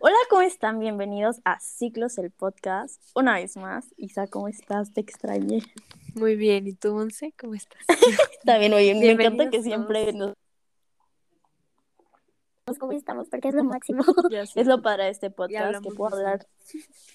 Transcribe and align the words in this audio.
Hola, 0.00 0.16
¿cómo 0.30 0.40
están? 0.40 0.78
Bienvenidos 0.78 1.42
a 1.44 1.60
Ciclos, 1.60 2.16
el 2.16 2.30
podcast. 2.30 3.02
Una 3.14 3.34
vez 3.34 3.56
más, 3.58 3.92
Isa, 3.98 4.26
¿cómo 4.26 4.48
estás? 4.48 4.94
Te 4.94 5.02
extrañé. 5.02 5.60
Muy 6.14 6.36
bien, 6.36 6.66
¿y 6.66 6.72
tú, 6.72 6.94
Monse? 6.94 7.34
¿Cómo 7.38 7.54
estás? 7.54 7.82
También, 8.46 8.72
oye, 8.72 8.94
me 8.94 9.10
encanta 9.10 9.50
que 9.50 9.62
siempre 9.62 10.14
nos... 10.14 10.32
cómo 12.78 12.92
estamos, 12.92 13.28
porque 13.28 13.48
es 13.48 13.54
lo 13.54 13.64
máximo. 13.64 14.04
Es 14.54 14.66
lo 14.66 14.80
para 14.80 15.08
este 15.08 15.30
podcast, 15.30 15.82
que 15.82 15.90
puedo 15.90 16.16
hablar 16.16 16.46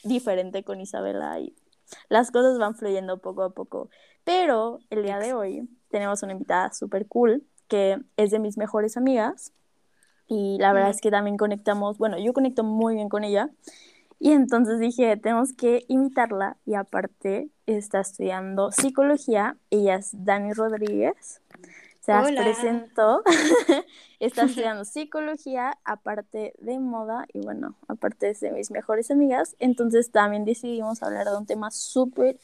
diferente 0.04 0.64
con 0.64 0.80
Isabela 0.80 1.40
y 1.40 1.56
las 2.08 2.30
cosas 2.30 2.60
van 2.60 2.76
fluyendo 2.76 3.20
poco 3.20 3.42
a 3.44 3.50
poco. 3.50 3.90
Pero 4.24 4.78
el 4.92 5.02
día 5.02 5.18
de 5.18 5.34
hoy 5.34 5.68
tenemos 5.90 6.22
una 6.22 6.34
invitada 6.34 6.72
súper 6.72 7.08
cool, 7.08 7.48
que 7.68 7.98
es 8.16 8.30
de 8.30 8.38
mis 8.38 8.58
mejores 8.58 8.96
amigas. 8.96 9.54
Y 10.28 10.58
la 10.60 10.74
verdad 10.74 10.90
es 10.90 11.02
que 11.02 11.12
también 11.12 11.38
conectamos, 11.38 11.98
bueno, 11.98 12.18
yo 12.20 12.34
conecto 12.34 12.64
muy 12.64 12.96
bien 12.96 13.10
con 13.10 13.24
ella. 13.24 13.50
Y 14.20 14.32
entonces 14.32 14.80
dije, 14.80 15.16
tenemos 15.18 15.54
que 15.54 15.86
invitarla 15.88 16.58
y 16.66 16.74
aparte 16.74 17.50
está 17.66 18.00
estudiando 18.02 18.72
psicología. 18.72 19.58
Ella 19.70 19.96
es 19.96 20.10
Dani 20.14 20.54
Rodríguez. 20.54 21.42
Se 22.02 22.12
las 22.14 22.28
Hola. 22.28 22.42
presentó. 22.42 23.24
está 24.20 24.44
estudiando 24.46 24.86
psicología, 24.86 25.78
aparte 25.84 26.54
de 26.58 26.80
moda 26.80 27.26
y 27.32 27.42
bueno, 27.42 27.76
aparte 27.88 28.30
es 28.30 28.40
de 28.40 28.52
mis 28.52 28.72
mejores 28.72 29.12
amigas. 29.12 29.56
Entonces 29.60 30.12
también 30.12 30.46
decidimos 30.46 31.04
hablar 31.04 31.28
de 31.28 31.38
un 31.38 31.46
tema 31.46 31.70
súper 31.70 32.40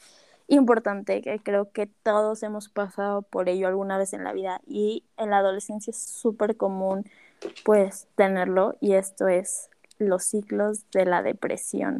importante 0.47 1.21
que 1.21 1.39
creo 1.39 1.71
que 1.71 1.87
todos 1.87 2.43
hemos 2.43 2.69
pasado 2.69 3.21
por 3.23 3.49
ello 3.49 3.67
alguna 3.67 3.97
vez 3.97 4.13
en 4.13 4.23
la 4.23 4.33
vida 4.33 4.61
y 4.67 5.05
en 5.17 5.29
la 5.29 5.37
adolescencia 5.37 5.91
es 5.91 5.97
súper 5.97 6.57
común 6.57 7.05
pues 7.63 8.07
tenerlo 8.15 8.75
y 8.81 8.93
esto 8.93 9.27
es 9.27 9.69
los 9.97 10.23
ciclos 10.23 10.89
de 10.91 11.05
la 11.05 11.21
depresión. 11.21 11.99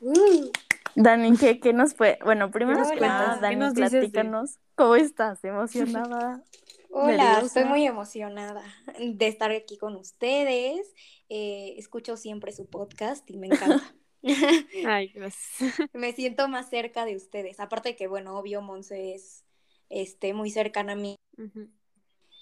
Uh, 0.00 0.50
Dani, 0.94 1.36
¿qué, 1.36 1.60
qué 1.60 1.72
nos 1.72 1.94
fue? 1.94 2.18
Bueno, 2.24 2.50
primero 2.50 2.80
nos 2.80 2.90
que 2.90 2.98
cuentas? 2.98 3.20
nada, 3.20 3.34
¿Qué 3.36 3.40
Dani, 3.42 3.56
nos 3.56 3.74
dices 3.74 3.90
platícanos. 3.90 4.58
¿Cómo 4.74 4.96
estás? 4.96 5.42
¿Emocionada? 5.44 6.42
hola, 6.90 7.16
Nerviosa. 7.16 7.46
estoy 7.46 7.64
muy 7.64 7.86
emocionada 7.86 8.62
de 8.98 9.26
estar 9.28 9.50
aquí 9.52 9.78
con 9.78 9.96
ustedes. 9.96 10.92
Eh, 11.28 11.74
escucho 11.78 12.16
siempre 12.16 12.52
su 12.52 12.66
podcast 12.68 13.28
y 13.30 13.38
me 13.38 13.46
encanta. 13.46 13.94
Ay, 14.86 15.08
gracias. 15.08 15.88
me 15.92 16.12
siento 16.12 16.48
más 16.48 16.68
cerca 16.68 17.04
de 17.04 17.16
ustedes. 17.16 17.58
Aparte 17.58 17.90
de 17.90 17.96
que, 17.96 18.06
bueno, 18.06 18.38
obvio, 18.38 18.60
Monse 18.60 19.14
es 19.14 19.44
este, 19.88 20.34
muy 20.34 20.50
cercana 20.50 20.92
a 20.92 20.96
mí. 20.96 21.16
Ujú. 21.38 21.68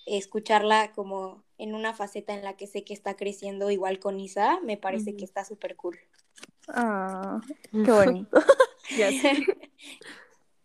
Escucharla 0.06 0.92
como 0.92 1.42
en 1.58 1.74
una 1.74 1.94
faceta 1.94 2.34
en 2.34 2.42
la 2.42 2.56
que 2.56 2.66
sé 2.66 2.84
que 2.84 2.94
está 2.94 3.16
creciendo 3.16 3.70
igual 3.70 3.98
con 3.98 4.18
Isa, 4.18 4.60
me 4.62 4.76
parece 4.76 5.16
que 5.16 5.24
está 5.24 5.44
súper 5.44 5.76
cool. 5.76 5.98
Ah, 6.68 7.40
qué 7.72 7.90
bonito. 7.90 8.38
Ya 8.96 9.08
sé. 9.10 9.44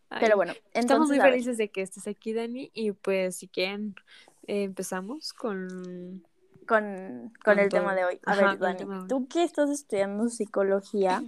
Ay, 0.10 0.20
Pero 0.22 0.36
bueno, 0.36 0.54
Estamos 0.74 1.10
muy 1.10 1.20
felices 1.20 1.58
de 1.58 1.70
que 1.70 1.82
estés 1.82 2.08
aquí, 2.08 2.34
Dani, 2.34 2.72
y 2.74 2.92
pues 2.92 3.36
si 3.38 3.48
quieren 3.48 3.94
eh, 4.48 4.64
empezamos 4.64 5.32
con... 5.34 6.24
con, 6.66 7.30
con 7.30 7.30
Con 7.44 7.60
el 7.60 7.70
todo. 7.70 7.82
tema 7.82 7.94
de 7.96 8.06
hoy. 8.06 8.20
A 8.26 8.32
Ajá, 8.32 8.50
ver, 8.52 8.60
Dani, 8.60 8.78
tema 8.78 9.06
tú 9.08 9.28
que 9.28 9.44
estás 9.44 9.70
estudiando 9.70 10.28
psicología, 10.30 11.24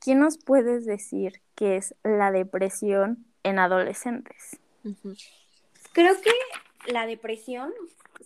¿qué 0.00 0.14
nos 0.14 0.38
puedes 0.38 0.86
decir 0.86 1.42
que 1.54 1.76
es 1.76 1.94
la 2.02 2.30
depresión 2.30 3.26
en 3.42 3.58
adolescentes? 3.58 4.58
Creo 5.92 6.14
que 6.22 6.30
la 6.86 7.06
depresión 7.06 7.72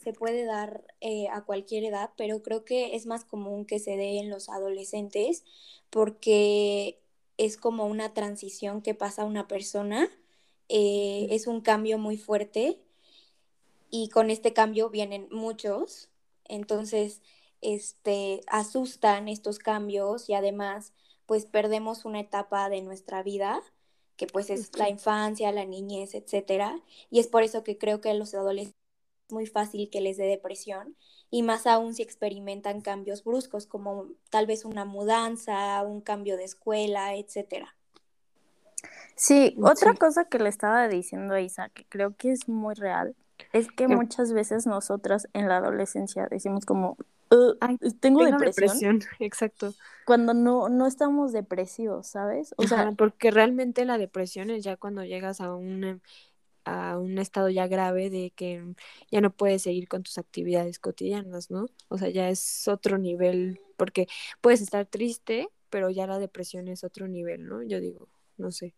se 0.02 0.12
puede 0.12 0.44
dar 0.44 0.84
eh, 1.00 1.28
a 1.28 1.42
cualquier 1.42 1.84
edad, 1.84 2.10
pero 2.16 2.42
creo 2.42 2.64
que 2.64 2.94
es 2.94 3.06
más 3.06 3.24
común 3.24 3.64
que 3.64 3.78
se 3.78 3.96
dé 3.96 4.18
en 4.18 4.30
los 4.30 4.48
adolescentes 4.48 5.44
porque 5.90 7.00
es 7.36 7.56
como 7.56 7.86
una 7.86 8.14
transición 8.14 8.82
que 8.82 8.94
pasa 8.94 9.24
una 9.24 9.48
persona, 9.48 10.08
eh, 10.68 11.26
es 11.30 11.46
un 11.46 11.60
cambio 11.60 11.98
muy 11.98 12.16
fuerte 12.16 12.78
y 13.90 14.08
con 14.08 14.30
este 14.30 14.52
cambio 14.52 14.90
vienen 14.90 15.28
muchos, 15.30 16.08
entonces 16.44 17.22
este, 17.60 18.42
asustan 18.46 19.28
estos 19.28 19.58
cambios 19.58 20.28
y 20.28 20.34
además 20.34 20.92
pues 21.26 21.44
perdemos 21.44 22.04
una 22.04 22.20
etapa 22.20 22.68
de 22.68 22.82
nuestra 22.82 23.22
vida 23.22 23.62
que 24.20 24.26
pues 24.26 24.50
es 24.50 24.76
la 24.76 24.90
infancia, 24.90 25.50
la 25.50 25.64
niñez, 25.64 26.14
etcétera, 26.14 26.78
y 27.10 27.20
es 27.20 27.26
por 27.26 27.42
eso 27.42 27.64
que 27.64 27.78
creo 27.78 28.02
que 28.02 28.10
a 28.10 28.14
los 28.14 28.34
adolescentes 28.34 28.76
es 29.28 29.32
muy 29.32 29.46
fácil 29.46 29.88
que 29.88 30.02
les 30.02 30.18
dé 30.18 30.26
depresión 30.26 30.94
y 31.30 31.42
más 31.42 31.66
aún 31.66 31.94
si 31.94 32.02
experimentan 32.02 32.82
cambios 32.82 33.24
bruscos 33.24 33.64
como 33.66 34.08
tal 34.28 34.46
vez 34.46 34.66
una 34.66 34.84
mudanza, 34.84 35.82
un 35.84 36.02
cambio 36.02 36.36
de 36.36 36.44
escuela, 36.44 37.14
etcétera. 37.16 37.74
Sí, 39.16 39.56
otra 39.62 39.92
Sí. 39.92 39.98
cosa 39.98 40.26
que 40.26 40.38
le 40.38 40.50
estaba 40.50 40.86
diciendo 40.86 41.32
a 41.32 41.40
Isa, 41.40 41.70
que 41.70 41.86
creo 41.86 42.14
que 42.14 42.30
es 42.32 42.46
muy 42.46 42.74
real, 42.74 43.16
es 43.54 43.68
que 43.72 43.88
muchas 43.88 44.34
veces 44.34 44.66
nosotras 44.66 45.28
en 45.32 45.48
la 45.48 45.56
adolescencia 45.56 46.28
decimos 46.30 46.66
como, 46.66 46.98
"Uh, 47.30 47.54
Ay, 47.60 47.78
tengo, 48.00 48.24
Tengo 48.24 48.24
depresión, 48.24 48.80
depresión, 48.80 49.00
exacto. 49.18 49.74
cuando 50.04 50.34
no, 50.34 50.68
no 50.68 50.86
estamos 50.86 51.32
depresivos, 51.32 52.06
¿sabes? 52.08 52.54
O 52.58 52.66
sea, 52.66 52.78
Ajá, 52.78 52.92
porque 52.92 53.30
realmente 53.30 53.84
la 53.84 53.98
depresión 53.98 54.50
es 54.50 54.64
ya 54.64 54.76
cuando 54.76 55.04
llegas 55.04 55.40
a 55.40 55.54
un, 55.54 56.02
a 56.64 56.98
un 56.98 57.18
estado 57.18 57.50
ya 57.50 57.66
grave 57.68 58.10
de 58.10 58.32
que 58.32 58.64
ya 59.10 59.20
no 59.20 59.32
puedes 59.34 59.62
seguir 59.62 59.88
con 59.88 60.02
tus 60.04 60.18
actividades 60.18 60.78
cotidianas, 60.80 61.50
¿no? 61.50 61.66
O 61.88 61.98
sea, 61.98 62.10
ya 62.10 62.30
es 62.30 62.68
otro 62.68 62.98
nivel, 62.98 63.60
porque 63.76 64.08
puedes 64.40 64.60
estar 64.62 64.86
triste, 64.86 65.48
pero 65.70 65.90
ya 65.90 66.06
la 66.06 66.18
depresión 66.20 66.68
es 66.68 66.84
otro 66.84 67.08
nivel, 67.08 67.46
¿no? 67.48 67.62
Yo 67.64 67.80
digo, 67.80 68.08
no 68.38 68.52
sé. 68.52 68.74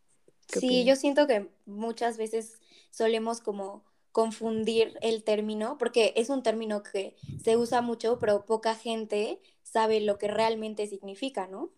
¿qué 0.51 0.59
Sí, 0.59 0.61
opinas? 0.61 0.85
yo 0.85 0.97
siento 0.97 1.27
que 1.27 1.49
muchas 1.67 2.17
veces 2.19 2.61
solemos 2.91 3.41
como 3.41 3.85
confundir 4.13 4.99
el 5.03 5.25
término, 5.25 5.79
porque 5.79 6.13
es 6.17 6.29
un 6.31 6.43
término 6.43 6.83
que 6.83 7.17
se 7.43 7.57
usa 7.57 7.81
mucho, 7.83 8.19
pero 8.19 8.45
poca 8.47 8.75
gente 8.75 9.41
sabe 9.63 10.01
lo 10.01 10.19
que 10.19 10.29
realmente 10.29 10.87
significa, 10.87 11.47
¿no? 11.49 11.71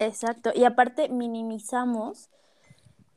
Exacto. 0.00 0.50
Y 0.54 0.64
aparte 0.64 1.08
minimizamos 1.08 2.28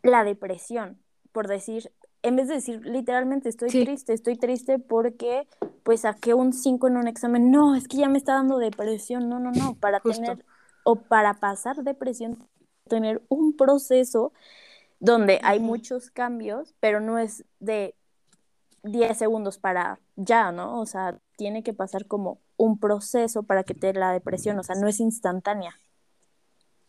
la 0.03 0.23
depresión, 0.23 0.99
por 1.31 1.47
decir, 1.47 1.91
en 2.21 2.35
vez 2.35 2.47
de 2.47 2.55
decir 2.55 2.81
literalmente 2.85 3.49
estoy 3.49 3.69
Sí. 3.69 3.83
triste, 3.83 4.13
estoy 4.13 4.35
triste 4.37 4.79
porque 4.79 5.47
pues 5.83 6.01
saqué 6.01 6.33
un 6.33 6.53
5 6.53 6.87
en 6.87 6.97
un 6.97 7.07
examen, 7.07 7.51
no, 7.51 7.75
es 7.75 7.87
que 7.87 7.97
ya 7.97 8.09
me 8.09 8.17
está 8.17 8.33
dando 8.33 8.57
depresión, 8.57 9.29
no, 9.29 9.39
no, 9.39 9.51
no, 9.51 9.75
para 9.75 9.99
Justo. 9.99 10.23
tener 10.23 10.45
o 10.83 10.95
para 10.95 11.35
pasar 11.35 11.83
depresión, 11.83 12.37
tener 12.87 13.21
un 13.29 13.55
proceso 13.55 14.33
donde 14.99 15.39
hay 15.43 15.59
muchos 15.59 16.11
cambios, 16.11 16.73
pero 16.79 16.99
no 16.99 17.17
es 17.17 17.45
de 17.59 17.95
10 18.83 19.17
segundos 19.17 19.57
para 19.57 19.99
ya, 20.15 20.51
¿no? 20.51 20.79
O 20.79 20.85
sea, 20.85 21.19
tiene 21.37 21.63
que 21.63 21.73
pasar 21.73 22.05
como 22.05 22.41
un 22.57 22.79
proceso 22.79 23.43
para 23.43 23.63
que 23.63 23.73
te 23.73 23.87
dé 23.87 23.93
la 23.93 24.11
depresión, 24.11 24.59
o 24.59 24.63
sea, 24.63 24.75
no 24.75 24.87
es 24.87 24.99
instantánea. 24.99 25.79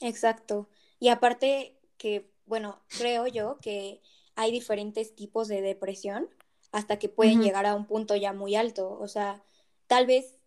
Exacto. 0.00 0.68
Y 1.00 1.08
aparte 1.08 1.78
que, 1.96 2.30
bueno, 2.46 2.80
creo 2.98 3.26
yo 3.26 3.58
que 3.60 4.02
hay 4.36 4.50
diferentes 4.50 5.14
tipos 5.14 5.48
de 5.48 5.62
depresión 5.62 6.28
hasta 6.72 6.98
que 6.98 7.08
pueden 7.08 7.40
llegar 7.40 7.66
a 7.66 7.76
un 7.76 7.86
punto 7.86 8.16
ya 8.16 8.32
muy 8.32 8.56
alto. 8.56 8.98
O 8.98 9.06
sea, 9.06 9.44
tal 9.86 10.06
vez 10.06 10.38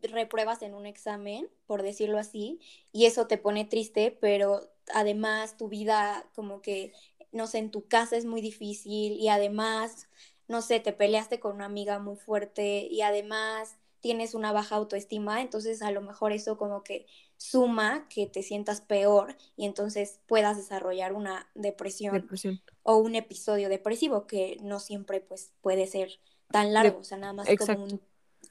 repruebas 0.00 0.62
en 0.62 0.74
un 0.74 0.86
examen, 0.86 1.48
por 1.66 1.82
decirlo 1.82 2.18
así, 2.18 2.60
y 2.92 3.06
eso 3.06 3.26
te 3.26 3.38
pone 3.38 3.64
triste, 3.64 4.16
pero 4.20 4.62
además 4.94 5.56
tu 5.56 5.68
vida 5.68 6.24
como 6.34 6.62
que, 6.62 6.92
no 7.32 7.46
sé, 7.46 7.58
en 7.58 7.70
tu 7.70 7.86
casa 7.86 8.16
es 8.16 8.24
muy 8.24 8.40
difícil 8.40 9.12
y 9.14 9.28
además, 9.28 10.08
no 10.48 10.62
sé, 10.62 10.80
te 10.80 10.92
peleaste 10.92 11.40
con 11.40 11.54
una 11.56 11.64
amiga 11.64 11.98
muy 11.98 12.16
fuerte 12.16 12.86
y 12.90 13.02
además 13.02 13.76
tienes 14.00 14.34
una 14.34 14.52
baja 14.52 14.76
autoestima, 14.76 15.40
entonces 15.40 15.82
a 15.82 15.90
lo 15.90 16.00
mejor 16.00 16.32
eso 16.32 16.56
como 16.56 16.84
que 16.84 17.06
suma 17.36 18.06
que 18.08 18.26
te 18.26 18.42
sientas 18.42 18.80
peor 18.80 19.36
y 19.56 19.66
entonces 19.66 20.20
puedas 20.26 20.56
desarrollar 20.56 21.12
una 21.12 21.48
depresión 21.54 22.14
Depresión. 22.14 22.60
o 22.82 22.96
un 22.96 23.14
episodio 23.14 23.68
depresivo 23.68 24.26
que 24.26 24.58
no 24.62 24.80
siempre 24.80 25.20
pues 25.20 25.52
puede 25.60 25.86
ser 25.86 26.10
tan 26.50 26.72
largo, 26.72 27.00
o 27.00 27.04
sea, 27.04 27.18
nada 27.18 27.32
más 27.32 27.48
como 27.58 27.88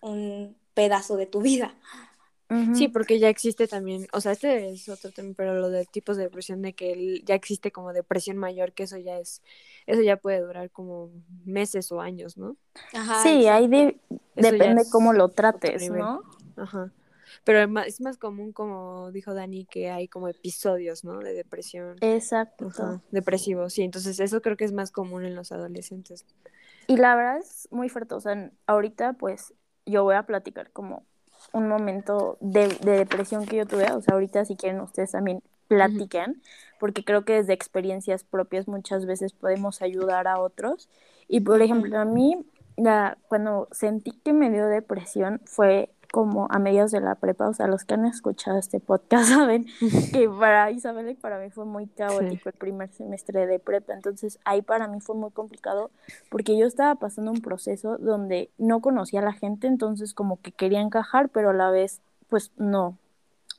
un 0.01 0.57
pedazo 0.73 1.15
de 1.15 1.25
tu 1.25 1.41
vida. 1.41 1.75
Sí, 2.75 2.87
porque 2.87 3.17
ya 3.19 3.27
existe 3.29 3.67
también, 3.67 4.05
o 4.13 4.21
sea, 4.21 4.31
este 4.31 4.69
es 4.69 4.87
otro 4.87 5.11
tema, 5.11 5.33
pero 5.35 5.55
lo 5.55 5.69
de 5.69 5.85
tipos 5.85 6.15
de 6.15 6.23
depresión, 6.23 6.61
de 6.61 6.73
que 6.73 7.21
ya 7.25 7.33
existe 7.33 7.71
como 7.71 7.91
depresión 7.91 8.37
mayor, 8.37 8.71
que 8.73 8.83
eso 8.83 8.97
ya 8.97 9.17
es, 9.19 9.41
eso 9.87 10.01
ya 10.03 10.17
puede 10.17 10.41
durar 10.41 10.69
como 10.69 11.09
meses 11.43 11.91
o 11.91 12.01
años, 12.01 12.37
¿no? 12.37 12.55
Ajá, 12.93 13.23
Sí, 13.23 13.47
ahí 13.47 13.67
de- 13.67 13.99
depende 14.35 14.83
cómo 14.91 15.11
lo 15.13 15.29
trates. 15.29 15.89
¿no? 15.91 16.21
Ajá. 16.55 16.91
Pero 17.43 17.59
es 17.61 17.67
más, 17.69 17.87
es 17.87 18.01
más 18.01 18.17
común, 18.17 18.51
como 18.53 19.11
dijo 19.11 19.33
Dani, 19.33 19.65
que 19.65 19.89
hay 19.89 20.07
como 20.07 20.27
episodios, 20.27 21.03
¿no? 21.03 21.19
De 21.19 21.33
depresión. 21.33 21.97
Exacto. 22.01 22.67
Ajá, 22.67 23.01
depresivos, 23.11 23.73
sí. 23.73 23.81
Entonces 23.81 24.19
eso 24.19 24.41
creo 24.41 24.55
que 24.55 24.65
es 24.65 24.71
más 24.71 24.91
común 24.91 25.25
en 25.25 25.35
los 25.35 25.51
adolescentes. 25.51 26.25
Y 26.87 26.97
la 26.97 27.15
verdad 27.15 27.37
es 27.39 27.67
muy 27.71 27.89
fuerte, 27.89 28.13
o 28.13 28.19
sea, 28.21 28.51
ahorita 28.67 29.13
pues 29.13 29.53
yo 29.87 30.03
voy 30.03 30.15
a 30.15 30.23
platicar 30.23 30.69
como 30.71 31.03
un 31.55 31.69
momento 31.69 32.37
de, 32.41 32.67
de, 32.67 32.97
depresión 32.97 33.45
que 33.45 33.55
yo 33.55 33.65
tuve, 33.65 33.89
o 33.91 34.01
sea, 34.01 34.13
ahorita 34.13 34.43
si 34.43 34.57
quieren 34.57 34.81
ustedes 34.81 35.11
también 35.11 35.41
platiquen, 35.69 36.41
porque 36.79 37.05
creo 37.05 37.23
que 37.23 37.33
desde 37.33 37.53
experiencias 37.53 38.25
propias 38.25 38.67
muchas 38.67 39.05
veces 39.05 39.31
podemos 39.31 39.81
ayudar 39.81 40.27
a 40.27 40.39
otros. 40.39 40.89
Y 41.29 41.39
por 41.39 41.61
ejemplo, 41.61 41.97
a 41.97 42.03
mí, 42.03 42.45
la, 42.75 43.17
cuando 43.29 43.69
sentí 43.71 44.11
que 44.11 44.33
me 44.33 44.51
dio 44.51 44.67
depresión 44.67 45.41
fue 45.45 45.89
como 46.15 46.47
a 46.49 46.59
mediados 46.59 46.91
de 46.91 47.01
la 47.01 47.15
prepa, 47.15 47.49
o 47.49 47.53
sea, 47.53 47.67
los 47.67 47.83
que 47.83 47.95
han 47.95 48.05
escuchado 48.05 48.57
este 48.57 48.79
podcast 48.79 49.27
saben 49.33 49.65
que 50.13 50.29
para 50.39 50.71
Isabel 50.71 51.09
y 51.09 51.15
para 51.15 51.39
mí 51.39 51.49
fue 51.49 51.65
muy 51.65 51.87
caótico 51.87 52.47
el 52.47 52.55
primer 52.55 52.89
semestre 52.93 53.45
de 53.45 53.59
prepa, 53.59 53.91
entonces 53.91 54.39
ahí 54.45 54.61
para 54.61 54.87
mí 54.87 55.01
fue 55.01 55.17
muy 55.17 55.31
complicado 55.31 55.91
porque 56.29 56.57
yo 56.57 56.67
estaba 56.67 56.95
pasando 56.95 57.31
un 57.31 57.41
proceso 57.41 57.97
donde 57.97 58.49
no 58.57 58.79
conocía 58.79 59.19
a 59.19 59.23
la 59.23 59.33
gente, 59.33 59.67
entonces 59.67 60.13
como 60.13 60.39
que 60.39 60.53
quería 60.53 60.79
encajar, 60.79 61.27
pero 61.27 61.49
a 61.49 61.53
la 61.53 61.69
vez 61.69 61.99
pues 62.29 62.53
no. 62.55 62.97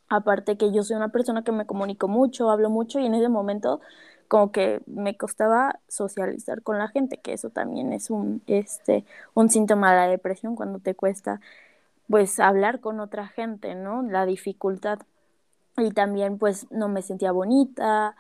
Aparte 0.09 0.57
que 0.57 0.73
yo 0.73 0.83
soy 0.83 0.97
una 0.97 1.11
persona 1.11 1.45
que 1.45 1.53
me 1.53 1.67
comunico 1.67 2.09
mucho, 2.09 2.49
hablo 2.49 2.71
mucho 2.71 3.01
y 3.01 3.05
en 3.05 3.13
ese 3.13 3.29
momento 3.29 3.83
como 4.29 4.51
que 4.51 4.81
me 4.87 5.15
costaba 5.19 5.81
socializar 5.89 6.63
con 6.63 6.79
la 6.79 6.89
gente, 6.89 7.19
que 7.19 7.35
eso 7.35 7.51
también 7.51 7.93
es 7.93 8.09
un, 8.09 8.41
este, 8.47 9.05
un 9.35 9.51
síntoma 9.51 9.91
de 9.91 9.97
la 9.99 10.09
depresión 10.09 10.57
cuando 10.57 10.79
te 10.79 10.95
cuesta 10.95 11.41
pues 12.09 12.41
hablar 12.41 12.81
con 12.81 13.01
otra 13.01 13.29
gente, 13.29 13.75
¿no? 13.75 14.03
La 14.03 14.27
dificultad. 14.27 15.01
Y 15.77 15.91
también 15.91 16.39
pues 16.39 16.67
no 16.71 16.89
me 16.89 17.03
sentía 17.03 17.33
bonita, 17.33 18.17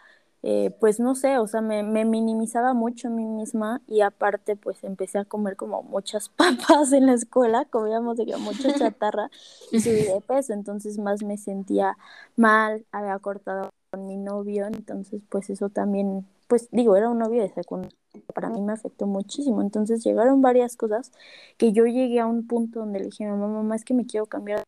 eh, 0.49 0.71
pues 0.79 1.01
no 1.01 1.15
sé, 1.17 1.39
o 1.39 1.49
sea, 1.49 1.61
me, 1.61 1.83
me, 1.83 2.05
minimizaba 2.05 2.73
mucho 2.73 3.09
a 3.09 3.11
mí 3.11 3.25
misma 3.25 3.83
y 3.89 4.03
aparte 4.03 4.55
pues 4.55 4.85
empecé 4.85 5.19
a 5.19 5.25
comer 5.25 5.57
como 5.57 5.83
muchas 5.83 6.29
papas 6.37 6.93
en 6.93 7.07
la 7.07 7.15
escuela, 7.15 7.65
comíamos 7.65 8.17
de 8.17 8.37
mucha 8.37 8.73
chatarra 8.79 9.31
y 9.73 9.81
subí 9.81 10.03
de 10.03 10.21
peso, 10.21 10.53
entonces 10.53 10.99
más 10.99 11.25
me 11.25 11.37
sentía 11.37 11.97
mal, 12.37 12.87
había 12.93 13.19
cortado 13.19 13.71
con 13.91 14.07
mi 14.07 14.17
novio, 14.19 14.67
entonces 14.67 15.23
pues 15.29 15.51
eso 15.51 15.69
también, 15.71 16.27
pues 16.47 16.69
digo, 16.71 16.97
era 16.97 17.11
un 17.11 17.19
novio 17.19 17.43
de 17.43 17.49
secundaria 17.49 17.97
para 18.35 18.51
mí 18.51 18.61
me 18.61 18.73
afectó 18.73 19.07
muchísimo. 19.07 19.63
Entonces 19.63 20.05
llegaron 20.05 20.43
varias 20.43 20.77
cosas 20.77 21.13
que 21.59 21.73
yo 21.73 21.87
llegué 21.87 22.21
a 22.21 22.27
un 22.27 22.47
punto 22.47 22.81
donde 22.81 23.01
le 23.01 23.07
dije 23.07 23.25
a 23.25 23.31
mamá, 23.31 23.49
mamá, 23.49 23.77
es 23.77 23.85
que 23.85 23.95
me 23.95 24.07
quiero 24.07 24.27
cambiar. 24.27 24.65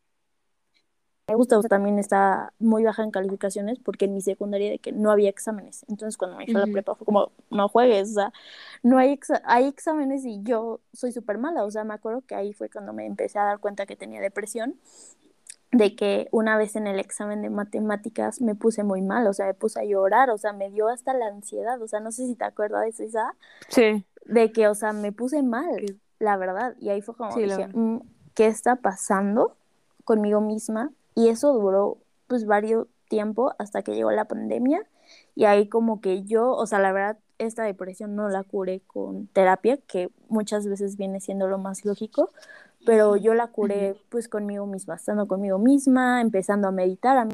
Me 1.27 1.35
gusta, 1.35 1.61
también 1.61 1.99
está 1.99 2.53
muy 2.57 2.83
baja 2.83 3.03
en 3.03 3.11
calificaciones 3.11 3.77
porque 3.79 4.05
en 4.05 4.15
mi 4.15 4.21
secundaria 4.21 4.71
de 4.71 4.79
que 4.79 4.91
no 4.91 5.11
había 5.11 5.29
exámenes. 5.29 5.85
Entonces 5.87 6.17
cuando 6.17 6.37
me 6.37 6.45
fui 6.45 6.55
a 6.55 6.65
la 6.65 6.71
prepa 6.71 6.95
fue 6.95 7.05
como, 7.05 7.31
no 7.51 7.69
juegues, 7.69 8.09
o 8.11 8.13
sea, 8.13 8.33
no 8.81 8.97
hay, 8.97 9.19
hay 9.43 9.65
exámenes 9.67 10.25
y 10.25 10.41
yo 10.41 10.81
soy 10.91 11.11
súper 11.11 11.37
mala. 11.37 11.65
O 11.65 11.71
sea, 11.71 11.83
me 11.83 11.93
acuerdo 11.93 12.21
que 12.21 12.33
ahí 12.33 12.53
fue 12.53 12.69
cuando 12.69 12.93
me 12.93 13.05
empecé 13.05 13.37
a 13.37 13.43
dar 13.43 13.59
cuenta 13.59 13.85
que 13.85 13.95
tenía 13.95 14.21
depresión 14.21 14.79
de 15.71 15.95
que 15.95 16.27
una 16.31 16.57
vez 16.57 16.75
en 16.75 16.87
el 16.87 16.99
examen 16.99 17.41
de 17.41 17.49
matemáticas 17.49 18.41
me 18.41 18.55
puse 18.55 18.83
muy 18.83 19.01
mal, 19.01 19.27
o 19.27 19.33
sea, 19.33 19.45
me 19.45 19.53
puse 19.53 19.79
a 19.79 19.83
llorar, 19.83 20.29
o 20.31 20.37
sea, 20.37 20.51
me 20.51 20.69
dio 20.69 20.87
hasta 20.87 21.13
la 21.13 21.27
ansiedad, 21.27 21.81
o 21.81 21.87
sea, 21.87 21.99
no 21.99 22.11
sé 22.11 22.25
si 22.25 22.35
te 22.35 22.45
acuerdas 22.45 22.83
de 22.83 22.89
eso, 22.89 23.03
Isa. 23.03 23.35
Sí. 23.67 24.05
De 24.25 24.51
que, 24.51 24.67
o 24.67 24.75
sea, 24.75 24.93
me 24.93 25.11
puse 25.11 25.43
mal, 25.43 25.99
la 26.17 26.37
verdad, 26.37 26.75
y 26.79 26.89
ahí 26.89 27.01
fue 27.01 27.15
como 27.15 27.35
dije, 27.35 27.67
mm, 27.73 27.99
¿qué 28.33 28.47
está 28.47 28.77
pasando 28.77 29.55
conmigo 30.05 30.41
misma? 30.41 30.91
Y 31.13 31.29
eso 31.29 31.53
duró, 31.53 31.97
pues, 32.27 32.45
varios 32.45 32.87
tiempo 33.07 33.53
hasta 33.57 33.81
que 33.81 33.95
llegó 33.95 34.11
la 34.11 34.25
pandemia, 34.25 34.85
y 35.35 35.45
ahí 35.45 35.67
como 35.67 36.01
que 36.01 36.23
yo, 36.23 36.51
o 36.51 36.65
sea, 36.65 36.79
la 36.79 36.91
verdad, 36.91 37.17
esta 37.37 37.63
depresión 37.63 38.15
no 38.15 38.27
la 38.29 38.43
curé 38.43 38.81
con 38.85 39.27
terapia, 39.27 39.77
que 39.77 40.09
muchas 40.27 40.67
veces 40.67 40.97
viene 40.97 41.19
siendo 41.19 41.47
lo 41.47 41.57
más 41.57 41.85
lógico, 41.85 42.29
pero 42.85 43.15
yo 43.15 43.33
la 43.33 43.47
curé 43.47 43.95
pues 44.09 44.27
conmigo 44.27 44.65
misma, 44.65 44.95
estando 44.95 45.27
conmigo 45.27 45.57
misma, 45.59 46.21
empezando 46.21 46.67
a 46.67 46.71
meditar 46.71 47.17
a 47.17 47.27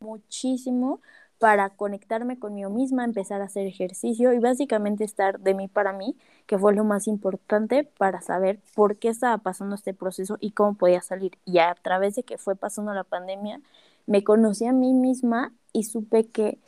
muchísimo 0.00 1.00
para 1.38 1.70
conectarme 1.70 2.38
conmigo 2.38 2.70
misma, 2.70 3.04
empezar 3.04 3.42
a 3.42 3.44
hacer 3.44 3.66
ejercicio 3.66 4.32
y 4.32 4.38
básicamente 4.38 5.04
estar 5.04 5.40
de 5.40 5.54
mí 5.54 5.68
para 5.68 5.92
mí, 5.92 6.16
que 6.46 6.58
fue 6.58 6.74
lo 6.74 6.84
más 6.84 7.06
importante 7.08 7.84
para 7.84 8.20
saber 8.22 8.58
por 8.74 8.96
qué 8.96 9.08
estaba 9.08 9.38
pasando 9.38 9.74
este 9.74 9.92
proceso 9.92 10.38
y 10.40 10.52
cómo 10.52 10.74
podía 10.74 11.02
salir. 11.02 11.38
Y 11.44 11.58
a 11.58 11.74
través 11.74 12.14
de 12.16 12.22
que 12.22 12.38
fue 12.38 12.56
pasando 12.56 12.94
la 12.94 13.04
pandemia, 13.04 13.60
me 14.06 14.24
conocí 14.24 14.64
a 14.66 14.72
mí 14.72 14.94
misma 14.94 15.52
y 15.72 15.84
supe 15.84 16.26
que 16.28 16.58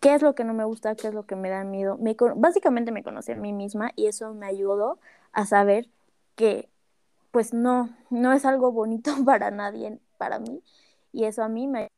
qué 0.00 0.14
es 0.14 0.22
lo 0.22 0.34
que 0.34 0.44
no 0.44 0.54
me 0.54 0.64
gusta, 0.64 0.94
qué 0.94 1.08
es 1.08 1.14
lo 1.14 1.26
que 1.26 1.36
me 1.36 1.50
da 1.50 1.64
miedo. 1.64 1.98
Me, 1.98 2.16
básicamente 2.36 2.92
me 2.92 3.02
conocí 3.02 3.32
a 3.32 3.36
mí 3.36 3.52
misma 3.52 3.90
y 3.96 4.06
eso 4.06 4.32
me 4.34 4.46
ayudó 4.46 4.98
a 5.32 5.46
saber 5.46 5.88
que 6.36 6.68
pues 7.36 7.52
no, 7.52 7.94
no 8.08 8.32
es 8.32 8.46
algo 8.46 8.72
bonito 8.72 9.10
para 9.26 9.50
nadie, 9.50 10.00
para 10.16 10.38
mí. 10.38 10.62
Y 11.12 11.24
eso 11.24 11.42
a 11.42 11.50
mí 11.50 11.68
me 11.68 11.88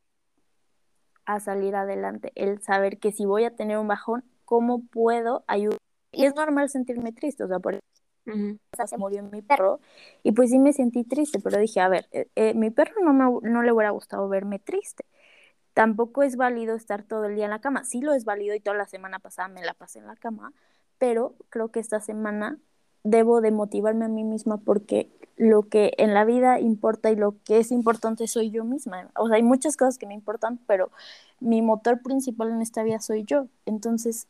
a 1.27 1.39
salir 1.39 1.77
adelante, 1.77 2.33
el 2.35 2.61
saber 2.61 2.99
que 2.99 3.13
si 3.13 3.25
voy 3.25 3.45
a 3.45 3.55
tener 3.55 3.79
un 3.79 3.87
bajón, 3.87 4.25
¿cómo 4.45 4.85
puedo 4.89 5.45
ayudar? 5.47 5.79
Y 6.11 6.25
es 6.25 6.35
normal 6.35 6.71
sentirme 6.71 7.13
triste, 7.13 7.45
o 7.45 7.47
sea, 7.47 7.61
por 7.61 7.75
eso 7.75 8.87
se 8.89 8.99
murió 8.99 9.23
mi 9.23 9.41
perro 9.41 9.79
y 10.25 10.33
pues 10.33 10.51
sí 10.51 10.59
me 10.59 10.73
sentí 10.73 11.05
triste, 11.05 11.39
pero 11.39 11.61
dije, 11.61 11.79
a 11.79 11.89
ver, 11.89 12.09
eh, 12.11 12.27
eh, 12.35 12.55
mi 12.55 12.71
perro 12.71 12.97
no, 13.05 13.13
me, 13.13 13.49
no 13.49 13.63
le 13.63 13.71
hubiera 13.71 13.91
gustado 13.91 14.29
verme 14.29 14.59
triste. 14.59 15.05
Tampoco 15.73 16.25
es 16.25 16.35
válido 16.35 16.75
estar 16.75 17.05
todo 17.05 17.27
el 17.27 17.37
día 17.37 17.45
en 17.45 17.53
la 17.53 17.61
cama. 17.61 17.85
Sí 17.85 18.01
lo 18.01 18.13
es 18.13 18.25
válido 18.25 18.57
y 18.57 18.61
toda 18.61 18.77
la 18.77 18.89
semana 18.89 19.21
pasada 19.21 19.47
me 19.47 19.65
la 19.65 19.75
pasé 19.75 20.01
en 20.01 20.09
la 20.09 20.17
cama, 20.17 20.53
pero 20.99 21.37
creo 21.49 21.71
que 21.71 21.79
esta 21.79 22.01
semana 22.01 22.59
debo 23.05 23.41
de 23.41 23.53
motivarme 23.53 24.07
a 24.07 24.09
mí 24.09 24.25
misma 24.25 24.59
porque 24.59 25.13
lo 25.39 25.69
que 25.69 25.93
en 25.99 26.15
la 26.15 26.25
vida 26.25 26.61
importa 26.61 27.11
y 27.11 27.17
lo 27.17 27.37
que 27.45 27.59
es 27.59 27.71
importante 27.71 28.27
soy 28.27 28.51
yo 28.51 28.65
misma. 28.65 29.11
O 29.17 29.29
sea, 29.29 29.37
hay 29.37 29.43
muchas 29.43 29.77
cosas 29.77 29.97
que 29.97 30.07
me 30.07 30.15
importan, 30.15 30.59
pero 30.67 30.91
mi 31.41 31.63
motor 31.63 32.03
principal 32.03 32.51
en 32.51 32.61
esta 32.61 32.83
vida 32.83 33.01
soy 33.01 33.25
yo. 33.25 33.47
Entonces, 33.65 34.27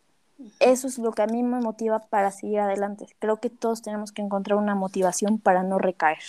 eso 0.61 0.87
es 0.87 0.99
lo 0.99 1.13
que 1.13 1.23
a 1.23 1.27
mí 1.27 1.43
me 1.43 1.61
motiva 1.61 2.01
para 2.01 2.31
seguir 2.31 2.61
adelante. 2.61 3.07
Creo 3.19 3.41
que 3.41 3.51
todos 3.51 3.83
tenemos 3.83 4.13
que 4.13 4.23
encontrar 4.23 4.59
una 4.59 4.75
motivación 4.75 5.39
para 5.39 5.63
no 5.63 5.79
recaer. 5.79 6.23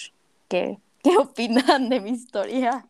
¿Qué, 0.47 0.79
qué 1.03 1.17
opinan 1.17 1.89
de 1.89 1.99
mi 1.99 2.11
historia? 2.11 2.87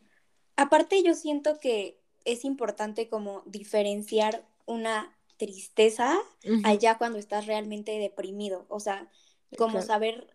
Aparte, 0.56 1.02
yo 1.04 1.16
siento 1.16 1.60
que 1.60 1.98
es 2.24 2.46
importante 2.46 3.10
como 3.10 3.42
diferenciar 3.46 4.46
una 4.66 5.12
tristeza 5.38 6.20
allá 6.64 6.98
cuando 6.98 7.18
estás 7.18 7.48
realmente 7.48 7.98
deprimido. 7.98 8.66
O 8.70 8.80
sea, 8.80 9.08
como 9.58 9.82
saber 9.82 10.28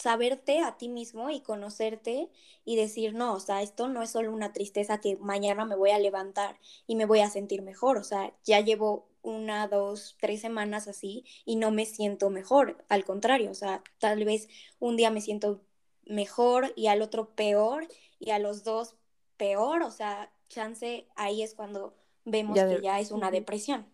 saberte 0.00 0.60
a 0.60 0.76
ti 0.76 0.88
mismo 0.88 1.30
y 1.30 1.40
conocerte 1.40 2.30
y 2.64 2.76
decir, 2.76 3.14
no, 3.14 3.34
o 3.34 3.40
sea, 3.40 3.62
esto 3.62 3.88
no 3.88 4.02
es 4.02 4.10
solo 4.10 4.32
una 4.32 4.52
tristeza 4.52 5.00
que 5.00 5.16
mañana 5.16 5.64
me 5.64 5.76
voy 5.76 5.90
a 5.90 5.98
levantar 5.98 6.58
y 6.86 6.96
me 6.96 7.06
voy 7.06 7.20
a 7.20 7.30
sentir 7.30 7.62
mejor, 7.62 7.98
o 7.98 8.04
sea, 8.04 8.32
ya 8.44 8.60
llevo 8.60 9.08
una, 9.22 9.66
dos, 9.66 10.16
tres 10.20 10.40
semanas 10.40 10.86
así 10.88 11.24
y 11.44 11.56
no 11.56 11.70
me 11.70 11.84
siento 11.86 12.30
mejor, 12.30 12.84
al 12.88 13.04
contrario, 13.04 13.50
o 13.50 13.54
sea, 13.54 13.82
tal 13.98 14.24
vez 14.24 14.48
un 14.78 14.96
día 14.96 15.10
me 15.10 15.20
siento 15.20 15.60
mejor 16.04 16.72
y 16.76 16.86
al 16.86 17.02
otro 17.02 17.34
peor 17.34 17.86
y 18.18 18.30
a 18.30 18.38
los 18.38 18.64
dos 18.64 18.94
peor, 19.36 19.82
o 19.82 19.90
sea, 19.90 20.30
chance 20.48 21.06
ahí 21.16 21.42
es 21.42 21.54
cuando 21.54 21.94
vemos 22.24 22.58
que 22.58 22.80
ya 22.82 23.00
es 23.00 23.10
una 23.10 23.30
depresión. 23.30 23.86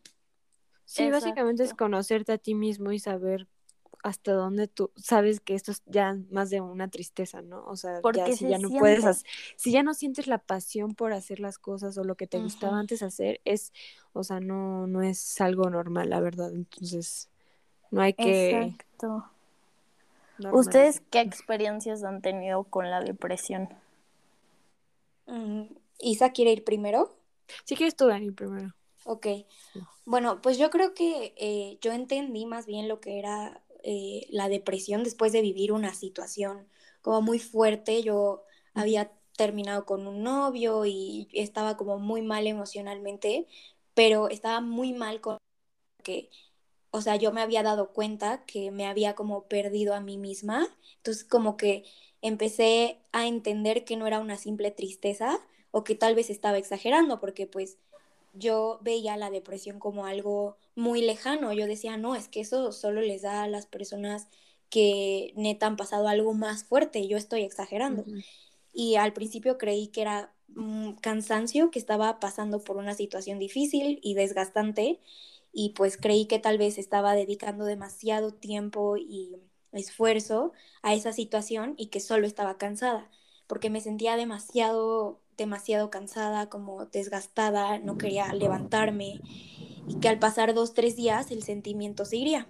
Sí, 0.84 1.10
básicamente 1.10 1.62
es 1.62 1.72
conocerte 1.72 2.32
a 2.32 2.38
ti 2.38 2.54
mismo 2.54 2.92
y 2.92 2.98
saber 2.98 3.48
hasta 4.04 4.34
dónde 4.34 4.68
tú 4.68 4.90
sabes 4.96 5.40
que 5.40 5.54
esto 5.54 5.72
es 5.72 5.82
ya 5.86 6.18
más 6.30 6.50
de 6.50 6.60
una 6.60 6.88
tristeza, 6.88 7.40
¿no? 7.40 7.64
O 7.64 7.74
sea, 7.74 8.02
ya 8.14 8.30
si 8.36 8.46
ya 8.46 8.58
no 8.58 8.68
puedes, 8.68 9.24
si 9.56 9.72
ya 9.72 9.82
no 9.82 9.94
sientes 9.94 10.26
la 10.26 10.36
pasión 10.36 10.94
por 10.94 11.14
hacer 11.14 11.40
las 11.40 11.56
cosas 11.56 11.96
o 11.96 12.04
lo 12.04 12.14
que 12.14 12.26
te 12.26 12.38
gustaba 12.38 12.78
antes 12.78 13.02
hacer, 13.02 13.40
es, 13.46 13.72
o 14.12 14.22
sea, 14.22 14.40
no, 14.40 14.86
no 14.86 15.00
es 15.00 15.40
algo 15.40 15.70
normal, 15.70 16.10
la 16.10 16.20
verdad. 16.20 16.52
Entonces, 16.52 17.30
no 17.90 18.02
hay 18.02 18.12
que... 18.12 18.50
Exacto. 18.50 19.24
¿Ustedes 20.52 21.00
qué 21.10 21.20
experiencias 21.20 22.04
han 22.04 22.20
tenido 22.20 22.64
con 22.64 22.90
la 22.90 23.00
depresión? 23.00 23.70
Mm, 25.26 25.62
¿Isa 26.00 26.32
quiere 26.32 26.52
ir 26.52 26.62
primero? 26.62 27.16
Sí, 27.64 27.74
quieres 27.74 27.96
tú, 27.96 28.06
Dani, 28.06 28.32
primero. 28.32 28.74
Ok. 29.06 29.28
Bueno, 30.04 30.42
pues 30.42 30.58
yo 30.58 30.68
creo 30.68 30.92
que 30.92 31.32
eh, 31.38 31.78
yo 31.80 31.92
entendí 31.92 32.44
más 32.44 32.66
bien 32.66 32.86
lo 32.88 33.00
que 33.00 33.18
era 33.18 33.62
eh, 33.84 34.26
la 34.30 34.48
depresión 34.48 35.04
después 35.04 35.32
de 35.32 35.42
vivir 35.42 35.72
una 35.72 35.94
situación 35.94 36.68
como 37.02 37.22
muy 37.22 37.38
fuerte. 37.38 38.02
Yo 38.02 38.44
había 38.74 39.12
terminado 39.36 39.84
con 39.86 40.06
un 40.06 40.22
novio 40.22 40.86
y 40.86 41.28
estaba 41.32 41.76
como 41.76 41.98
muy 41.98 42.22
mal 42.22 42.46
emocionalmente, 42.46 43.46
pero 43.94 44.28
estaba 44.30 44.60
muy 44.60 44.92
mal 44.94 45.20
con 45.20 45.38
que, 46.04 46.30
o 46.90 47.00
sea, 47.02 47.16
yo 47.16 47.32
me 47.32 47.42
había 47.42 47.62
dado 47.62 47.92
cuenta 47.92 48.44
que 48.46 48.70
me 48.70 48.86
había 48.86 49.14
como 49.14 49.48
perdido 49.48 49.94
a 49.94 50.00
mí 50.00 50.18
misma. 50.18 50.68
Entonces 50.98 51.24
como 51.24 51.56
que 51.56 51.84
empecé 52.22 53.00
a 53.12 53.26
entender 53.26 53.84
que 53.84 53.96
no 53.96 54.06
era 54.06 54.20
una 54.20 54.36
simple 54.38 54.70
tristeza 54.70 55.40
o 55.72 55.84
que 55.84 55.94
tal 55.94 56.14
vez 56.14 56.30
estaba 56.30 56.58
exagerando 56.58 57.20
porque 57.20 57.46
pues 57.46 57.78
yo 58.34 58.78
veía 58.82 59.16
la 59.16 59.30
depresión 59.30 59.78
como 59.78 60.06
algo 60.06 60.56
muy 60.74 61.02
lejano. 61.02 61.52
Yo 61.52 61.66
decía, 61.66 61.96
no, 61.96 62.14
es 62.14 62.28
que 62.28 62.40
eso 62.40 62.72
solo 62.72 63.00
les 63.00 63.22
da 63.22 63.44
a 63.44 63.48
las 63.48 63.66
personas 63.66 64.28
que 64.70 65.32
neta 65.36 65.66
han 65.66 65.76
pasado 65.76 66.08
algo 66.08 66.34
más 66.34 66.64
fuerte. 66.64 67.06
Yo 67.08 67.16
estoy 67.16 67.42
exagerando. 67.42 68.04
y 68.72 68.96
al 68.96 69.12
principio 69.12 69.58
creí 69.58 69.88
que 69.88 70.02
era 70.02 70.34
un 70.56 70.96
cansancio, 70.96 71.70
que 71.70 71.78
estaba 71.78 72.20
pasando 72.20 72.62
por 72.62 72.76
una 72.76 72.94
situación 72.94 73.38
difícil 73.38 74.00
y 74.02 74.14
desgastante 74.14 75.00
y 75.54 75.70
pues 75.70 75.96
creí 75.96 76.26
que 76.26 76.40
tal 76.40 76.58
vez 76.58 76.78
estaba 76.78 77.14
dedicando 77.14 77.64
demasiado 77.64 78.34
tiempo 78.34 78.96
y 78.96 79.36
esfuerzo 79.72 80.52
a 80.82 80.94
esa 80.94 81.12
situación 81.12 81.74
y 81.78 81.86
que 81.86 82.00
solo 82.00 82.26
estaba 82.26 82.58
cansada, 82.58 83.10
porque 83.46 83.70
me 83.70 83.80
sentía 83.80 84.16
demasiado, 84.16 85.20
demasiado 85.36 85.90
cansada, 85.90 86.48
como 86.48 86.86
desgastada, 86.86 87.78
no 87.78 87.98
quería 87.98 88.32
levantarme 88.32 89.20
y 89.86 89.96
que 90.00 90.08
al 90.08 90.18
pasar 90.18 90.54
dos, 90.54 90.74
tres 90.74 90.96
días 90.96 91.30
el 91.30 91.42
sentimiento 91.42 92.04
se 92.04 92.16
iría. 92.16 92.48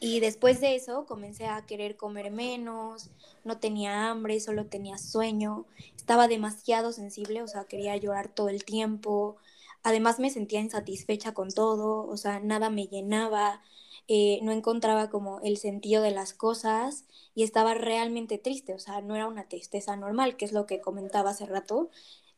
Y 0.00 0.20
después 0.20 0.60
de 0.60 0.76
eso 0.76 1.06
comencé 1.06 1.46
a 1.46 1.66
querer 1.66 1.96
comer 1.96 2.30
menos, 2.30 3.10
no 3.44 3.58
tenía 3.58 4.08
hambre, 4.10 4.38
solo 4.38 4.66
tenía 4.66 4.96
sueño, 4.96 5.66
estaba 5.96 6.28
demasiado 6.28 6.92
sensible, 6.92 7.42
o 7.42 7.48
sea, 7.48 7.64
quería 7.64 7.96
llorar 7.96 8.28
todo 8.28 8.48
el 8.48 8.64
tiempo. 8.64 9.36
Además 9.82 10.18
me 10.18 10.30
sentía 10.30 10.60
insatisfecha 10.60 11.32
con 11.34 11.50
todo, 11.50 12.06
o 12.06 12.16
sea, 12.16 12.40
nada 12.40 12.70
me 12.70 12.86
llenaba, 12.86 13.62
eh, 14.08 14.40
no 14.42 14.52
encontraba 14.52 15.10
como 15.10 15.40
el 15.40 15.58
sentido 15.58 16.02
de 16.02 16.10
las 16.10 16.32
cosas 16.34 17.04
y 17.34 17.42
estaba 17.42 17.74
realmente 17.74 18.38
triste, 18.38 18.74
o 18.74 18.78
sea, 18.78 19.00
no 19.02 19.14
era 19.14 19.26
una 19.26 19.48
tristeza 19.48 19.96
normal, 19.96 20.36
que 20.36 20.44
es 20.44 20.52
lo 20.52 20.66
que 20.66 20.80
comentaba 20.80 21.30
hace 21.30 21.46
rato. 21.46 21.90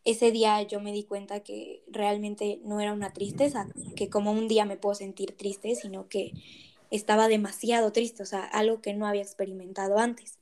Ese 0.04 0.32
día 0.32 0.60
yo 0.62 0.80
me 0.80 0.92
di 0.92 1.04
cuenta 1.04 1.40
que 1.40 1.82
realmente 1.88 2.60
no 2.64 2.80
era 2.80 2.92
una 2.92 3.12
tristeza, 3.12 3.68
que 3.96 4.10
como 4.10 4.32
un 4.32 4.48
día 4.48 4.64
me 4.64 4.76
puedo 4.76 4.94
sentir 4.94 5.36
triste, 5.36 5.74
sino 5.74 6.08
que 6.08 6.32
estaba 6.90 7.28
demasiado 7.28 7.92
triste, 7.92 8.22
o 8.22 8.26
sea, 8.26 8.44
algo 8.44 8.80
que 8.80 8.94
no 8.94 9.06
había 9.06 9.22
experimentado 9.22 9.98
antes. 9.98 10.38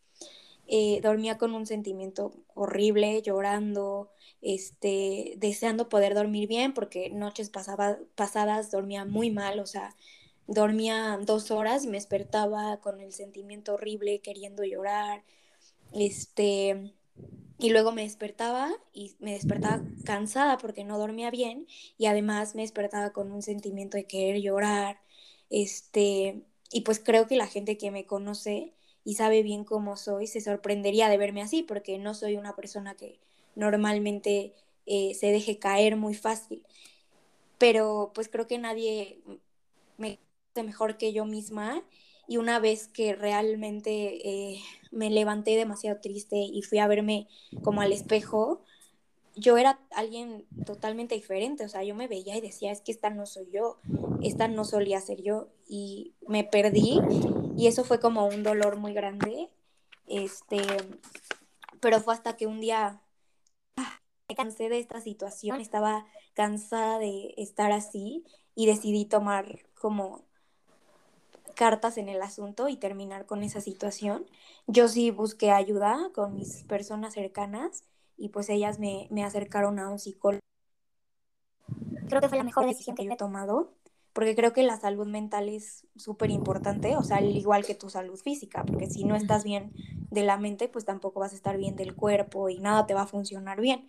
Eh, 0.67 1.01
dormía 1.03 1.39
con 1.39 1.55
un 1.55 1.67
sentimiento 1.67 2.33
horrible, 2.55 3.23
llorando, 3.23 4.11
este, 4.43 5.35
deseando 5.39 5.89
poder 5.89 6.15
dormir 6.15 6.49
bien, 6.49 6.75
porque 6.75 7.11
noches 7.11 7.51
pasaba, 7.51 7.99
pasadas 8.15 8.71
dormía 8.71 9.05
muy 9.05 9.31
mal, 9.31 9.61
o 9.61 9.67
sea, 9.67 9.95
dormía 10.47 11.19
dos 11.23 11.51
horas 11.51 11.85
y 11.85 11.89
me 11.89 11.99
despertaba 11.99 12.81
con 12.81 13.01
el 13.01 13.13
sentimiento 13.13 13.75
horrible, 13.75 14.21
queriendo 14.21 14.65
llorar, 14.65 15.25
este, 15.93 16.95
y 17.59 17.71
luego 17.71 17.93
me 17.93 18.03
despertaba 18.03 18.71
y 18.93 19.17
me 19.21 19.33
despertaba 19.33 19.83
cansada 20.05 20.59
porque 20.59 20.85
no 20.85 20.99
dormía 20.99 21.31
bien 21.31 21.67
y 21.99 22.07
además 22.07 22.55
me 22.55 22.63
despertaba 22.63 23.13
con 23.13 23.33
un 23.33 23.43
sentimiento 23.43 23.97
de 23.97 24.07
querer 24.07 24.41
llorar, 24.41 25.01
este, 25.51 26.43
y 26.73 26.83
pues 26.83 27.01
creo 27.01 27.27
que 27.27 27.37
la 27.37 27.47
gente 27.47 27.79
que 27.79 27.91
me 27.91 28.07
conoce 28.07 28.75
y 29.05 29.15
sabe 29.15 29.43
bien 29.43 29.65
cómo 29.65 29.97
soy 29.97 30.27
se 30.27 30.41
sorprendería 30.41 31.09
de 31.09 31.17
verme 31.17 31.43
así, 31.43 31.63
porque 31.63 31.99
no 31.99 32.15
soy 32.15 32.37
una 32.37 32.55
persona 32.55 32.95
que 32.95 33.21
normalmente 33.59 34.55
eh, 34.87 35.15
se 35.15 35.27
deje 35.27 35.59
caer 35.59 35.97
muy 35.97 36.15
fácil. 36.15 36.65
Pero 37.59 38.13
pues 38.15 38.29
creo 38.29 38.47
que 38.47 38.57
nadie 38.59 39.21
me 39.99 40.19
mejor 40.63 40.97
que 40.97 41.13
yo 41.13 41.25
misma. 41.25 41.83
Y 42.27 42.37
una 42.37 42.59
vez 42.59 42.89
que 42.89 43.15
realmente 43.15 44.29
eh, 44.29 44.61
me 44.91 45.11
levanté 45.11 45.57
demasiado 45.57 46.01
triste 46.01 46.37
y 46.37 46.63
fui 46.63 46.79
a 46.79 46.87
verme 46.87 47.27
como 47.63 47.81
al 47.81 47.93
espejo, 47.93 48.63
yo 49.35 49.57
era 49.57 49.81
alguien 49.93 50.45
totalmente 50.67 51.15
diferente, 51.15 51.65
o 51.65 51.69
sea, 51.69 51.85
yo 51.85 51.95
me 51.95 52.09
veía 52.09 52.37
y 52.37 52.41
decía, 52.41 52.73
es 52.73 52.81
que 52.81 52.93
esta 52.93 53.09
no 53.09 53.25
soy 53.25 53.49
yo, 53.51 53.79
esta 54.21 54.49
no 54.49 54.65
solía 54.65 55.01
ser 55.01 55.23
yo, 55.23 55.49
y 55.69 56.13
me 56.27 56.45
perdí, 56.45 57.01
y 57.57 57.69
eso 57.69 57.85
fue 57.85 58.01
como 58.01 58.27
un 58.27 58.43
dolor 58.43 58.77
muy 58.77 58.93
grande, 58.93 59.49
este, 60.07 60.61
pero 61.81 62.01
fue 62.01 62.15
hasta 62.15 62.37
que 62.37 62.47
un 62.47 62.61
día 62.61 63.01
me 64.29 64.35
cansé 64.35 64.69
de 64.69 64.79
esta 64.79 65.01
situación, 65.01 65.61
estaba 65.61 66.05
cansada 66.35 66.99
de 66.99 67.35
estar 67.39 67.73
así, 67.73 68.25
y 68.55 68.67
decidí 68.67 69.05
tomar 69.05 69.61
como 69.81 70.25
cartas 71.55 71.97
en 71.97 72.09
el 72.09 72.21
asunto 72.21 72.69
y 72.69 72.77
terminar 72.77 73.25
con 73.25 73.43
esa 73.43 73.61
situación. 73.61 74.27
Yo 74.67 74.89
sí 74.89 75.11
busqué 75.11 75.51
ayuda 75.51 76.11
con 76.15 76.35
mis 76.35 76.65
personas 76.65 77.15
cercanas 77.15 77.85
y 78.17 78.29
pues 78.31 78.49
ellas 78.51 78.79
me, 78.79 79.07
me 79.11 79.25
acercaron 79.25 79.79
a 79.79 79.89
un 79.89 79.99
psicólogo. 79.99 80.41
Creo 82.09 82.21
que 82.21 82.29
fue 82.29 82.39
la 82.39 82.45
mejor 82.45 82.67
decisión 82.67 82.97
que 82.97 83.05
yo 83.05 83.13
he 83.13 83.17
tomado, 83.17 83.73
porque 84.13 84.35
creo 84.35 84.53
que 84.53 84.63
la 84.63 84.79
salud 84.81 85.07
mental 85.07 85.49
es 85.49 85.87
súper 85.97 86.31
importante, 86.31 86.97
o 86.97 87.05
sea, 87.05 87.19
al 87.19 87.37
igual 87.37 87.65
que 87.65 87.75
tu 87.75 87.91
salud 87.91 88.19
física, 88.19 88.65
porque 88.65 88.87
si 88.87 89.05
no 89.05 89.15
estás 89.15 89.45
bien 89.45 89.73
de 90.11 90.23
la 90.23 90.37
mente, 90.37 90.69
pues 90.69 90.85
tampoco 90.85 91.21
vas 91.21 91.33
a 91.33 91.37
estar 91.37 91.57
bien 91.57 91.77
del 91.77 91.95
cuerpo 91.95 92.49
y 92.49 92.59
nada 92.59 92.87
te 92.87 92.95
va 92.95 93.03
a 93.03 93.07
funcionar 93.07 93.61
bien. 93.61 93.89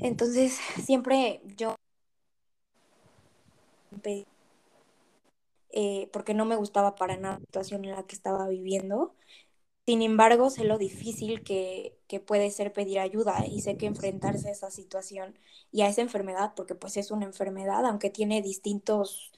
Entonces, 0.00 0.58
siempre 0.84 1.42
yo 1.56 1.76
eh, 5.72 6.08
porque 6.12 6.34
no 6.34 6.44
me 6.44 6.56
gustaba 6.56 6.96
para 6.96 7.16
nada 7.16 7.34
la 7.34 7.40
situación 7.40 7.84
en 7.84 7.92
la 7.92 8.02
que 8.04 8.16
estaba 8.16 8.48
viviendo. 8.48 9.14
Sin 9.86 10.02
embargo, 10.02 10.50
sé 10.50 10.64
lo 10.64 10.78
difícil 10.78 11.42
que, 11.42 11.96
puede 12.26 12.50
ser 12.50 12.72
pedir 12.72 12.98
ayuda 13.00 13.46
y 13.46 13.60
sé 13.60 13.76
que 13.76 13.86
enfrentarse 13.86 14.48
a 14.48 14.52
esa 14.52 14.70
situación 14.70 15.38
y 15.72 15.82
a 15.82 15.88
esa 15.88 16.02
enfermedad, 16.02 16.52
porque 16.56 16.74
pues 16.74 16.96
es 16.96 17.10
una 17.10 17.24
enfermedad, 17.26 17.84
aunque 17.86 18.10
tiene 18.10 18.42
distintos 18.42 19.32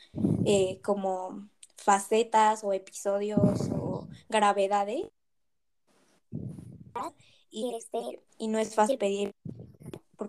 eh, 0.46 0.80
como 0.82 1.48
facetas 1.76 2.64
o 2.64 2.72
episodios 2.72 3.70
o 3.72 4.08
gravedades. 4.28 5.06
Y, 7.50 7.74
este, 7.74 8.20
y 8.38 8.48
no 8.48 8.58
es 8.58 8.74
fácil 8.74 8.98
pedir, 8.98 9.32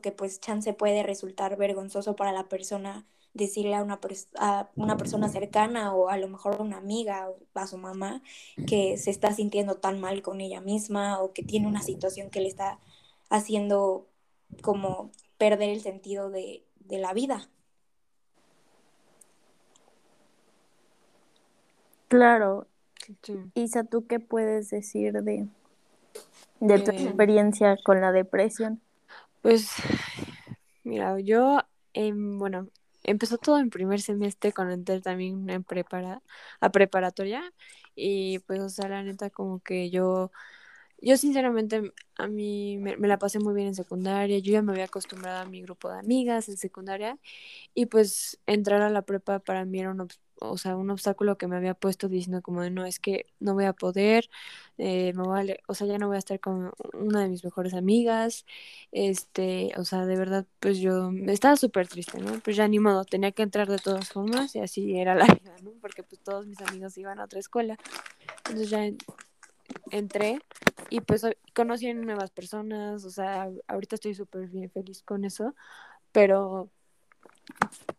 porque 0.04 0.12
pues 0.12 0.42
chance 0.42 0.74
puede 0.74 1.02
resultar 1.02 1.56
vergonzoso 1.56 2.18
para 2.18 2.34
la 2.34 2.50
persona 2.50 3.06
decirle 3.34 3.74
a 3.74 3.82
una, 3.82 4.00
a 4.38 4.70
una 4.76 4.98
persona 4.98 5.30
cercana 5.30 5.96
o 5.96 6.10
a 6.10 6.18
lo 6.18 6.28
mejor 6.28 6.56
a 6.56 6.62
una 6.62 6.76
amiga 6.76 7.30
o 7.30 7.38
a 7.54 7.68
su 7.68 7.78
mamá 7.78 8.22
que 8.68 8.98
se 8.98 9.12
está 9.12 9.34
sintiendo 9.34 9.76
tan 9.76 10.02
mal 10.02 10.22
con 10.22 10.42
ella 10.42 10.60
misma 10.60 11.22
o 11.22 11.32
que 11.32 11.42
tiene 11.42 11.68
una 11.68 11.82
situación 11.82 12.30
que 12.30 12.42
le 12.42 12.50
está 12.50 12.80
haciendo 13.30 14.06
como 14.62 15.10
perder 15.38 15.70
el 15.70 15.80
sentido 15.80 16.30
de, 16.30 16.66
la 16.90 17.14
vida. 17.14 17.48
Claro. 22.10 22.68
Isa, 23.56 23.86
¿tú 23.86 24.06
qué 24.06 24.20
puedes 24.20 24.70
decir 24.70 25.14
de, 25.14 25.48
de 26.60 26.80
tu 26.80 26.92
eh, 26.92 27.04
experiencia 27.04 27.78
con 27.84 28.02
la 28.02 28.12
depresión? 28.12 28.82
Pues, 29.44 29.76
mira, 30.84 31.20
yo, 31.20 31.60
bueno, 32.40 32.70
empezó 33.04 33.38
todo 33.38 33.60
en 33.60 33.70
primer 33.70 34.02
semestre 34.02 34.52
con 34.54 34.72
entrar 34.72 35.02
también 35.02 35.50
en 35.50 35.64
prepara, 35.64 36.22
a 36.60 36.72
preparatoria 36.72 37.42
y 37.96 38.40
pues 38.40 38.60
o 38.62 38.70
sea 38.70 38.88
la 38.90 39.04
neta 39.04 39.30
como 39.30 39.60
que 39.60 39.90
yo 39.92 40.32
yo 41.02 41.18
sinceramente 41.18 41.94
a 42.18 42.28
mí 42.28 42.78
me, 42.80 42.98
la 42.98 43.20
pasé 43.20 43.40
muy 43.40 43.54
bien 43.56 43.68
en 43.70 43.76
secundaria, 43.76 44.40
yo 44.40 44.54
ya 44.54 44.62
me 44.64 44.72
había 44.74 44.86
acostumbrado 44.86 45.42
a 45.42 45.46
mi 45.46 45.62
grupo 45.64 45.90
de 45.92 46.00
amigas 46.00 46.50
en 46.50 46.58
secundaria 46.58 47.20
y 47.76 47.88
pues 47.88 48.40
entrar 48.48 48.82
a 48.84 48.90
la 48.92 49.04
prepa 49.04 49.40
para 49.40 49.66
mí 49.66 49.80
era 49.82 49.92
un, 49.92 50.08
o 50.40 50.58
sea, 50.58 50.76
un 50.76 50.90
obstáculo 50.90 51.38
que 51.38 51.48
me 51.48 51.56
había 51.56 51.74
puesto 51.74 52.10
diciendo 52.10 52.42
como 52.42 52.62
de 52.62 52.70
no, 52.70 52.86
es 52.86 53.00
que 53.00 53.28
no 53.40 53.54
voy 53.54 53.66
a 53.66 53.74
poder, 53.74 54.30
eh, 54.78 55.14
me 55.14 55.24
voy 55.24 55.56
o 55.68 55.74
sea, 55.74 55.88
ya 55.88 55.98
no 55.98 56.08
voy 56.08 56.16
a 56.18 56.20
estar 56.20 56.40
con 56.40 56.72
una 56.94 57.22
de 57.22 57.30
mis 57.30 57.44
mejores 57.44 57.74
amigas, 57.74 58.46
este, 58.92 59.72
o 59.78 59.86
sea, 59.86 60.06
de 60.06 60.16
verdad, 60.18 60.46
pues 60.60 60.80
yo 60.80 61.12
estaba 61.28 61.56
súper 61.56 61.88
triste, 61.88 62.20
¿no? 62.20 62.40
Pues 62.40 62.56
ya 62.56 62.68
ni 62.68 62.80
modo, 62.80 63.06
tenía 63.06 63.32
que 63.32 63.44
entrar 63.44 63.70
de 63.70 63.78
todas 63.78 64.10
formas 64.10 64.56
y 64.56 64.60
así 64.60 64.98
era 64.98 65.16
la 65.16 65.26
vida, 65.42 65.56
¿no? 65.64 65.72
Porque 65.82 66.04
pues 66.04 66.22
todos 66.22 66.48
mis 66.48 66.62
amigos 66.62 66.98
iban 66.98 67.20
a 67.20 67.26
otra 67.26 67.40
escuela. 67.40 67.78
Entonces 68.46 68.70
ya 68.70 68.90
entré 69.92 70.40
y 70.90 71.02
pues 71.02 71.26
conocí 71.54 71.94
nuevas 71.94 72.32
personas, 72.32 73.06
o 73.06 73.10
sea, 73.10 73.50
ahorita 73.68 73.96
estoy 73.96 74.16
súper 74.16 74.48
bien 74.48 74.70
feliz 74.72 75.02
con 75.04 75.26
eso, 75.26 75.56
pero, 76.12 76.70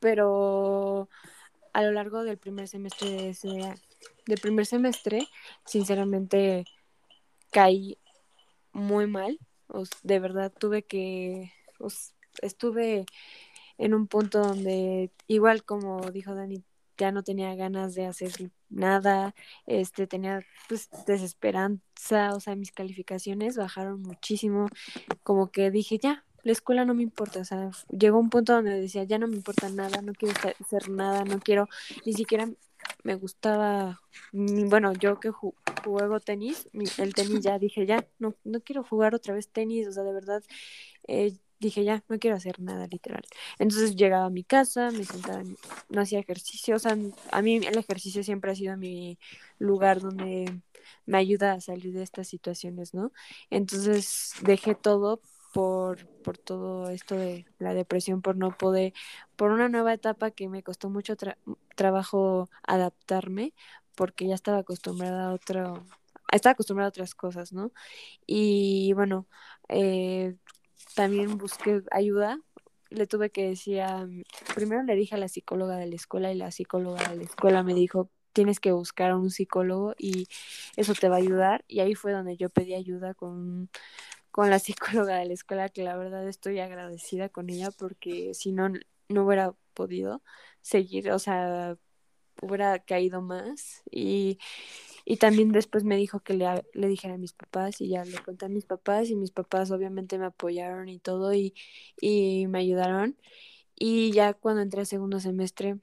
pero 0.01 1.09
a 1.75 1.83
lo 1.83 1.93
largo 1.93 2.25
del 2.25 2.39
primer 2.39 2.69
semestre 2.69 3.11
de 3.11 3.29
ese, 3.31 3.49
del 4.27 4.41
primer 4.41 4.65
semestre, 4.65 5.29
sinceramente 5.67 6.65
caí 7.51 7.99
muy 8.73 9.07
mal. 9.07 9.39
de 10.05 10.21
verdad 10.21 10.53
tuve 10.57 10.85
que, 10.85 11.53
estuve 12.41 13.07
en 13.77 13.93
un 13.93 14.07
punto 14.07 14.41
donde, 14.41 15.11
igual 15.27 15.65
como 15.65 16.11
dijo 16.13 16.35
Dani, 16.35 16.63
ya 16.97 17.11
no 17.11 17.25
tenía 17.25 17.53
ganas 17.57 17.97
de 17.97 18.07
hacer 18.07 18.31
nada, 18.69 19.35
este, 19.67 20.07
tenía 20.07 20.47
pues 20.69 20.89
desesperanza, 21.09 22.35
o 22.37 22.41
sea, 22.41 22.55
mis 22.55 22.71
calificaciones 22.71 23.57
bajaron 23.57 24.01
muchísimo, 24.01 24.69
como 25.25 25.51
que 25.51 25.73
dije, 25.73 25.99
ya, 25.99 26.25
la 26.45 26.53
escuela 26.53 26.85
no 26.85 26.95
me 26.95 27.03
importa, 27.03 27.41
o 27.41 27.45
sea, 27.45 27.71
llegó 27.91 28.19
un 28.19 28.31
punto 28.31 28.53
donde 28.53 28.81
decía, 28.81 29.05
ya 29.05 29.19
no 29.19 29.27
me 29.27 29.37
importa 29.37 29.69
nada, 29.71 30.03
no 30.03 30.13
quiero 30.13 30.35
hacer 30.61 30.91
nada, 30.91 31.25
no 31.25 31.41
quiero, 31.41 31.69
ni 32.07 32.13
siquiera 32.13 32.49
me 33.03 33.15
gustaba, 33.17 34.01
bueno, 34.33 34.93
yo 34.93 35.21
que 35.21 35.31
juego 35.31 36.21
tenis, 36.21 36.69
el 36.99 37.15
tenis 37.15 37.41
ya 37.41 37.59
dije, 37.59 37.87
ya, 37.87 38.07
no, 38.19 38.35
no 38.45 38.61
quiero 38.61 38.85
jugar 38.85 39.15
otra 39.15 39.35
vez 39.35 39.49
tenis, 39.49 39.89
o 39.89 39.93
sea, 39.93 40.03
de 40.05 40.13
verdad, 40.13 40.43
eh, 41.09 41.35
dije, 41.61 41.85
ya, 41.85 42.05
no 42.09 42.19
quiero 42.19 42.37
hacer 42.37 42.61
nada, 42.61 42.87
literal. 42.87 43.23
Entonces 43.59 43.97
llegaba 43.97 44.27
a 44.27 44.31
mi 44.31 44.45
casa, 44.45 44.91
me 44.91 45.05
sentaba, 45.05 45.43
no 45.89 46.01
hacía 46.01 46.21
ejercicio, 46.21 46.77
o 46.77 46.79
sea, 46.79 46.97
a 47.31 47.43
mí 47.43 47.57
el 47.57 47.79
ejercicio 47.79 48.23
siempre 48.23 48.53
ha 48.53 48.55
sido 48.55 48.77
mi 48.77 49.19
lugar 49.59 50.01
donde 50.01 50.61
me 51.07 51.19
ayuda 51.19 51.53
a 51.53 51.61
salir 51.61 51.95
de 51.95 52.03
estas 52.03 52.29
situaciones, 52.29 52.95
¿no? 52.95 53.13
Entonces 53.51 54.33
dejé 54.43 54.75
todo 54.75 55.21
por, 55.55 56.05
por 56.25 56.37
todo 56.37 56.91
esto 56.91 57.15
de 57.15 57.47
la 57.61 57.75
depresión, 57.75 58.23
por 58.23 58.37
no 58.37 58.51
poder, 58.51 58.93
por 59.37 59.53
una 59.53 59.69
nueva 59.69 59.95
etapa 59.95 60.33
que 60.33 60.49
me 60.49 60.65
costó 60.65 60.91
mucho 60.91 61.15
trabajo 61.77 62.51
adaptarme, 62.67 63.55
porque 63.95 64.27
ya 64.27 64.35
estaba 64.35 64.59
acostumbrada 64.59 65.29
a 65.29 65.33
otro, 65.33 65.85
estaba 66.33 66.55
acostumbrada 66.55 66.89
a 66.89 66.91
otras 66.91 67.15
cosas, 67.15 67.53
¿no? 67.53 67.73
Y 68.27 68.93
bueno, 68.95 69.29
eh, 69.69 70.35
también 70.97 71.39
busqué 71.39 71.83
ayuda. 71.93 72.41
Le 72.91 73.07
tuve 73.07 73.31
que 73.31 73.49
decir, 73.51 73.81
primero 74.57 74.83
le 74.83 74.97
dije 74.97 75.15
a 75.15 75.19
la 75.19 75.29
psicóloga 75.29 75.77
de 75.77 75.87
la 75.87 75.95
escuela 75.95 76.33
y 76.33 76.37
la 76.37 76.51
psicóloga 76.51 77.09
de 77.11 77.17
la 77.17 77.23
escuela 77.23 77.63
me 77.63 77.75
dijo, 77.75 78.11
tienes 78.33 78.59
que 78.59 78.73
buscar 78.73 79.13
a 79.13 79.17
un 79.17 79.31
psicólogo 79.31 79.95
y 79.99 80.27
eso 80.77 80.95
te 80.95 81.09
va 81.09 81.17
a 81.17 81.19
ayudar. 81.19 81.65
Y 81.69 81.79
ahí 81.81 81.95
fue 81.95 82.13
donde 82.13 82.37
yo 82.37 82.51
pedí 82.51 82.75
ayuda 82.75 83.15
con, 83.15 83.71
con 84.35 84.51
la 84.51 84.59
psicóloga 84.59 85.17
de 85.19 85.27
la 85.27 85.33
escuela, 85.33 85.69
que 85.69 85.85
la 85.85 85.97
verdad 85.97 86.27
estoy 86.29 86.59
agradecida 86.59 87.29
con 87.29 87.51
ella 87.51 87.71
porque 87.71 88.35
si 88.35 88.51
no, 88.51 88.69
no 89.09 89.25
hubiera 89.25 89.55
podido 89.75 90.25
seguir, 90.61 91.13
o 91.13 91.21
sea, 91.21 91.79
hubiera 92.43 92.81
caído 92.81 93.23
más. 93.23 93.85
Y, 93.93 94.41
y 95.05 95.19
también 95.19 95.53
después 95.53 95.85
me 95.85 95.97
dijo 95.97 96.19
que 96.19 96.35
le, 96.35 96.47
le 96.75 96.89
dijera 96.89 97.15
a 97.15 97.19
mis 97.19 97.33
papás 97.33 97.81
y 97.81 97.91
ya 97.91 98.05
le 98.05 98.19
conté 98.25 98.47
a 98.47 98.49
mis 98.49 98.67
papás 98.67 99.09
y 99.09 99.15
mis 99.15 99.31
papás 99.31 99.71
obviamente 99.71 100.19
me 100.19 100.27
apoyaron 100.27 100.89
y 100.89 100.99
todo 100.99 101.33
y, 101.33 101.55
y 102.01 102.49
me 102.49 102.59
ayudaron. 102.59 103.17
Y 103.77 104.11
ya 104.13 104.35
cuando 104.35 104.63
entré 104.63 104.81
a 104.83 104.85
segundo 104.85 105.21
semestre, 105.21 105.79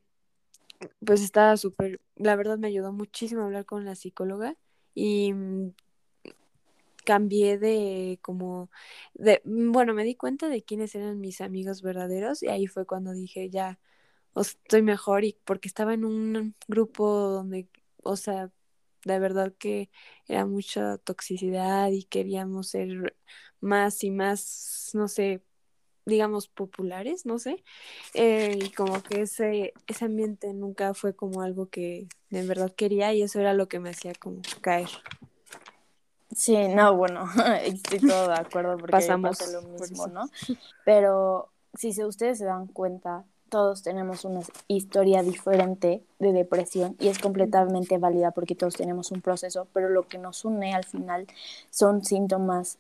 pues 1.05 1.22
estaba 1.22 1.55
súper, 1.55 2.01
la 2.17 2.36
verdad 2.36 2.58
me 2.58 2.67
ayudó 2.67 2.91
muchísimo 2.91 3.43
hablar 3.43 3.65
con 3.65 3.86
la 3.86 3.96
psicóloga 3.96 4.58
y 4.93 5.31
mm, 5.34 5.74
cambié 7.05 7.58
de 7.58 8.20
como 8.22 8.70
de 9.13 9.41
mm, 9.46 9.72
bueno 9.72 9.93
me 9.93 10.03
di 10.03 10.15
cuenta 10.15 10.50
de 10.50 10.63
quiénes 10.63 10.96
eran 10.96 11.20
mis 11.20 11.41
amigos 11.41 11.81
verdaderos 11.81 12.43
y 12.43 12.50
ahí 12.50 12.67
fue 12.67 12.86
cuando 12.86 13.13
dije 13.13 13.50
ya 13.50 13.79
estoy 14.36 14.81
mejor 14.81 15.24
y 15.25 15.38
porque 15.46 15.67
estaba 15.67 15.93
en 15.93 16.05
un 16.05 16.55
grupo 16.67 17.08
donde 17.10 17.67
o 18.03 18.15
sea 18.15 18.51
de 19.05 19.20
verdad 19.20 19.53
que 19.58 19.89
era 20.27 20.46
mucha 20.46 20.98
toxicidad 21.00 21.89
y 21.91 22.03
queríamos 22.03 22.70
ser 22.70 23.15
más 23.62 24.03
y 24.03 24.12
más 24.12 24.91
no 24.93 25.08
sé 25.08 25.41
digamos, 26.05 26.48
populares, 26.48 27.25
no 27.25 27.38
sé, 27.39 27.63
eh, 28.13 28.58
y 28.60 28.70
como 28.72 29.03
que 29.03 29.22
ese, 29.22 29.74
ese 29.88 30.05
ambiente 30.05 30.53
nunca 30.53 30.93
fue 30.93 31.15
como 31.15 31.41
algo 31.41 31.70
que 31.70 32.08
de 32.29 32.46
verdad 32.46 32.74
quería 32.75 33.13
y 33.13 33.22
eso 33.22 33.39
era 33.39 33.53
lo 33.53 33.67
que 33.67 33.79
me 33.79 33.91
hacía 33.91 34.13
como 34.13 34.41
caer. 34.62 34.89
Sí, 36.35 36.67
no, 36.69 36.95
bueno, 36.95 37.25
estoy 37.63 38.00
todo 38.00 38.27
de 38.29 38.35
acuerdo 38.35 38.77
porque 38.77 38.91
Pasamos 38.91 39.39
lo 39.51 39.61
mismo, 39.63 40.07
¿no? 40.07 40.29
Pero 40.85 41.50
si 41.73 41.89
ustedes 42.03 42.38
se 42.38 42.45
dan 42.45 42.67
cuenta, 42.67 43.25
todos 43.50 43.83
tenemos 43.83 44.23
una 44.23 44.39
historia 44.69 45.23
diferente 45.23 46.03
de 46.19 46.31
depresión 46.31 46.95
y 47.00 47.09
es 47.09 47.19
completamente 47.19 47.97
válida 47.97 48.31
porque 48.31 48.55
todos 48.55 48.75
tenemos 48.75 49.11
un 49.11 49.19
proceso, 49.19 49.67
pero 49.73 49.89
lo 49.89 50.07
que 50.07 50.17
nos 50.17 50.45
une 50.45 50.73
al 50.73 50.85
final 50.85 51.27
son 51.69 52.05
síntomas 52.05 52.77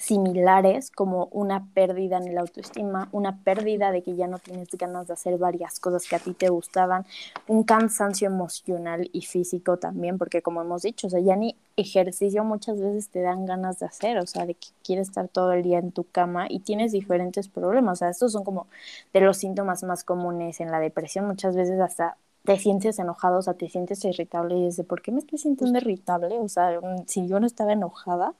similares 0.00 0.90
como 0.90 1.26
una 1.32 1.66
pérdida 1.74 2.18
en 2.18 2.28
el 2.28 2.38
autoestima, 2.38 3.08
una 3.12 3.42
pérdida 3.42 3.92
de 3.92 4.02
que 4.02 4.16
ya 4.16 4.26
no 4.26 4.38
tienes 4.38 4.68
ganas 4.72 5.06
de 5.06 5.14
hacer 5.14 5.38
varias 5.38 5.80
cosas 5.80 6.06
que 6.08 6.16
a 6.16 6.18
ti 6.18 6.32
te 6.34 6.48
gustaban, 6.48 7.06
un 7.46 7.64
cansancio 7.64 8.26
emocional 8.26 9.08
y 9.12 9.22
físico 9.22 9.76
también, 9.76 10.18
porque 10.18 10.42
como 10.42 10.62
hemos 10.62 10.82
dicho, 10.82 11.06
o 11.06 11.10
sea, 11.10 11.20
ya 11.20 11.36
ni 11.36 11.56
ejercicio 11.76 12.44
muchas 12.44 12.80
veces 12.80 13.08
te 13.08 13.20
dan 13.20 13.46
ganas 13.46 13.78
de 13.78 13.86
hacer, 13.86 14.18
o 14.18 14.26
sea, 14.26 14.46
de 14.46 14.54
que 14.54 14.68
quieres 14.84 15.08
estar 15.08 15.28
todo 15.28 15.52
el 15.52 15.62
día 15.62 15.78
en 15.78 15.92
tu 15.92 16.04
cama 16.04 16.46
y 16.48 16.60
tienes 16.60 16.92
diferentes 16.92 17.48
problemas, 17.48 17.94
o 17.94 18.00
sea, 18.00 18.10
estos 18.10 18.32
son 18.32 18.44
como 18.44 18.66
de 19.12 19.20
los 19.20 19.36
síntomas 19.38 19.82
más 19.84 20.04
comunes 20.04 20.60
en 20.60 20.70
la 20.70 20.80
depresión, 20.80 21.26
muchas 21.26 21.56
veces 21.56 21.80
hasta 21.80 22.16
te 22.44 22.58
sientes 22.58 22.98
enojado, 22.98 23.38
o 23.38 23.42
sea, 23.42 23.54
te 23.54 23.68
sientes 23.68 24.04
irritable 24.04 24.56
y 24.56 24.64
dices, 24.66 24.86
¿por 24.86 25.02
qué 25.02 25.12
me 25.12 25.18
estoy 25.18 25.38
sintiendo 25.38 25.78
irritable? 25.78 26.38
O 26.38 26.48
sea, 26.48 26.80
si 27.06 27.28
yo 27.28 27.40
no 27.40 27.46
estaba 27.46 27.72
enojada, 27.72 28.34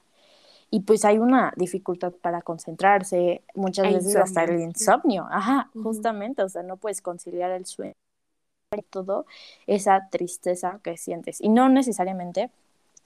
y 0.71 0.81
pues 0.81 1.05
hay 1.05 1.17
una 1.17 1.53
dificultad 1.55 2.13
para 2.13 2.41
concentrarse, 2.41 3.43
muchas 3.55 3.91
veces 3.93 4.15
hasta 4.15 4.43
el 4.43 4.59
insomnio, 4.59 5.27
ajá, 5.31 5.69
justamente, 5.81 6.43
o 6.43 6.49
sea, 6.49 6.63
no 6.63 6.77
puedes 6.77 7.01
conciliar 7.01 7.51
el 7.51 7.65
sueño 7.65 7.93
y 8.77 8.83
todo 8.83 9.25
esa 9.65 10.09
tristeza 10.11 10.79
que 10.83 10.95
sientes 10.95 11.41
y 11.41 11.49
no 11.49 11.69
necesariamente 11.69 12.51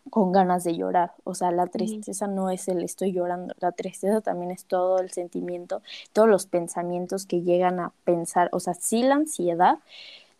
con 0.09 0.33
ganas 0.33 0.65
de 0.65 0.75
llorar, 0.75 1.13
o 1.23 1.33
sea, 1.33 1.51
la 1.51 1.67
tristeza 1.67 2.27
no 2.27 2.49
es 2.49 2.67
el 2.67 2.83
estoy 2.83 3.13
llorando, 3.13 3.53
la 3.59 3.71
tristeza 3.71 4.19
también 4.19 4.51
es 4.51 4.65
todo 4.65 4.99
el 4.99 5.11
sentimiento, 5.11 5.81
todos 6.11 6.27
los 6.27 6.45
pensamientos 6.45 7.25
que 7.25 7.41
llegan 7.41 7.79
a 7.79 7.93
pensar, 8.03 8.49
o 8.51 8.59
sea, 8.59 8.73
sí 8.73 9.01
la 9.03 9.15
ansiedad 9.15 9.79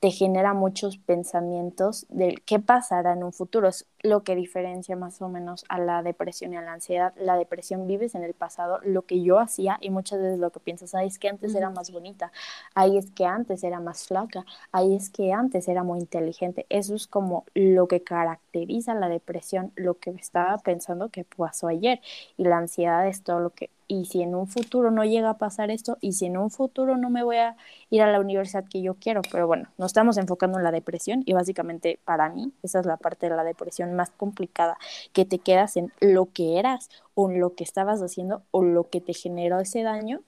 te 0.03 0.11
genera 0.11 0.53
muchos 0.53 0.97
pensamientos 0.97 2.05
de 2.09 2.35
qué 2.45 2.59
pasará 2.59 3.13
en 3.13 3.23
un 3.23 3.31
futuro. 3.31 3.69
Es 3.69 3.85
lo 4.03 4.23
que 4.23 4.35
diferencia 4.35 4.97
más 4.97 5.21
o 5.21 5.29
menos 5.29 5.63
a 5.69 5.79
la 5.79 6.03
depresión 6.03 6.53
y 6.53 6.57
a 6.57 6.61
la 6.61 6.73
ansiedad. 6.73 7.13
La 7.15 7.37
depresión 7.37 7.87
vives 7.87 8.15
en 8.15 8.23
el 8.23 8.33
pasado, 8.33 8.79
lo 8.83 9.03
que 9.03 9.23
yo 9.23 9.39
hacía 9.39 9.77
y 9.81 9.89
muchas 9.89 10.21
veces 10.21 10.39
lo 10.39 10.51
que 10.51 10.59
piensas, 10.59 10.93
ahí 10.93 11.07
es 11.07 11.17
que 11.17 11.29
antes 11.29 11.55
era 11.55 11.69
más 11.69 11.91
bonita, 11.91 12.31
ahí 12.75 12.97
es 12.97 13.09
que 13.11 13.25
antes 13.25 13.63
era 13.63 13.79
más 13.79 14.05
flaca, 14.05 14.45
ahí 14.73 14.95
es 14.95 15.09
que 15.09 15.31
antes 15.31 15.67
era 15.69 15.83
muy 15.83 15.99
inteligente. 15.99 16.65
Eso 16.69 16.95
es 16.95 17.07
como 17.07 17.45
lo 17.53 17.87
que 17.87 18.03
caracteriza 18.03 18.93
la 18.93 19.07
depresión, 19.07 19.71
lo 19.75 19.95
que 19.95 20.11
estaba 20.11 20.57
pensando 20.57 21.09
que 21.09 21.23
pasó 21.23 21.67
ayer 21.67 22.01
y 22.37 22.43
la 22.43 22.57
ansiedad 22.57 23.07
es 23.07 23.23
todo 23.23 23.39
lo 23.39 23.51
que 23.51 23.69
y 23.87 24.05
si 24.05 24.21
en 24.21 24.33
un 24.35 24.47
futuro 24.47 24.91
no 24.91 25.03
llega 25.03 25.29
a 25.29 25.37
pasar 25.37 25.69
esto, 25.71 25.97
y 26.01 26.13
si 26.13 26.25
en 26.25 26.37
un 26.37 26.49
futuro 26.49 26.97
no 26.97 27.09
me 27.09 27.23
voy 27.23 27.37
a 27.37 27.55
ir 27.89 28.01
a 28.01 28.11
la 28.11 28.19
universidad 28.19 28.65
que 28.67 28.81
yo 28.81 28.95
quiero, 28.95 29.21
pero 29.31 29.45
bueno, 29.47 29.69
nos 29.77 29.87
estamos 29.87 30.17
enfocando 30.17 30.57
en 30.57 30.63
la 30.63 30.71
depresión 30.71 31.21
y 31.25 31.33
básicamente 31.33 31.99
para 32.03 32.29
mí 32.29 32.51
esa 32.63 32.79
es 32.79 32.85
la 32.85 32.97
parte 32.97 33.29
de 33.29 33.35
la 33.35 33.43
depresión 33.43 33.92
más 33.93 34.11
complicada, 34.11 34.77
que 35.13 35.25
te 35.25 35.39
quedas 35.39 35.77
en 35.77 35.91
lo 35.99 36.31
que 36.31 36.59
eras 36.59 36.89
o 37.15 37.29
en 37.29 37.39
lo 37.39 37.55
que 37.55 37.63
estabas 37.63 38.01
haciendo 38.01 38.43
o 38.51 38.63
lo 38.63 38.89
que 38.89 39.01
te 39.01 39.13
generó 39.13 39.59
ese 39.59 39.83
daño, 39.83 40.21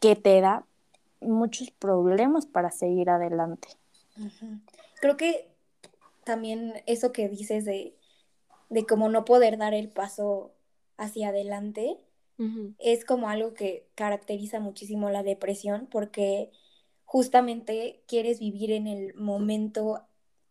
que 0.00 0.16
te 0.16 0.40
da 0.40 0.64
muchos 1.20 1.70
problemas 1.70 2.46
para 2.46 2.70
seguir 2.70 3.10
adelante. 3.10 3.68
Creo 5.00 5.16
que 5.16 5.48
también 6.24 6.74
eso 6.86 7.12
que 7.12 7.28
dices 7.28 7.64
de, 7.64 7.94
de 8.70 8.86
cómo 8.86 9.08
no 9.08 9.24
poder 9.24 9.58
dar 9.58 9.74
el 9.74 9.88
paso 9.88 10.52
hacia 10.96 11.28
adelante, 11.28 11.98
es 12.78 13.04
como 13.04 13.28
algo 13.28 13.54
que 13.54 13.86
caracteriza 13.94 14.58
muchísimo 14.58 15.10
la 15.10 15.22
depresión 15.22 15.86
porque 15.88 16.50
justamente 17.04 18.02
quieres 18.08 18.40
vivir 18.40 18.72
en 18.72 18.88
el 18.88 19.14
momento 19.14 20.00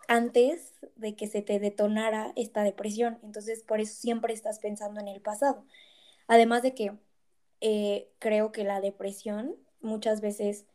antes 0.08 0.74
de 0.96 1.16
que 1.16 1.28
se 1.28 1.42
te 1.42 1.60
detonara 1.60 2.34
esta 2.36 2.64
depresión. 2.64 3.20
Entonces, 3.24 3.64
por 3.64 3.80
eso 3.80 3.94
siempre 3.94 4.34
estás 4.34 4.60
pensando 4.60 5.00
en 5.00 5.08
el 5.08 5.22
pasado. 5.22 5.66
Además 6.28 6.64
de 6.64 6.74
que 6.76 6.94
eh, 7.62 8.10
creo 8.20 8.52
que 8.52 8.64
la 8.64 8.82
depresión 8.82 9.56
muchas 9.82 10.22
veces 10.22 10.66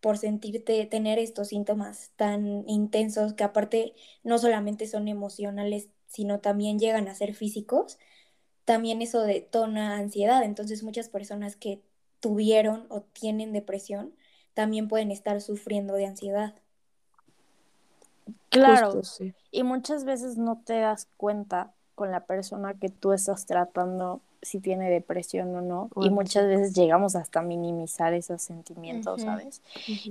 por 0.00 0.18
sentirte 0.18 0.84
tener 0.86 1.18
estos 1.18 1.48
síntomas 1.48 2.12
tan 2.16 2.68
intensos 2.68 3.34
que 3.34 3.44
aparte 3.44 3.94
no 4.22 4.38
solamente 4.38 4.86
son 4.86 5.08
emocionales, 5.08 5.88
sino 6.06 6.40
también 6.40 6.78
llegan 6.78 7.08
a 7.08 7.14
ser 7.14 7.34
físicos, 7.34 7.98
también 8.64 9.02
eso 9.02 9.22
detona 9.22 9.96
ansiedad. 9.96 10.44
Entonces 10.44 10.82
muchas 10.82 11.08
personas 11.08 11.56
que 11.56 11.82
tuvieron 12.20 12.86
o 12.90 13.02
tienen 13.02 13.52
depresión 13.52 14.14
también 14.54 14.88
pueden 14.88 15.10
estar 15.10 15.40
sufriendo 15.40 15.94
de 15.94 16.06
ansiedad. 16.06 16.54
Claro, 18.50 19.00
y 19.50 19.62
muchas 19.62 20.04
veces 20.04 20.36
no 20.38 20.60
te 20.64 20.80
das 20.80 21.08
cuenta 21.16 21.72
con 21.94 22.10
la 22.12 22.20
persona 22.20 22.74
que 22.74 22.88
tú 22.88 23.12
estás 23.12 23.44
tratando 23.46 24.20
si 24.40 24.60
tiene 24.60 24.88
depresión 24.88 25.52
o 25.56 25.60
no. 25.60 25.90
y 26.00 26.10
muchas 26.10 26.46
veces 26.46 26.72
llegamos 26.72 27.16
hasta 27.16 27.42
minimizar 27.42 28.14
esos 28.14 28.40
sentimientos, 28.40 29.22
¿sabes? 29.22 29.60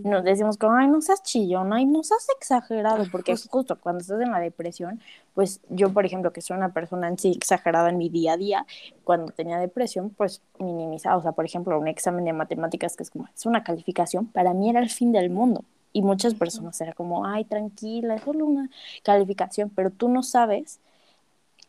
Nos 0.04 0.24
decimos 0.26 0.58
como, 0.58 0.74
ay, 0.76 0.90
no 0.90 1.00
seas 1.02 1.24
chillón, 1.24 1.72
ay, 1.72 1.86
no 1.86 2.04
seas 2.04 2.28
exagerado, 2.38 3.06
porque 3.10 3.36
justo 3.50 3.80
cuando 3.80 4.02
estás 4.02 4.20
en 4.20 4.32
la 4.32 4.40
depresión, 4.42 5.00
pues 5.34 5.62
yo, 5.70 5.94
por 5.94 6.06
ejemplo, 6.06 6.34
que 6.34 6.42
soy 6.42 6.58
una 6.58 6.74
persona 6.74 7.08
en 7.08 7.18
sí 7.18 7.32
exagerada 7.32 7.90
en 7.90 7.98
mi 7.98 8.10
día 8.10 8.34
a 8.34 8.38
día, 8.38 8.66
cuando 9.06 9.32
tenía 9.32 9.58
depresión, 9.60 10.10
pues 10.10 10.42
minimizaba, 10.60 11.16
o 11.16 11.22
sea, 11.22 11.32
por 11.32 11.46
ejemplo, 11.46 11.80
un 11.80 11.88
examen 11.88 12.26
de 12.26 12.34
matemáticas 12.34 12.98
que 12.98 13.04
es 13.04 13.10
como, 13.10 13.30
es 13.34 13.46
una 13.46 13.64
calificación, 13.64 14.28
para 14.28 14.54
mí 14.54 14.70
era 14.70 14.82
el 14.82 14.90
fin 14.90 15.14
del 15.14 15.30
mundo. 15.30 15.64
Y 15.94 16.02
muchas 16.02 16.36
personas 16.36 16.80
era 16.82 16.94
como, 16.94 17.26
ay, 17.26 17.46
tranquila, 17.46 18.16
es 18.16 18.24
solo 18.24 18.46
una 18.46 18.70
calificación, 19.04 19.70
pero 19.70 19.90
tú 19.90 20.10
no 20.10 20.22
sabes 20.22 20.80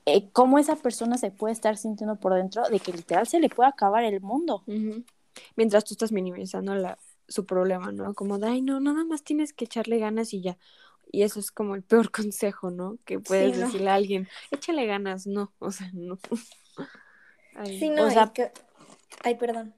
eh, 0.07 0.29
cómo 0.33 0.59
esa 0.59 0.77
persona 0.77 1.19
se 1.19 1.31
puede 1.31 1.53
estar 1.53 1.77
sintiendo 1.77 2.17
por 2.17 2.35
dentro 2.35 2.69
de 2.69 2.81
que 2.81 2.93
literal 2.93 3.27
se 3.27 3.41
le 3.41 3.49
puede 3.49 3.69
acabar 3.69 4.05
el 4.05 4.21
mundo. 4.21 4.63
Mientras 5.57 5.85
tú 5.85 5.95
estás 5.95 6.13
minimizando 6.13 6.75
la, 6.75 6.99
su 7.29 7.45
problema, 7.45 7.93
¿no? 7.93 8.15
Como 8.15 8.39
de, 8.39 8.49
ay, 8.49 8.63
no, 8.63 8.81
nada 8.81 9.05
más 9.05 9.23
tienes 9.23 9.53
que 9.53 9.67
echarle 9.67 9.99
ganas 9.99 10.33
y 10.33 10.41
ya. 10.41 10.59
Y 11.13 11.23
eso 11.23 11.41
es 11.41 11.51
como 11.51 11.75
el 11.75 11.83
peor 11.83 12.11
consejo, 12.11 12.71
¿no? 12.71 12.99
Que 13.05 13.21
puedes 13.21 13.59
decirle 13.59 13.91
a 13.91 13.95
alguien, 13.95 14.29
échale 14.51 14.87
ganas, 14.87 15.27
no, 15.27 15.53
o 15.59 15.71
sea, 15.71 15.91
no. 15.93 16.19
sí, 17.65 17.91
no, 17.91 18.07
o 18.07 18.11
sea, 18.11 18.33
que... 18.33 18.51
Ay, 19.23 19.35
perdón. 19.37 19.75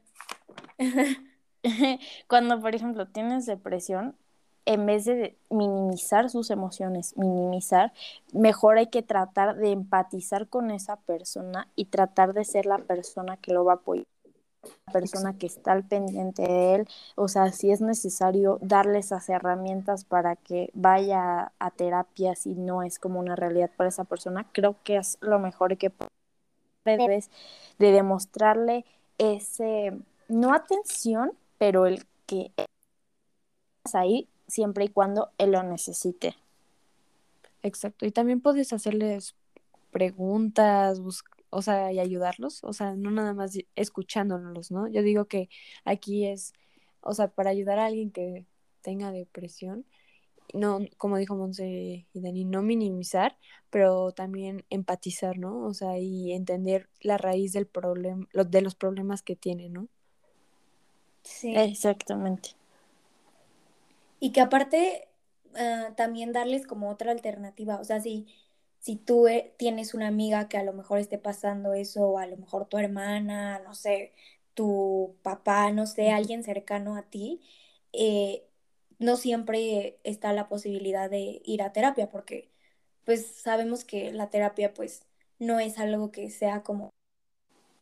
Cuando, 2.29 2.61
por 2.61 2.74
ejemplo, 2.74 3.07
tienes 3.07 3.46
depresión, 3.46 4.16
en 4.70 4.87
vez 4.87 5.04
de 5.04 5.37
minimizar 5.50 6.30
sus 6.30 6.48
emociones, 6.48 7.16
minimizar, 7.16 7.92
mejor 8.33 8.78
hay 8.78 8.87
que 8.87 9.02
tratar 9.02 9.56
de 9.56 9.72
empatizar 9.72 10.46
con 10.46 10.70
esa 10.70 10.94
persona 10.94 11.66
y 11.74 11.87
tratar 11.87 12.35
de 12.35 12.44
ser 12.44 12.66
la 12.66 12.78
persona 12.78 13.37
que 13.37 13.52
lo 13.52 13.64
va 13.64 13.72
a 13.72 13.76
apoyar, 13.76 14.06
la 14.87 14.92
persona 14.92 15.37
que 15.37 15.46
está 15.46 15.72
al 15.72 15.83
pendiente 15.83 16.42
de 16.42 16.74
él, 16.76 16.88
o 17.16 17.26
sea, 17.26 17.50
si 17.50 17.72
es 17.72 17.80
necesario 17.80 18.59
darle 18.62 19.00
esas 19.00 19.28
herramientas 19.28 20.04
para 20.04 20.37
que 20.37 20.70
vaya 20.72 21.50
a 21.59 21.70
terapia 21.72 22.37
si 22.37 22.54
no 22.54 22.85
es 22.85 23.00
como 23.00 23.18
una 23.18 23.35
realidad 23.35 23.72
para 23.76 23.88
esa 23.88 24.04
persona, 24.04 24.46
creo 24.52 24.76
que 24.85 24.98
es 24.98 25.18
lo 25.20 25.40
mejor 25.40 25.76
que 25.78 25.90
debes 26.85 27.28
de 27.80 27.90
demostrarle 27.90 28.85
ese, 29.18 29.98
no 30.28 30.54
atención, 30.54 31.33
pero 31.59 31.87
el 31.87 32.06
que 32.26 32.52
ahí 33.94 34.28
siempre 34.50 34.84
y 34.84 34.88
cuando 34.88 35.30
él 35.38 35.52
lo 35.52 35.62
necesite. 35.62 36.36
Exacto, 37.62 38.06
y 38.06 38.10
también 38.10 38.40
puedes 38.40 38.72
hacerles 38.72 39.34
preguntas, 39.90 41.00
o 41.50 41.62
sea, 41.62 41.92
y 41.92 41.98
ayudarlos, 41.98 42.64
o 42.64 42.72
sea, 42.72 42.94
no 42.94 43.10
nada 43.10 43.34
más 43.34 43.58
escuchándolos, 43.74 44.70
¿no? 44.70 44.88
Yo 44.88 45.02
digo 45.02 45.26
que 45.26 45.48
aquí 45.84 46.26
es, 46.26 46.52
o 47.00 47.12
sea, 47.12 47.28
para 47.28 47.50
ayudar 47.50 47.78
a 47.78 47.86
alguien 47.86 48.10
que 48.10 48.46
tenga 48.82 49.10
depresión, 49.12 49.84
no, 50.54 50.80
como 50.96 51.16
dijo 51.16 51.36
Monse 51.36 52.06
y 52.12 52.20
Dani, 52.20 52.44
no 52.44 52.62
minimizar, 52.62 53.36
pero 53.70 54.12
también 54.12 54.64
empatizar, 54.70 55.38
¿no? 55.38 55.64
O 55.64 55.74
sea, 55.74 55.98
y 55.98 56.32
entender 56.32 56.88
la 57.00 57.18
raíz 57.18 57.52
del 57.52 57.66
problema, 57.66 58.26
de 58.32 58.62
los 58.62 58.74
problemas 58.74 59.22
que 59.22 59.36
tiene, 59.36 59.68
¿no? 59.68 59.88
Sí. 61.22 61.54
Exactamente. 61.54 62.60
Y 64.20 64.33
que 64.33 64.40
aparte 64.40 65.09
ah, 65.56 65.94
también 65.96 66.33
darles 66.33 66.66
como 66.66 66.90
otra 66.90 67.12
alternativa, 67.12 67.80
o 67.80 67.85
sea, 67.85 68.00
si, 68.00 68.26
si 68.80 68.96
tú 68.96 69.28
eh, 69.28 69.54
tienes 69.59 69.94
una 69.94 70.09
amiga 70.09 70.48
que 70.48 70.59
a 70.59 70.64
lo 70.64 70.72
mejor 70.74 70.98
esté 71.00 71.18
pasando 71.18 71.74
eso, 71.74 72.09
o 72.11 72.18
a 72.18 72.26
lo 72.26 72.37
mejor 72.37 72.66
tu 72.68 72.78
hermana, 72.78 73.61
no 73.61 73.74
sé, 73.74 74.12
tu 74.54 75.16
papá, 75.22 75.72
no 75.72 75.87
sé, 75.87 76.11
alguien 76.11 76.44
cercano 76.44 76.96
a 76.96 77.02
ti, 77.02 77.40
eh, 77.92 78.46
no 78.98 79.16
siempre 79.16 79.98
está 80.04 80.33
la 80.33 80.48
posibilidad 80.48 81.11
de 81.11 81.42
ir 81.44 81.62
a 81.62 81.72
terapia, 81.72 82.11
porque 82.11 82.50
pues 83.04 83.26
sabemos 83.26 83.85
que 83.85 84.12
la 84.12 84.30
terapia 84.30 84.74
pues 84.74 85.06
no 85.38 85.59
es 85.61 85.78
algo 85.78 86.12
que 86.12 86.30
sea 86.30 86.62
como 86.62 86.90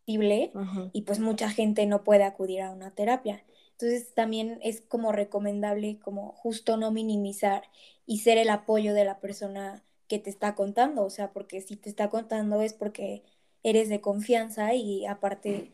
posible 0.07 0.53
y 0.93 1.03
pues 1.03 1.21
mucha 1.21 1.51
gente 1.51 1.87
no 1.87 2.05
puede 2.05 2.25
acudir 2.25 2.63
a 2.63 2.71
una 2.71 2.91
terapia. 2.93 3.45
Entonces 3.81 4.13
también 4.13 4.59
es 4.63 4.81
como 4.81 5.13
recomendable 5.13 6.01
como 6.01 6.33
justo 6.33 6.77
no 6.77 6.91
minimizar 6.91 7.63
y 8.07 8.19
ser 8.19 8.37
el 8.37 8.51
apoyo 8.51 8.93
de 8.93 9.05
la 9.05 9.21
persona 9.21 9.85
que 10.09 10.19
te 10.19 10.31
está 10.31 10.57
contando, 10.57 11.05
o 11.05 11.11
sea, 11.11 11.33
porque 11.33 11.61
si 11.61 11.77
te 11.77 11.89
está 11.89 12.11
contando 12.11 12.61
es 12.63 12.73
porque 12.73 13.23
eres 13.63 13.89
de 13.89 14.01
confianza 14.01 14.75
y 14.75 15.07
aparte 15.07 15.71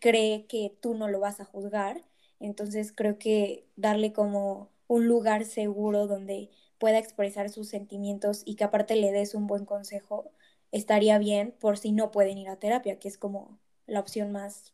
cree 0.00 0.46
que 0.46 0.74
tú 0.80 0.94
no 0.94 1.08
lo 1.08 1.20
vas 1.20 1.40
a 1.40 1.44
juzgar. 1.44 2.00
Entonces 2.40 2.92
creo 2.92 3.18
que 3.18 3.66
darle 3.76 4.12
como 4.14 4.70
un 4.88 5.06
lugar 5.06 5.44
seguro 5.44 6.06
donde 6.06 6.50
pueda 6.78 6.98
expresar 6.98 7.50
sus 7.50 7.68
sentimientos 7.68 8.42
y 8.46 8.54
que 8.56 8.64
aparte 8.64 8.96
le 8.96 9.12
des 9.12 9.34
un 9.34 9.46
buen 9.46 9.66
consejo 9.66 10.30
estaría 10.72 11.18
bien 11.18 11.52
por 11.60 11.76
si 11.78 11.92
no 11.92 12.10
pueden 12.10 12.38
ir 12.38 12.48
a 12.48 12.56
terapia, 12.58 12.98
que 12.98 13.08
es 13.08 13.18
como 13.18 13.58
la 13.86 14.00
opción 14.00 14.32
más, 14.32 14.72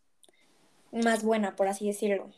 más 0.93 1.25
buena, 1.25 1.57
por 1.57 1.69
así 1.69 1.87
decirlo. 1.89 2.31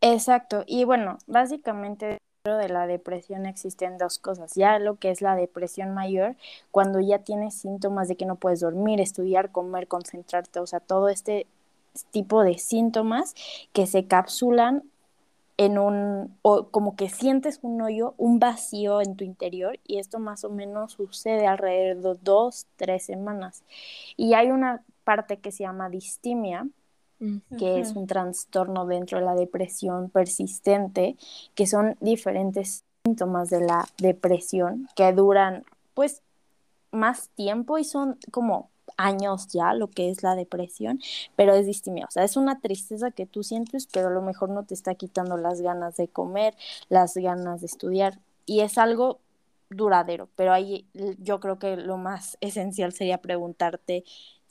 Exacto. 0.00 0.64
Y 0.66 0.84
bueno, 0.84 1.18
básicamente 1.26 2.18
dentro 2.44 2.58
de 2.58 2.68
la 2.68 2.86
depresión 2.86 3.46
existen 3.46 3.96
dos 3.96 4.18
cosas. 4.18 4.54
Ya 4.54 4.78
lo 4.78 4.96
que 4.96 5.10
es 5.10 5.22
la 5.22 5.34
depresión 5.34 5.94
mayor, 5.94 6.36
cuando 6.70 7.00
ya 7.00 7.20
tienes 7.20 7.54
síntomas 7.54 8.08
de 8.08 8.16
que 8.16 8.26
no 8.26 8.36
puedes 8.36 8.60
dormir, 8.60 9.00
estudiar, 9.00 9.50
comer, 9.50 9.88
concentrarte, 9.88 10.60
o 10.60 10.66
sea, 10.66 10.80
todo 10.80 11.08
este 11.08 11.46
tipo 12.10 12.42
de 12.42 12.58
síntomas 12.58 13.34
que 13.72 13.86
se 13.86 14.06
capsulan 14.06 14.82
en 15.56 15.78
un, 15.78 16.36
o 16.42 16.68
como 16.68 16.96
que 16.96 17.08
sientes 17.08 17.60
un 17.62 17.80
hoyo, 17.80 18.14
un 18.18 18.40
vacío 18.40 19.00
en 19.00 19.16
tu 19.16 19.24
interior 19.24 19.78
y 19.86 19.98
esto 19.98 20.18
más 20.18 20.44
o 20.44 20.50
menos 20.50 20.92
sucede 20.92 21.46
alrededor 21.46 22.16
de 22.16 22.20
dos, 22.22 22.66
tres 22.76 23.04
semanas. 23.04 23.62
Y 24.16 24.34
hay 24.34 24.50
una 24.50 24.82
parte 25.04 25.38
que 25.38 25.52
se 25.52 25.62
llama 25.62 25.88
distimia, 25.88 26.66
que 27.58 27.80
es 27.80 27.92
un 27.94 28.06
trastorno 28.06 28.86
dentro 28.86 29.18
de 29.18 29.24
la 29.24 29.34
depresión 29.34 30.10
persistente, 30.10 31.16
que 31.54 31.66
son 31.66 31.96
diferentes 32.00 32.84
síntomas 33.04 33.50
de 33.50 33.60
la 33.60 33.86
depresión 33.98 34.88
que 34.96 35.12
duran 35.12 35.64
pues 35.94 36.22
más 36.90 37.28
tiempo 37.30 37.78
y 37.78 37.84
son 37.84 38.18
como 38.30 38.70
años 38.96 39.48
ya 39.48 39.74
lo 39.74 39.88
que 39.88 40.10
es 40.10 40.22
la 40.22 40.36
depresión, 40.36 41.00
pero 41.36 41.54
es 41.54 41.66
distinto. 41.66 42.06
O 42.06 42.10
sea, 42.10 42.24
es 42.24 42.36
una 42.36 42.60
tristeza 42.60 43.10
que 43.10 43.26
tú 43.26 43.42
sientes, 43.42 43.88
pero 43.92 44.08
a 44.08 44.10
lo 44.12 44.22
mejor 44.22 44.50
no 44.50 44.64
te 44.64 44.74
está 44.74 44.94
quitando 44.94 45.36
las 45.36 45.60
ganas 45.60 45.96
de 45.96 46.08
comer, 46.08 46.54
las 46.88 47.14
ganas 47.14 47.60
de 47.60 47.66
estudiar. 47.66 48.20
Y 48.46 48.60
es 48.60 48.78
algo 48.78 49.20
duradero, 49.70 50.28
pero 50.36 50.52
ahí 50.52 50.86
yo 51.18 51.40
creo 51.40 51.58
que 51.58 51.76
lo 51.76 51.96
más 51.96 52.36
esencial 52.40 52.92
sería 52.92 53.18
preguntarte 53.18 54.04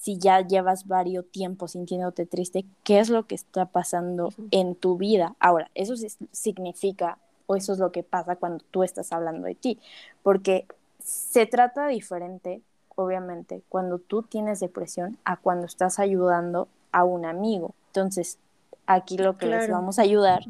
si 0.03 0.17
ya 0.17 0.45
llevas 0.45 0.85
varios 0.85 1.25
tiempos 1.31 1.71
sintiéndote 1.71 2.25
triste, 2.25 2.65
¿qué 2.83 2.99
es 2.99 3.09
lo 3.09 3.25
que 3.25 3.35
está 3.35 3.67
pasando 3.67 4.33
en 4.51 4.75
tu 4.75 4.97
vida? 4.97 5.37
Ahora, 5.39 5.71
eso 5.75 5.93
significa, 6.33 7.19
o 7.45 7.55
eso 7.55 7.71
es 7.71 7.79
lo 7.79 7.93
que 7.93 8.03
pasa 8.03 8.35
cuando 8.35 8.65
tú 8.69 8.83
estás 8.83 9.13
hablando 9.13 9.47
de 9.47 9.55
ti, 9.55 9.79
porque 10.21 10.67
se 10.99 11.45
trata 11.45 11.87
diferente, 11.87 12.61
obviamente, 12.95 13.63
cuando 13.69 13.97
tú 13.97 14.23
tienes 14.23 14.59
depresión 14.59 15.17
a 15.23 15.37
cuando 15.37 15.67
estás 15.67 15.99
ayudando 15.99 16.67
a 16.91 17.05
un 17.05 17.23
amigo. 17.23 17.73
Entonces, 17.87 18.39
aquí 18.85 19.17
lo 19.17 19.37
que 19.37 19.45
les 19.45 19.71
vamos 19.71 19.99
a 19.99 20.01
ayudar 20.01 20.43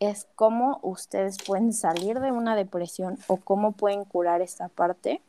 es 0.00 0.26
cómo 0.34 0.80
ustedes 0.82 1.36
pueden 1.46 1.74
salir 1.74 2.20
de 2.20 2.32
una 2.32 2.56
depresión 2.56 3.18
o 3.26 3.36
cómo 3.36 3.72
pueden 3.72 4.06
curar 4.06 4.40
esta 4.40 4.68
parte 4.68 5.20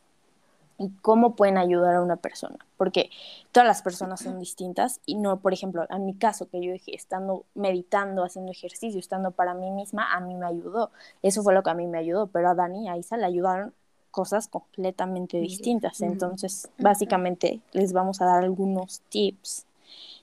y 0.80 0.88
cómo 1.02 1.36
pueden 1.36 1.58
ayudar 1.58 1.96
a 1.96 2.02
una 2.02 2.16
persona, 2.16 2.56
porque 2.78 3.10
todas 3.52 3.66
las 3.66 3.82
personas 3.82 4.20
son 4.20 4.38
distintas 4.38 5.00
y 5.04 5.16
no, 5.16 5.38
por 5.38 5.52
ejemplo, 5.52 5.84
en 5.90 6.06
mi 6.06 6.14
caso 6.14 6.48
que 6.48 6.62
yo 6.62 6.72
dije, 6.72 6.96
estando 6.96 7.44
meditando, 7.54 8.24
haciendo 8.24 8.50
ejercicio, 8.50 8.98
estando 8.98 9.30
para 9.30 9.52
mí 9.52 9.70
misma, 9.70 10.10
a 10.10 10.20
mí 10.20 10.34
me 10.34 10.46
ayudó, 10.46 10.90
eso 11.22 11.42
fue 11.42 11.52
lo 11.52 11.62
que 11.62 11.68
a 11.68 11.74
mí 11.74 11.86
me 11.86 11.98
ayudó, 11.98 12.28
pero 12.28 12.48
a 12.48 12.54
Dani 12.54 12.86
y 12.86 12.88
a 12.88 12.96
Isa 12.96 13.18
le 13.18 13.26
ayudaron 13.26 13.74
cosas 14.10 14.48
completamente 14.48 15.38
distintas, 15.38 16.00
entonces 16.00 16.70
básicamente 16.78 17.60
les 17.72 17.92
vamos 17.92 18.22
a 18.22 18.24
dar 18.24 18.42
algunos 18.42 19.02
tips 19.10 19.66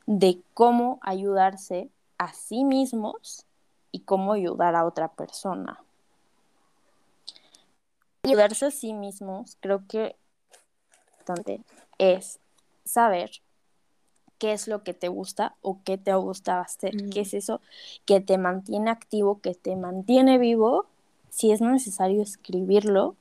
de 0.08 0.40
cómo 0.56 0.98
ayudarse 1.04 1.88
a 2.18 2.34
sí 2.34 2.64
mismos 2.64 3.46
y 3.92 4.00
cómo 4.00 4.34
ayudar 4.34 4.76
a 4.76 4.86
otra 4.86 5.10
persona. 5.10 5.80
Ayudarse 8.24 8.66
a 8.66 8.72
sí 8.72 8.94
mismos, 8.94 9.56
creo 9.62 9.84
que 9.88 10.16
es 11.98 12.40
saber 12.86 13.32
qué 14.38 14.54
es 14.54 14.68
lo 14.68 14.84
que 14.84 14.94
te 14.94 15.08
gusta 15.08 15.56
o 15.62 15.80
qué 15.84 15.98
te 15.98 16.14
gusta 16.14 16.60
hacer, 16.60 16.96
qué 17.10 17.22
es 17.22 17.34
eso 17.34 17.62
que 18.06 18.22
te 18.22 18.38
mantiene 18.38 18.90
activo, 18.90 19.42
que 19.42 19.56
te 19.56 19.76
mantiene 19.76 20.38
vivo, 20.38 20.86
si 21.30 21.52
es 21.52 21.62
necesario 21.62 22.22
escribirlo, 22.22 23.16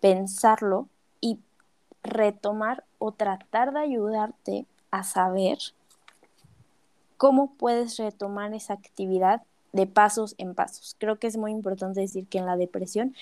pensarlo 0.00 0.88
y 1.20 1.40
retomar 2.02 2.84
o 2.98 3.12
tratar 3.12 3.72
de 3.72 3.80
ayudarte 3.80 4.66
a 4.90 5.02
saber 5.02 5.58
cómo 7.16 7.52
puedes 7.54 7.96
retomar 7.96 8.54
esa 8.54 8.74
actividad 8.74 9.42
de 9.72 9.86
pasos 9.86 10.34
en 10.38 10.54
pasos. 10.54 10.96
Creo 10.98 11.18
que 11.18 11.26
es 11.26 11.36
muy 11.36 11.50
importante 11.50 12.00
decir 12.00 12.26
que 12.28 12.38
en 12.38 12.46
la 12.46 12.56
depresión 12.56 13.14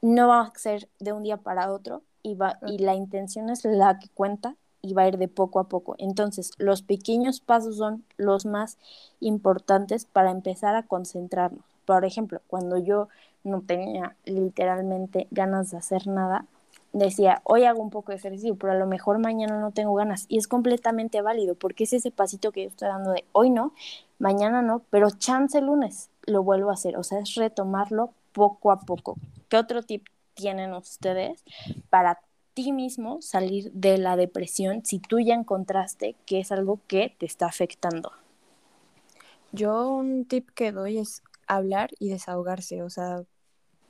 no 0.00 0.28
va 0.28 0.40
a 0.40 0.58
ser 0.58 0.88
de 1.00 1.12
un 1.12 1.22
día 1.22 1.36
para 1.36 1.72
otro, 1.72 2.02
y, 2.28 2.34
va, 2.34 2.58
y 2.66 2.78
la 2.78 2.94
intención 2.94 3.50
es 3.50 3.64
la 3.64 3.98
que 3.98 4.08
cuenta 4.08 4.56
y 4.82 4.94
va 4.94 5.02
a 5.02 5.08
ir 5.08 5.18
de 5.18 5.28
poco 5.28 5.60
a 5.60 5.64
poco. 5.64 5.96
Entonces, 5.98 6.52
los 6.58 6.82
pequeños 6.82 7.40
pasos 7.40 7.76
son 7.76 8.04
los 8.16 8.46
más 8.46 8.78
importantes 9.20 10.04
para 10.04 10.30
empezar 10.30 10.74
a 10.76 10.84
concentrarnos. 10.84 11.64
Por 11.84 12.04
ejemplo, 12.04 12.40
cuando 12.46 12.78
yo 12.78 13.08
no 13.44 13.62
tenía 13.62 14.14
literalmente 14.24 15.26
ganas 15.30 15.70
de 15.70 15.78
hacer 15.78 16.06
nada, 16.06 16.46
decía, 16.92 17.40
hoy 17.44 17.64
hago 17.64 17.82
un 17.82 17.90
poco 17.90 18.12
de 18.12 18.18
ejercicio, 18.18 18.56
pero 18.56 18.72
a 18.72 18.76
lo 18.76 18.86
mejor 18.86 19.18
mañana 19.18 19.60
no 19.60 19.72
tengo 19.72 19.94
ganas. 19.94 20.26
Y 20.28 20.38
es 20.38 20.48
completamente 20.48 21.20
válido, 21.22 21.54
porque 21.54 21.84
es 21.84 21.92
ese 21.92 22.10
pasito 22.10 22.52
que 22.52 22.62
yo 22.62 22.68
estoy 22.68 22.88
dando 22.88 23.12
de 23.12 23.24
hoy 23.32 23.50
no, 23.50 23.72
mañana 24.18 24.62
no, 24.62 24.82
pero 24.90 25.10
chance 25.10 25.58
el 25.58 25.66
lunes 25.66 26.10
lo 26.26 26.42
vuelvo 26.42 26.70
a 26.70 26.74
hacer. 26.74 26.96
O 26.96 27.02
sea, 27.02 27.20
es 27.20 27.34
retomarlo 27.34 28.10
poco 28.32 28.70
a 28.70 28.80
poco. 28.80 29.16
¿Qué 29.48 29.56
otro 29.56 29.82
tip 29.82 30.04
tienen 30.38 30.72
ustedes 30.72 31.44
para 31.90 32.20
ti 32.54 32.70
mismo 32.70 33.20
salir 33.20 33.72
de 33.72 33.98
la 33.98 34.16
depresión 34.16 34.84
si 34.84 35.00
tú 35.00 35.18
ya 35.18 35.34
encontraste 35.34 36.14
que 36.26 36.38
es 36.38 36.52
algo 36.52 36.80
que 36.86 37.14
te 37.18 37.26
está 37.26 37.46
afectando? 37.46 38.12
Yo 39.50 39.90
un 39.90 40.26
tip 40.26 40.50
que 40.50 40.70
doy 40.70 40.98
es 40.98 41.22
hablar 41.48 41.90
y 41.98 42.10
desahogarse, 42.10 42.82
o 42.82 42.90
sea, 42.90 43.24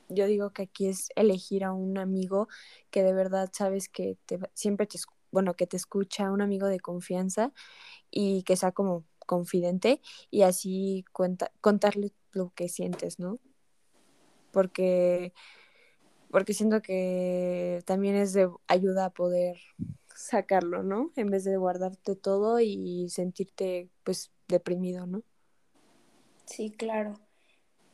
yo 0.07 0.25
digo 0.25 0.49
que 0.49 0.63
aquí 0.63 0.87
es 0.87 1.09
elegir 1.15 1.63
a 1.63 1.71
un 1.71 1.97
amigo 1.99 2.47
que 2.89 3.03
de 3.03 3.13
verdad 3.13 3.51
sabes 3.53 3.89
que 3.89 4.17
te, 4.25 4.39
siempre 4.55 4.87
te, 4.87 4.97
bueno, 5.31 5.53
que 5.53 5.67
te 5.67 5.77
escucha, 5.77 6.31
un 6.31 6.41
amigo 6.41 6.65
de 6.67 6.79
confianza 6.79 7.51
y 8.09 8.41
que 8.43 8.55
sea 8.55 8.71
como 8.71 9.03
confidente 9.27 10.01
y 10.31 10.41
así 10.41 11.05
cuenta, 11.13 11.51
contarle 11.61 12.13
lo 12.31 12.51
que 12.55 12.69
sientes, 12.69 13.19
¿no? 13.19 13.37
Porque, 14.51 15.33
porque 16.31 16.53
siento 16.53 16.81
que 16.81 17.81
también 17.85 18.15
es 18.15 18.33
de 18.33 18.49
ayuda 18.67 19.05
a 19.05 19.09
poder 19.11 19.57
sacarlo, 20.15 20.83
¿no? 20.83 21.11
En 21.15 21.29
vez 21.29 21.43
de 21.45 21.57
guardarte 21.57 22.15
todo 22.15 22.59
y 22.59 23.09
sentirte 23.09 23.89
pues 24.03 24.31
deprimido, 24.47 25.07
¿no? 25.07 25.23
Sí, 26.45 26.71
claro. 26.71 27.19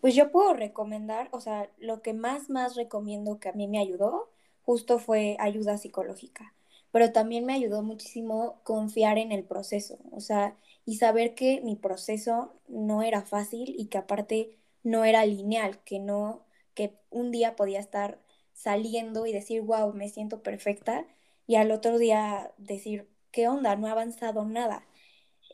Pues 0.01 0.15
yo 0.15 0.31
puedo 0.31 0.53
recomendar, 0.53 1.29
o 1.31 1.41
sea, 1.41 1.69
lo 1.79 2.01
que 2.01 2.13
más, 2.13 2.49
más 2.49 2.75
recomiendo 2.75 3.39
que 3.39 3.49
a 3.49 3.53
mí 3.53 3.67
me 3.67 3.79
ayudó, 3.79 4.29
justo 4.63 4.99
fue 4.99 5.37
ayuda 5.39 5.77
psicológica, 5.77 6.53
pero 6.91 7.11
también 7.11 7.45
me 7.45 7.53
ayudó 7.53 7.83
muchísimo 7.83 8.59
confiar 8.63 9.17
en 9.17 9.31
el 9.31 9.43
proceso, 9.43 9.99
o 10.11 10.21
sea, 10.21 10.57
y 10.85 10.97
saber 10.97 11.35
que 11.35 11.61
mi 11.61 11.75
proceso 11.75 12.53
no 12.67 13.03
era 13.03 13.23
fácil 13.23 13.75
y 13.77 13.87
que 13.87 13.97
aparte 13.97 14.57
no 14.83 15.05
era 15.05 15.25
lineal, 15.25 15.79
que 15.83 15.99
no, 15.99 16.45
que 16.75 16.93
un 17.09 17.31
día 17.31 17.55
podía 17.55 17.79
estar 17.79 18.19
saliendo 18.55 19.27
y 19.27 19.33
decir, 19.33 19.61
wow, 19.61 19.93
me 19.93 20.09
siento 20.09 20.41
perfecta, 20.41 21.05
y 21.47 21.55
al 21.55 21.71
otro 21.71 21.99
día 21.99 22.53
decir, 22.57 23.07
¿qué 23.31 23.47
onda? 23.47 23.75
No 23.75 23.87
ha 23.87 23.91
avanzado 23.91 24.45
nada. 24.45 24.87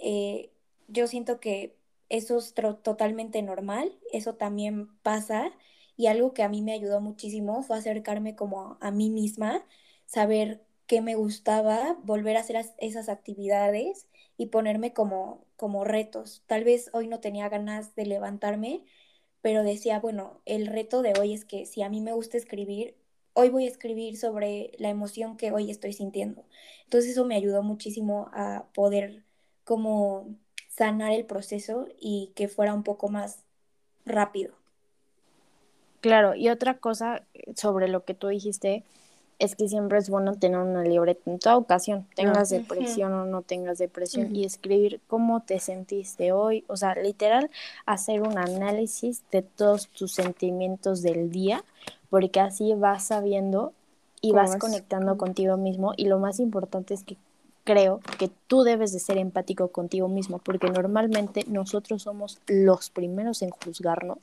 Eh, 0.02 0.52
yo 0.88 1.08
siento 1.08 1.40
que 1.40 1.78
eso 2.10 2.38
es 2.38 2.54
totalmente 2.84 3.42
normal, 3.42 3.98
eso 4.14 4.36
también 4.36 4.90
pasa 5.00 5.52
y 5.98 6.08
algo 6.08 6.34
que 6.34 6.44
a 6.44 6.50
mí 6.50 6.62
me 6.62 6.74
ayudó 6.74 7.02
muchísimo 7.02 7.64
fue 7.64 7.78
acercarme 7.78 8.36
como 8.36 8.78
a, 8.82 8.92
mí 8.92 9.10
misma, 9.10 9.66
saber 10.06 10.64
qué 10.88 11.02
me 11.02 11.16
gustaba, 11.16 11.98
volver 12.04 12.38
a 12.38 12.42
hacer 12.42 12.58
esas 12.80 13.10
actividades 13.10 14.08
y 14.38 14.48
ponerme 14.48 14.94
como, 14.94 15.46
como 15.58 15.84
retos. 15.84 16.44
Tal 16.48 16.64
vez 16.64 16.90
hoy 16.94 17.08
no 17.08 17.20
tenía 17.20 17.50
ganas 17.50 17.96
de 17.96 18.06
levantarme, 18.06 18.84
pero 19.41 19.63
decía, 19.63 19.99
bueno, 19.99 20.41
el 20.45 20.67
reto 20.67 21.01
de 21.01 21.13
hoy 21.19 21.34
es 21.34 21.45
que 21.45 21.65
si 21.65 21.82
a 21.82 21.89
mí 21.89 22.01
me 22.01 22.13
gusta 22.13 22.38
escribir, 22.38 22.95
hoy 23.34 23.49
voy 23.49 23.65
a 23.65 23.69
escribir 23.69 24.17
sobre 24.17 24.71
la 24.77 24.89
emoción 24.89 25.38
que 25.38 25.51
hoy 25.51 25.71
estoy 25.71 25.93
sintiendo. 25.93 26.43
Entonces 26.84 27.12
eso 27.12 27.25
me 27.25 27.36
ayudó 27.36 27.63
muchísimo 27.63 28.30
a 28.34 28.65
poder 28.73 29.23
como 29.63 30.27
sanar 30.69 31.12
el 31.13 31.25
proceso 31.25 31.88
y 31.99 32.32
que 32.36 32.47
fuera 32.47 32.73
un 32.73 32.84
poco 32.84 33.10
más 33.10 33.43
rápido. 34.06 34.54
Claro, 36.01 36.36
y 36.36 36.49
otra 36.49 36.80
cosa 36.80 37.25
sobre 37.56 37.88
lo 37.88 38.04
que 38.06 38.15
tú 38.15 38.27
dijiste 38.27 38.84
es 39.41 39.56
que 39.56 39.67
siempre 39.67 39.97
es 39.97 40.08
bueno 40.08 40.36
tener 40.36 40.60
una 40.60 40.84
libreta 40.84 41.32
en 41.32 41.39
toda 41.39 41.58
ocasión, 41.58 42.06
tengas 42.15 42.51
depresión 42.51 43.12
o 43.12 43.25
no 43.25 43.41
tengas 43.41 43.80
depresión, 43.80 44.36
y 44.36 44.45
escribir 44.45 45.01
cómo 45.08 45.41
te 45.41 45.60
sentiste 45.60 46.32
hoy, 46.32 46.63
o 46.67 46.77
sea, 46.77 46.93
literal, 46.93 47.49
hacer 47.88 48.21
un 48.21 48.38
análisis 48.38 49.23
de 49.32 49.41
todos 49.41 49.88
tus 49.88 50.12
sentimientos 50.12 51.01
del 51.01 51.32
día, 51.32 51.63
porque 52.12 52.39
así 52.39 52.75
vas 52.75 53.06
sabiendo 53.06 53.73
y 54.21 54.32
vas 54.32 54.58
conectando 54.58 55.17
contigo 55.17 55.58
mismo, 55.58 55.93
y 55.97 56.06
lo 56.06 56.19
más 56.19 56.39
importante 56.39 56.93
es 56.93 57.04
que 57.04 57.17
creo 57.63 58.00
que 58.17 58.30
tú 58.47 58.63
debes 58.63 58.91
de 58.91 59.00
ser 59.00 59.17
empático 59.17 59.69
contigo 59.69 60.08
mismo, 60.08 60.39
porque 60.39 60.69
normalmente 60.69 61.45
nosotros 61.47 62.04
somos 62.04 62.39
los 62.47 62.89
primeros 62.89 63.41
en 63.41 63.52
juzgarnos, 63.52 64.17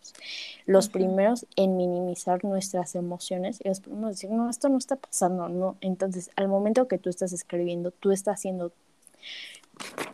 los 0.67 0.89
primeros 0.89 1.47
en 1.57 1.77
minimizar 1.77 2.45
nuestras 2.45 2.95
emociones 2.95 3.61
y 3.63 3.69
los 3.69 3.81
primeros 3.81 4.05
en 4.05 4.11
decir, 4.11 4.31
no, 4.31 4.51
esto 4.51 4.69
no 4.69 4.79
está 4.79 4.97
pasando, 4.97 5.49
no. 5.49 5.77
Entonces, 5.81 6.31
al 6.37 6.49
momento 6.49 6.89
que 6.89 6.99
tú 6.99 7.11
estás 7.11 7.33
escribiendo, 7.33 7.91
tú 7.91 8.11
estás 8.11 8.41
siendo 8.41 8.73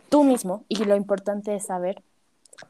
tú 0.09 0.23
mismo 0.23 0.63
y 0.67 0.83
lo 0.85 0.95
importante 0.95 1.55
es 1.55 1.65
saber 1.65 2.03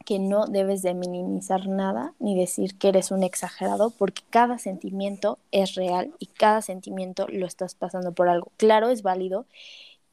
que 0.04 0.18
no 0.18 0.46
debes 0.46 0.82
de 0.82 0.94
minimizar 0.94 1.68
nada 1.68 2.12
ni 2.18 2.36
decir 2.36 2.76
que 2.76 2.88
eres 2.88 3.10
un 3.10 3.22
exagerado 3.22 3.90
porque 3.90 4.22
cada 4.30 4.58
sentimiento 4.58 5.38
es 5.52 5.74
real 5.74 6.12
y 6.18 6.26
cada 6.26 6.62
sentimiento 6.62 7.26
lo 7.28 7.46
estás 7.46 7.74
pasando 7.74 8.12
por 8.12 8.28
algo. 8.28 8.50
Claro, 8.56 8.88
es 8.88 9.02
válido 9.02 9.46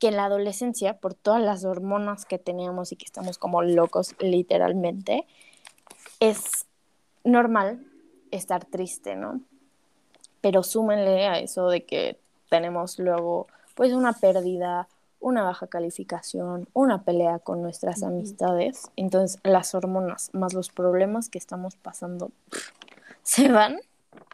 que 0.04 0.10
en 0.10 0.18
la 0.18 0.26
adolescencia, 0.26 0.98
por 0.98 1.14
todas 1.14 1.42
las 1.42 1.64
hormonas 1.64 2.26
que 2.26 2.38
teníamos 2.38 2.92
y 2.92 2.98
que 2.98 3.06
estamos 3.06 3.38
como 3.38 3.62
locos 3.62 4.16
literalmente, 4.20 5.26
es 6.20 6.66
normal 7.24 7.80
estar 8.30 8.66
triste, 8.66 9.16
¿no? 9.16 9.40
Pero 10.42 10.62
súmenle 10.62 11.26
a 11.26 11.40
eso 11.40 11.70
de 11.70 11.86
que 11.86 12.20
tenemos 12.50 13.00
luego 13.00 13.48
pues 13.76 13.94
una 13.94 14.12
pérdida, 14.12 14.90
una 15.22 15.44
baja 15.44 15.68
calificación, 15.68 16.68
una 16.74 17.04
pelea 17.04 17.40
con 17.40 17.62
nuestras 17.62 18.04
amistades. 18.04 18.92
Entonces 18.98 19.40
las 19.46 19.74
hormonas 19.74 20.32
más 20.34 20.54
los 20.54 20.70
problemas 20.70 21.30
que 21.30 21.38
estamos 21.38 21.78
pasando 21.78 22.30
se 23.24 23.48
van 23.48 23.80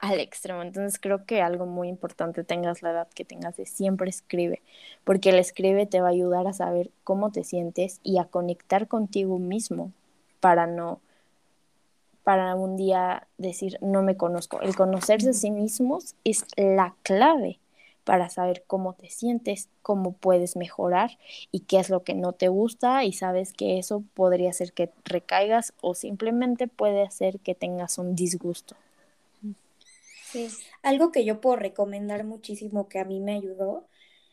al 0.02 0.20
extremo. 0.20 0.62
Entonces 0.62 1.00
creo 1.00 1.26
que 1.26 1.42
algo 1.42 1.66
muy 1.66 1.88
importante 1.88 2.44
tengas 2.44 2.82
la 2.82 2.92
edad 2.92 3.08
que 3.10 3.26
tengas 3.26 3.58
de 3.58 3.66
siempre 3.66 4.10
escribe, 4.10 4.62
porque 5.04 5.30
el 5.30 5.40
escribe 5.40 5.86
te 5.86 6.02
va 6.02 6.08
a 6.08 6.12
ayudar 6.12 6.48
a 6.48 6.54
saber 6.54 6.92
cómo 7.04 7.32
te 7.32 7.44
sientes 7.44 8.00
y 8.04 8.18
a 8.18 8.26
conectar 8.26 8.88
contigo 8.88 9.40
mismo 9.40 9.92
para 10.40 10.68
no 10.68 11.02
para 12.24 12.54
un 12.56 12.78
día 12.78 13.28
decir 13.38 13.78
no 13.82 14.04
me 14.04 14.16
conozco. 14.16 14.62
El 14.62 14.76
conocerse 14.76 15.32
a 15.32 15.34
sí 15.34 15.52
mismos 15.52 16.16
es 16.24 16.46
la 16.56 16.96
clave 17.02 17.60
para 18.04 18.30
saber 18.30 18.64
cómo 18.66 18.94
te 18.94 19.10
sientes, 19.10 19.70
cómo 19.82 20.14
puedes 20.14 20.56
mejorar 20.56 21.18
y 21.52 21.62
qué 21.62 21.80
es 21.80 21.90
lo 21.90 22.04
que 22.04 22.14
no 22.14 22.34
te 22.34 22.48
gusta 22.48 23.04
y 23.04 23.14
sabes 23.14 23.54
que 23.54 23.78
eso 23.78 24.04
podría 24.14 24.50
hacer 24.50 24.74
que 24.74 24.92
recaigas 25.06 25.74
o 25.82 25.94
simplemente 25.94 26.68
puede 26.68 27.04
hacer 27.04 27.40
que 27.40 27.56
tengas 27.56 27.98
un 27.98 28.16
disgusto. 28.16 28.76
Sí, 30.32 30.60
algo 30.84 31.12
que 31.12 31.26
yo 31.26 31.42
puedo 31.42 31.56
recomendar 31.56 32.24
muchísimo 32.24 32.88
que 32.88 33.00
a 33.00 33.06
mí 33.06 33.20
me 33.20 33.34
ayudó 33.34 33.88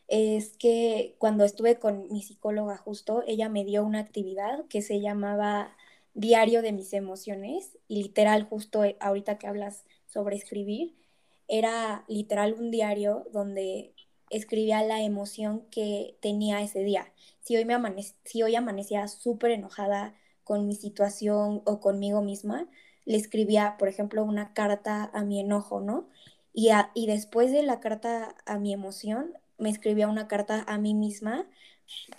es 0.07 0.55
que 0.57 1.15
cuando 1.19 1.43
estuve 1.43 1.79
con 1.79 2.07
mi 2.11 2.21
psicóloga 2.21 2.77
justo, 2.77 3.23
ella 3.27 3.49
me 3.49 3.65
dio 3.65 3.83
una 3.83 3.99
actividad 3.99 4.65
que 4.67 4.81
se 4.81 5.01
llamaba 5.01 5.75
Diario 6.13 6.61
de 6.61 6.71
mis 6.71 6.93
emociones 6.93 7.77
y 7.87 8.03
literal 8.03 8.43
justo 8.43 8.83
ahorita 8.99 9.37
que 9.37 9.47
hablas 9.47 9.85
sobre 10.05 10.35
escribir, 10.35 10.95
era 11.47 12.05
literal 12.07 12.53
un 12.53 12.71
diario 12.71 13.27
donde 13.31 13.93
escribía 14.29 14.83
la 14.83 15.01
emoción 15.03 15.65
que 15.71 16.17
tenía 16.21 16.61
ese 16.61 16.83
día. 16.83 17.11
Si 17.41 17.55
hoy, 17.55 17.65
me 17.65 17.75
si 18.25 18.43
hoy 18.43 18.55
amanecía 18.55 19.07
súper 19.07 19.51
enojada 19.51 20.15
con 20.43 20.67
mi 20.67 20.75
situación 20.75 21.61
o 21.65 21.79
conmigo 21.79 22.21
misma, 22.21 22.67
le 23.07 23.17
escribía, 23.17 23.77
por 23.79 23.87
ejemplo, 23.89 24.23
una 24.25 24.53
carta 24.53 25.09
a 25.13 25.23
mi 25.23 25.39
enojo, 25.39 25.79
¿no? 25.81 26.09
Y, 26.53 26.69
y 26.95 27.07
después 27.07 27.51
de 27.53 27.63
la 27.63 27.79
carta 27.79 28.35
a 28.45 28.59
mi 28.59 28.73
emoción, 28.73 29.33
me 29.57 29.69
escribía 29.69 30.09
una 30.09 30.27
carta 30.27 30.63
a 30.67 30.77
mí 30.77 30.93
misma, 30.93 31.47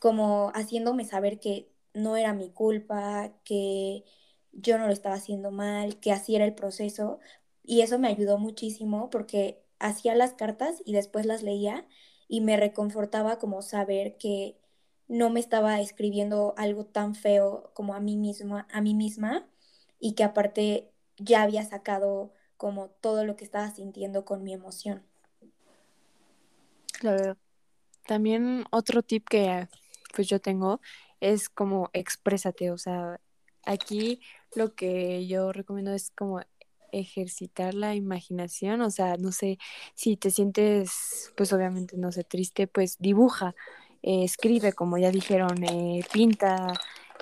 como 0.01 0.51
haciéndome 0.55 1.05
saber 1.05 1.41
que 1.41 1.71
no 1.95 2.17
era 2.17 2.35
mi 2.35 2.51
culpa, 2.51 3.33
que 3.45 4.05
yo 4.53 4.79
no 4.79 4.87
lo 4.87 4.93
estaba 4.93 5.17
haciendo 5.17 5.51
mal, 5.51 6.01
que 6.01 6.13
así 6.13 6.37
era 6.37 6.45
el 6.47 6.55
proceso. 6.55 7.21
Y 7.65 7.83
eso 7.83 7.99
me 7.99 8.09
ayudó 8.09 8.39
muchísimo 8.39 9.11
porque 9.11 9.63
hacía 9.79 10.15
las 10.15 10.35
cartas 10.35 10.83
y 10.87 10.95
después 10.95 11.27
las 11.27 11.43
leía 11.43 11.87
y 12.29 12.41
me 12.41 12.57
reconfortaba 12.57 13.39
como 13.39 13.63
saber 13.63 14.17
que 14.19 14.57
no 15.09 15.31
me 15.31 15.41
estaba 15.41 15.81
escribiendo 15.81 16.55
algo 16.57 16.87
tan 16.87 17.15
feo 17.15 17.71
como 17.75 17.95
a 17.95 18.01
mí 18.01 18.17
misma, 18.17 18.67
a 18.73 18.81
mí 18.81 18.95
misma 18.95 19.49
y 20.01 20.15
que 20.15 20.25
aparte 20.25 20.91
ya 21.17 21.43
había 21.43 21.65
sacado 21.65 22.33
como 22.57 22.89
todo 22.89 23.25
lo 23.25 23.37
que 23.37 23.45
estaba 23.45 23.71
sintiendo 23.71 24.25
con 24.25 24.43
mi 24.43 24.53
emoción. 24.53 25.03
Claro. 26.93 27.37
También 28.07 28.65
otro 28.71 29.03
tip 29.03 29.29
que 29.29 29.69
pues 30.15 30.29
yo 30.29 30.41
tengo 30.41 30.81
es 31.21 31.49
como 31.49 31.91
exprésate, 31.93 32.71
o 32.71 32.79
sea, 32.79 33.21
aquí 33.65 34.21
lo 34.55 34.75
que 34.75 35.27
yo 35.27 35.53
recomiendo 35.53 35.93
es 35.93 36.11
como 36.11 36.41
ejercitar 36.93 37.75
la 37.75 37.95
imaginación, 37.95 38.81
o 38.81 38.91
sea, 38.91 39.17
no 39.17 39.33
sé, 39.33 39.59
si 39.95 40.17
te 40.17 40.31
sientes, 40.31 41.33
pues 41.37 41.53
obviamente, 41.53 41.97
no 41.99 42.13
sé, 42.13 42.25
triste, 42.25 42.67
pues 42.67 42.97
dibuja, 42.99 43.55
eh, 44.03 44.25
escribe, 44.25 44.73
como 44.73 44.97
ya 44.99 45.11
dijeron, 45.11 45.63
eh, 45.65 46.01
pinta, 46.13 46.73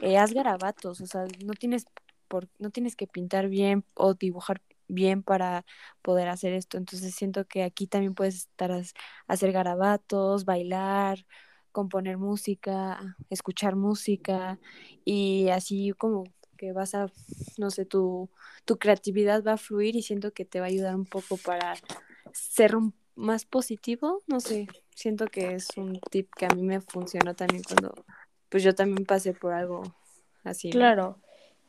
eh, 0.03 0.19
haz 0.19 0.33
garabatos, 0.33 1.01
o 1.01 1.07
sea, 1.07 1.25
no 1.45 1.55
tienes, 1.55 1.87
por, 2.29 2.49
no 2.59 2.71
tienes 2.71 2.97
que 2.97 3.07
pintar 3.07 3.49
bien 3.49 3.85
o 3.95 4.15
dibujar 4.15 4.63
bien 4.89 5.23
para 5.23 5.65
poder 6.03 6.29
hacer 6.29 6.53
esto, 6.53 6.79
entonces 6.79 7.15
siento 7.15 7.47
que 7.47 7.63
aquí 7.63 7.87
también 7.87 8.15
puedes 8.15 8.37
estar 8.37 8.71
a 8.73 8.83
hacer 9.27 9.53
garabatos, 9.53 10.45
bailar, 10.45 11.27
componer 11.73 12.19
música, 12.19 13.17
escuchar 13.29 13.77
música 13.77 14.59
y 15.05 15.49
así 15.49 15.93
como 15.99 16.25
que 16.57 16.73
vas 16.73 16.95
a, 16.95 17.11
no 17.59 17.71
sé, 17.71 17.85
tu, 17.85 18.31
tu 18.65 18.79
creatividad 18.79 19.45
va 19.45 19.53
a 19.53 19.59
fluir 19.59 19.95
y 19.95 20.03
siento 20.03 20.33
que 20.33 20.45
te 20.45 20.61
va 20.61 20.67
a 20.67 20.69
ayudar 20.69 20.95
un 20.95 21.05
poco 21.05 21.37
para 21.37 21.75
ser 22.33 22.73
más 23.15 23.45
positivo, 23.45 24.23
no 24.27 24.41
sé, 24.41 24.69
siento 24.95 25.27
que 25.27 25.55
es 25.55 25.69
un 25.77 26.01
tip 26.11 26.33
que 26.35 26.47
a 26.47 26.55
mí 26.55 26.63
me 26.63 26.81
funcionó 26.81 27.35
también 27.35 27.63
cuando, 27.63 27.95
pues 28.49 28.63
yo 28.63 28.75
también 28.75 29.05
pasé 29.05 29.35
por 29.35 29.53
algo 29.53 29.83
así. 30.45 30.71
Claro. 30.71 31.21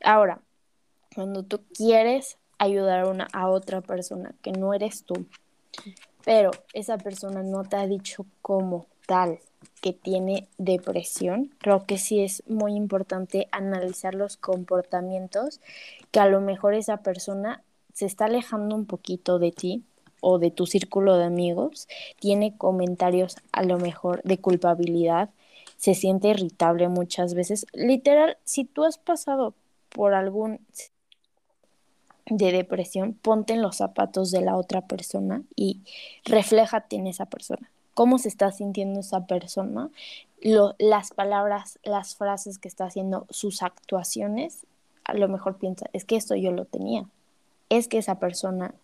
Ahora, 0.02 0.42
cuando 1.14 1.42
tú 1.42 1.60
quieres 1.74 2.38
ayudar 2.58 3.00
a, 3.00 3.08
una, 3.08 3.28
a 3.32 3.48
otra 3.48 3.80
persona 3.80 4.34
que 4.42 4.52
no 4.52 4.74
eres 4.74 5.04
tú, 5.04 5.26
pero 6.24 6.50
esa 6.72 6.98
persona 6.98 7.42
no 7.42 7.64
te 7.64 7.76
ha 7.76 7.86
dicho 7.86 8.26
cómo 8.42 8.86
tal, 9.06 9.38
que 9.80 9.92
tiene 9.92 10.48
depresión, 10.58 11.50
creo 11.58 11.86
que 11.86 11.98
sí 11.98 12.20
es 12.20 12.42
muy 12.46 12.74
importante 12.74 13.48
analizar 13.52 14.14
los 14.14 14.36
comportamientos 14.36 15.60
que 16.10 16.20
a 16.20 16.26
lo 16.26 16.40
mejor 16.40 16.74
esa 16.74 16.98
persona 16.98 17.62
se 17.94 18.06
está 18.06 18.26
alejando 18.26 18.74
un 18.74 18.86
poquito 18.86 19.38
de 19.38 19.52
ti 19.52 19.84
o 20.20 20.38
de 20.38 20.50
tu 20.50 20.66
círculo 20.66 21.16
de 21.16 21.24
amigos, 21.24 21.88
tiene 22.18 22.56
comentarios 22.56 23.36
a 23.52 23.62
lo 23.62 23.78
mejor 23.78 24.22
de 24.24 24.38
culpabilidad, 24.38 25.30
se 25.76 25.94
siente 25.94 26.28
irritable 26.28 26.88
muchas 26.88 27.34
veces. 27.34 27.66
Literal, 27.72 28.36
si 28.44 28.64
tú 28.64 28.84
has 28.84 28.98
pasado 28.98 29.54
por 29.90 30.14
algún 30.14 30.60
de 32.30 32.52
depresión, 32.52 33.14
ponte 33.14 33.54
en 33.54 33.62
los 33.62 33.76
zapatos 33.76 34.30
de 34.30 34.40
la 34.40 34.56
otra 34.56 34.82
persona 34.86 35.42
y 35.56 35.82
refléjate 36.24 36.96
en 36.96 37.06
esa 37.06 37.26
persona. 37.26 37.70
Cómo 37.94 38.18
se 38.18 38.28
está 38.28 38.52
sintiendo 38.52 39.00
esa 39.00 39.26
persona, 39.26 39.90
las 40.40 41.10
palabras, 41.10 41.78
las 41.82 42.14
frases 42.14 42.58
que 42.58 42.68
está 42.68 42.84
haciendo, 42.84 43.26
sus 43.30 43.62
actuaciones, 43.62 44.66
a 45.04 45.14
lo 45.14 45.28
mejor 45.28 45.58
piensa, 45.58 45.86
es 45.92 46.04
que 46.04 46.16
esto 46.16 46.36
yo 46.36 46.52
lo 46.52 46.64
tenía, 46.64 47.06
es 47.70 47.88
que 47.88 47.98
esa 47.98 48.18
persona 48.18 48.74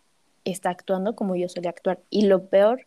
está 0.44 0.70
actuando 0.70 1.14
como 1.14 1.36
yo 1.36 1.48
solía 1.48 1.70
actuar. 1.70 2.00
Y 2.10 2.26
lo 2.26 2.46
peor, 2.46 2.86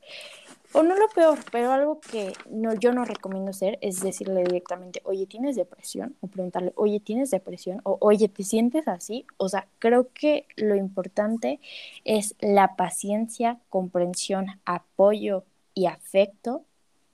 o 0.74 0.84
no 0.84 0.96
lo 0.96 1.08
peor, 1.10 1.40
pero 1.52 1.72
algo 1.72 2.00
que 2.00 2.34
no, 2.50 2.74
yo 2.74 2.94
no 2.94 3.06
recomiendo 3.06 3.52
hacer 3.52 3.78
es 3.82 4.02
decirle 4.02 4.44
directamente, 4.44 5.02
oye, 5.06 5.26
¿tienes 5.26 5.56
depresión? 5.56 6.16
O 6.22 6.28
preguntarle, 6.28 6.74
oye, 6.76 7.00
¿tienes 7.00 7.32
depresión? 7.32 7.82
O 7.84 7.98
oye, 8.02 8.28
¿te 8.30 8.44
sientes 8.44 8.88
así? 8.88 9.26
O 9.38 9.50
sea, 9.50 9.68
creo 9.80 10.10
que 10.14 10.48
lo 10.56 10.76
importante 10.76 11.60
es 12.06 12.36
la 12.40 12.76
paciencia, 12.76 13.60
comprensión, 13.70 14.48
apoyo, 14.66 15.44
y 15.78 15.86
afecto 15.86 16.66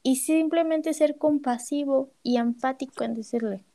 y 0.03 0.15
simplemente 0.15 0.93
ser 0.93 1.17
compasivo 1.17 2.11
y 2.23 2.37
empático 2.37 3.03
en 3.03 3.13
decirle. 3.13 3.65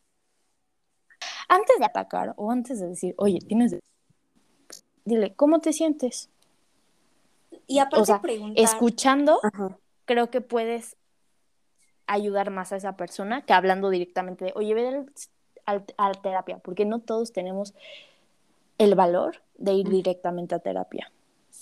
Antes 1.46 1.78
de 1.78 1.84
atacar 1.84 2.32
o 2.38 2.50
antes 2.50 2.80
de 2.80 2.88
decir, 2.88 3.14
oye, 3.18 3.38
tienes... 3.40 3.76
Dile, 5.04 5.34
¿cómo 5.34 5.60
te 5.60 5.74
sientes? 5.74 6.30
Y 7.68 7.78
aparte 7.78 8.12
preguntar... 8.20 8.64
escuchando, 8.64 9.40
creo 10.06 10.30
que 10.30 10.40
puedes 10.40 10.96
ayudar 12.06 12.50
más 12.50 12.72
a 12.72 12.76
esa 12.76 12.96
persona 12.96 13.42
que 13.42 13.52
hablando 13.52 13.90
directamente 13.90 14.46
de, 14.46 14.52
oye, 14.56 14.74
ve 14.74 15.06
a 15.66 16.08
la 16.08 16.14
terapia, 16.14 16.58
porque 16.58 16.86
no 16.86 17.00
todos 17.00 17.32
tenemos 17.32 17.74
el 18.78 18.94
valor 18.94 19.42
de 19.56 19.74
ir 19.74 19.88
directamente 19.88 20.54
a 20.54 20.60
terapia. 20.60 21.12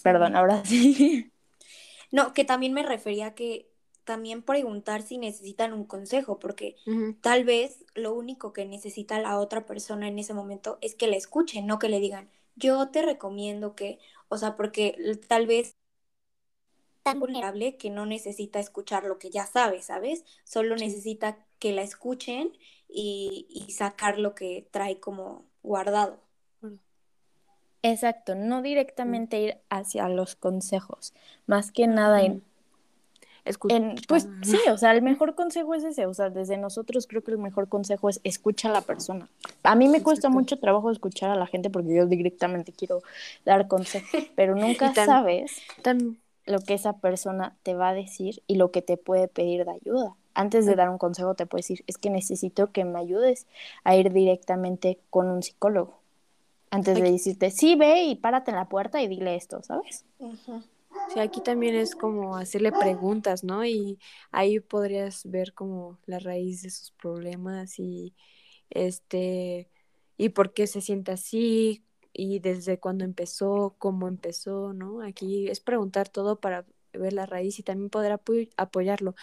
Perdón, 0.02 0.36
ahora 0.36 0.64
sí. 0.64 1.30
No, 2.12 2.32
que 2.32 2.44
también 2.44 2.72
me 2.72 2.84
refería 2.84 3.26
a 3.26 3.34
que 3.34 3.68
también 4.04 4.42
preguntar 4.42 5.02
si 5.02 5.18
necesitan 5.18 5.72
un 5.72 5.84
consejo, 5.84 6.38
porque 6.38 6.76
tal 7.20 7.42
vez 7.42 7.84
lo 7.94 8.14
único 8.14 8.52
que 8.52 8.64
necesita 8.64 9.18
la 9.18 9.40
otra 9.40 9.66
persona 9.66 10.06
en 10.06 10.20
ese 10.20 10.32
momento 10.32 10.78
es 10.80 10.94
que 10.94 11.08
le 11.08 11.16
escuchen, 11.16 11.66
no 11.66 11.80
que 11.80 11.88
le 11.88 11.98
digan, 11.98 12.30
yo 12.54 12.88
te 12.90 13.02
recomiendo 13.02 13.74
que, 13.74 13.98
o 14.28 14.38
sea, 14.38 14.54
porque 14.54 14.96
tal 15.26 15.48
vez 15.48 15.74
tan 17.06 17.20
vulnerable 17.20 17.76
que 17.76 17.90
no 17.90 18.04
necesita 18.04 18.58
escuchar 18.58 19.04
lo 19.04 19.18
que 19.18 19.30
ya 19.30 19.46
sabe, 19.46 19.80
¿sabes? 19.80 20.24
Solo 20.44 20.74
necesita 20.76 21.38
que 21.58 21.72
la 21.72 21.82
escuchen 21.82 22.52
y, 22.88 23.46
y 23.48 23.72
sacar 23.72 24.18
lo 24.18 24.34
que 24.34 24.66
trae 24.70 24.98
como 24.98 25.44
guardado. 25.62 26.18
Exacto, 27.82 28.34
no 28.34 28.62
directamente 28.62 29.40
ir 29.40 29.58
hacia 29.70 30.08
los 30.08 30.34
consejos, 30.34 31.14
más 31.46 31.70
que 31.70 31.86
nada 31.86 32.22
en, 32.24 32.42
en, 33.68 33.94
pues 34.08 34.28
sí, 34.42 34.58
o 34.68 34.76
sea, 34.76 34.92
el 34.92 35.02
mejor 35.02 35.36
consejo 35.36 35.72
es 35.74 35.84
ese, 35.84 36.06
o 36.06 36.12
sea, 36.14 36.30
desde 36.30 36.56
nosotros 36.56 37.06
creo 37.06 37.22
que 37.22 37.30
el 37.30 37.38
mejor 37.38 37.68
consejo 37.68 38.08
es 38.08 38.20
escucha 38.24 38.70
a 38.70 38.72
la 38.72 38.80
persona. 38.80 39.28
A 39.62 39.76
mí 39.76 39.86
me 39.88 40.02
cuesta 40.02 40.28
mucho 40.28 40.58
trabajo 40.58 40.90
escuchar 40.90 41.30
a 41.30 41.36
la 41.36 41.46
gente 41.46 41.70
porque 41.70 41.94
yo 41.94 42.06
directamente 42.06 42.72
quiero 42.72 43.02
dar 43.44 43.68
consejos, 43.68 44.26
pero 44.34 44.56
nunca 44.56 44.92
sabes 44.92 45.52
lo 46.46 46.60
que 46.60 46.74
esa 46.74 46.94
persona 46.94 47.56
te 47.62 47.74
va 47.74 47.90
a 47.90 47.94
decir 47.94 48.42
y 48.46 48.56
lo 48.56 48.70
que 48.70 48.82
te 48.82 48.96
puede 48.96 49.28
pedir 49.28 49.64
de 49.64 49.72
ayuda. 49.72 50.16
Antes 50.34 50.66
de 50.66 50.74
dar 50.74 50.90
un 50.90 50.98
consejo 50.98 51.34
te 51.34 51.46
puede 51.46 51.60
decir, 51.60 51.84
es 51.86 51.98
que 51.98 52.10
necesito 52.10 52.70
que 52.72 52.84
me 52.84 52.98
ayudes 52.98 53.46
a 53.84 53.96
ir 53.96 54.12
directamente 54.12 54.98
con 55.10 55.28
un 55.28 55.42
psicólogo 55.42 56.00
antes 56.70 57.00
de 57.00 57.10
decirte, 57.10 57.50
sí, 57.50 57.74
ve 57.74 58.02
y 58.02 58.16
párate 58.16 58.50
en 58.50 58.56
la 58.56 58.68
puerta 58.68 59.00
y 59.00 59.08
dile 59.08 59.34
esto, 59.36 59.62
¿sabes? 59.62 60.04
Sí, 61.12 61.20
aquí 61.20 61.40
también 61.40 61.74
es 61.74 61.94
como 61.94 62.36
hacerle 62.36 62.72
preguntas, 62.72 63.44
¿no? 63.44 63.64
Y 63.64 63.98
ahí 64.30 64.60
podrías 64.60 65.22
ver 65.24 65.52
como 65.52 65.98
la 66.06 66.18
raíz 66.18 66.62
de 66.62 66.70
sus 66.70 66.90
problemas 66.92 67.78
y 67.78 68.14
este 68.70 69.68
y 70.18 70.30
por 70.30 70.52
qué 70.52 70.66
se 70.66 70.80
siente 70.80 71.12
así 71.12 71.84
y 72.16 72.38
desde 72.40 72.78
cuándo 72.78 73.04
empezó, 73.04 73.74
cómo 73.78 74.08
empezó, 74.08 74.72
¿no? 74.72 75.02
Aquí 75.02 75.48
es 75.48 75.60
preguntar 75.60 76.08
todo 76.08 76.40
para 76.40 76.64
ver 76.92 77.12
la 77.12 77.26
raíz 77.26 77.58
y 77.58 77.62
también 77.62 77.90
poder 77.90 78.18
apoyarlo. 78.56 79.14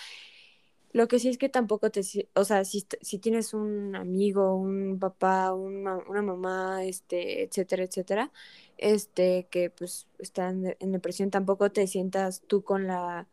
Lo 0.92 1.08
que 1.08 1.18
sí 1.18 1.28
es 1.28 1.40
que 1.40 1.50
tampoco 1.50 1.90
te, 1.90 2.02
o 2.36 2.44
sea, 2.46 2.64
si, 2.66 2.86
si 3.02 3.18
tienes 3.18 3.56
un 3.56 3.96
amigo, 3.96 4.56
un 4.56 5.00
papá, 5.00 5.52
una, 5.52 5.98
una 5.98 6.22
mamá, 6.22 6.86
este, 6.86 7.44
etcétera, 7.44 7.84
etcétera, 7.84 8.32
este, 8.78 9.48
que 9.50 9.72
pues 9.72 10.08
están 10.20 10.76
en 10.80 10.92
depresión, 10.92 11.32
tampoco 11.32 11.72
te 11.72 11.88
sientas 11.88 12.44
tú 12.46 12.64
con 12.64 12.86
la, 12.86 13.28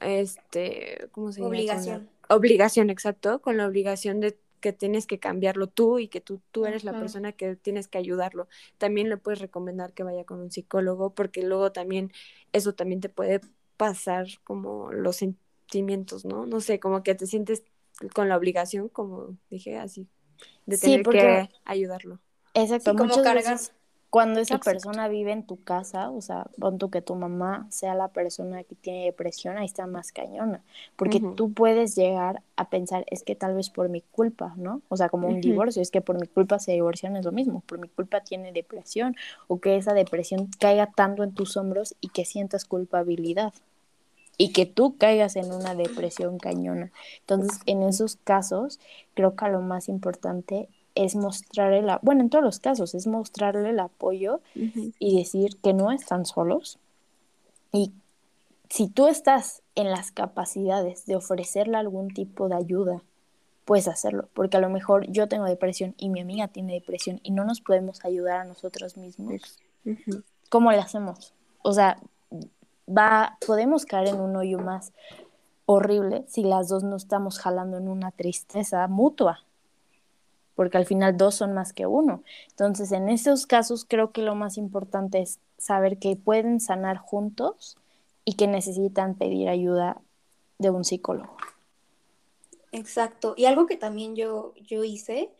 este, 0.00 1.08
¿cómo 1.12 1.32
se 1.32 1.40
llama? 1.40 1.48
Obligación. 1.48 2.10
Obligación, 2.28 2.90
exacto, 2.90 3.40
con 3.40 3.56
la 3.56 3.66
obligación 3.66 4.20
de 4.20 4.38
que 4.60 4.72
tienes 4.72 5.06
que 5.06 5.18
cambiarlo 5.18 5.66
tú 5.66 5.98
y 5.98 6.08
que 6.08 6.20
tú, 6.20 6.40
tú 6.50 6.66
eres 6.66 6.84
la 6.84 6.92
persona 6.92 7.32
que 7.32 7.56
tienes 7.56 7.88
que 7.88 7.98
ayudarlo. 7.98 8.48
También 8.78 9.08
le 9.08 9.16
puedes 9.16 9.40
recomendar 9.40 9.92
que 9.92 10.02
vaya 10.02 10.24
con 10.24 10.40
un 10.40 10.50
psicólogo 10.50 11.14
porque 11.14 11.42
luego 11.42 11.72
también 11.72 12.12
eso 12.52 12.74
también 12.74 13.00
te 13.00 13.08
puede 13.08 13.40
pasar 13.76 14.26
como 14.44 14.92
los 14.92 15.16
sentimientos, 15.16 16.24
¿no? 16.24 16.46
No 16.46 16.60
sé, 16.60 16.80
como 16.80 17.02
que 17.02 17.14
te 17.14 17.26
sientes 17.26 17.64
con 18.14 18.28
la 18.28 18.36
obligación, 18.36 18.88
como 18.88 19.36
dije, 19.50 19.76
así, 19.78 20.08
de 20.66 20.78
tener 20.78 21.02
que 21.02 21.48
ayudarlo. 21.64 22.20
Exacto, 22.54 22.96
como 22.96 23.22
cargas. 23.22 23.72
Cuando 24.10 24.40
esa 24.40 24.58
persona 24.58 25.08
vive 25.08 25.32
en 25.32 25.42
tu 25.42 25.62
casa, 25.62 26.10
o 26.10 26.20
sea, 26.20 26.46
pon 26.58 26.78
tú 26.78 26.90
que 26.90 27.02
tu 27.02 27.14
mamá 27.14 27.66
sea 27.70 27.94
la 27.94 28.08
persona 28.08 28.62
que 28.64 28.74
tiene 28.74 29.04
depresión, 29.04 29.58
ahí 29.58 29.66
está 29.66 29.86
más 29.86 30.12
cañona, 30.12 30.62
porque 30.94 31.20
tú 31.36 31.52
puedes 31.52 31.96
llegar 31.96 32.42
a 32.56 32.70
pensar, 32.70 33.04
es 33.10 33.22
que 33.22 33.34
tal 33.34 33.54
vez 33.54 33.68
por 33.68 33.88
mi 33.88 34.02
culpa, 34.02 34.54
¿no? 34.56 34.80
O 34.88 34.96
sea, 34.96 35.08
como 35.08 35.28
un 35.28 35.40
divorcio, 35.40 35.82
es 35.82 35.90
que 35.90 36.00
por 36.00 36.20
mi 36.20 36.28
culpa 36.28 36.58
se 36.58 36.72
divorcian, 36.72 37.16
es 37.16 37.24
lo 37.24 37.32
mismo, 37.32 37.62
por 37.66 37.78
mi 37.78 37.88
culpa 37.88 38.20
tiene 38.20 38.52
depresión, 38.52 39.16
o 39.48 39.58
que 39.58 39.76
esa 39.76 39.92
depresión 39.92 40.48
caiga 40.58 40.86
tanto 40.86 41.22
en 41.22 41.34
tus 41.34 41.56
hombros 41.56 41.94
y 42.00 42.08
que 42.08 42.24
sientas 42.24 42.64
culpabilidad 42.64 43.52
y 44.38 44.52
que 44.52 44.66
tú 44.66 44.96
caigas 44.98 45.36
en 45.36 45.52
una 45.52 45.74
depresión 45.74 46.38
cañona. 46.38 46.92
Entonces, 47.20 47.60
en 47.66 47.82
esos 47.82 48.16
casos, 48.16 48.80
creo 49.14 49.34
que 49.34 49.48
lo 49.48 49.62
más 49.62 49.88
importante 49.88 50.68
es 50.96 51.14
mostrarle 51.14 51.82
la, 51.82 52.00
bueno, 52.02 52.22
en 52.22 52.30
todos 52.30 52.44
los 52.44 52.58
casos, 52.58 52.94
es 52.94 53.06
mostrarle 53.06 53.70
el 53.70 53.78
apoyo 53.78 54.40
y 54.54 55.18
decir 55.18 55.56
que 55.62 55.72
no 55.72 55.92
están 55.92 56.26
solos. 56.26 56.78
Y 57.70 57.92
si 58.68 58.88
tú 58.88 59.06
estás 59.06 59.62
en 59.74 59.90
las 59.90 60.10
capacidades 60.10 61.06
de 61.06 61.14
ofrecerle 61.14 61.76
algún 61.76 62.08
tipo 62.08 62.48
de 62.48 62.56
ayuda, 62.56 63.02
puedes 63.64 63.88
hacerlo, 63.88 64.28
porque 64.32 64.56
a 64.56 64.60
lo 64.60 64.70
mejor 64.70 65.06
yo 65.10 65.28
tengo 65.28 65.44
depresión 65.44 65.94
y 65.98 66.08
mi 66.08 66.20
amiga 66.20 66.48
tiene 66.48 66.74
depresión 66.74 67.20
y 67.22 67.32
no 67.32 67.44
nos 67.44 67.60
podemos 67.60 68.04
ayudar 68.04 68.38
a 68.40 68.44
nosotros 68.44 68.96
mismos 68.96 69.60
¿Cómo 70.48 70.72
le 70.72 70.78
hacemos? 70.78 71.32
O 71.62 71.72
sea, 71.72 71.98
va, 72.88 73.38
podemos 73.46 73.84
caer 73.86 74.08
en 74.08 74.20
un 74.20 74.34
hoyo 74.36 74.58
más 74.58 74.92
horrible 75.64 76.24
si 76.28 76.42
las 76.42 76.68
dos 76.68 76.82
no 76.84 76.96
estamos 76.96 77.38
jalando 77.38 77.76
en 77.76 77.88
una 77.88 78.12
tristeza 78.12 78.86
mutua, 78.88 79.44
porque 80.56 80.78
al 80.78 80.86
final 80.86 81.16
dos 81.16 81.36
son 81.36 81.52
más 81.52 81.72
que 81.72 81.86
uno. 81.86 82.24
Entonces, 82.48 82.90
en 82.90 83.08
esos 83.08 83.46
casos 83.46 83.84
creo 83.84 84.10
que 84.10 84.22
lo 84.22 84.34
más 84.34 84.58
importante 84.58 85.20
es 85.20 85.38
saber 85.58 85.98
que 85.98 86.16
pueden 86.16 86.58
sanar 86.58 86.96
juntos 86.96 87.76
y 88.24 88.34
que 88.34 88.48
necesitan 88.48 89.14
pedir 89.14 89.48
ayuda 89.48 90.00
de 90.58 90.70
un 90.70 90.84
psicólogo. 90.84 91.36
Exacto. 92.72 93.34
Y 93.36 93.44
algo 93.44 93.66
que 93.66 93.76
también 93.76 94.16
yo, 94.16 94.54
yo 94.56 94.82
hice, 94.82 95.30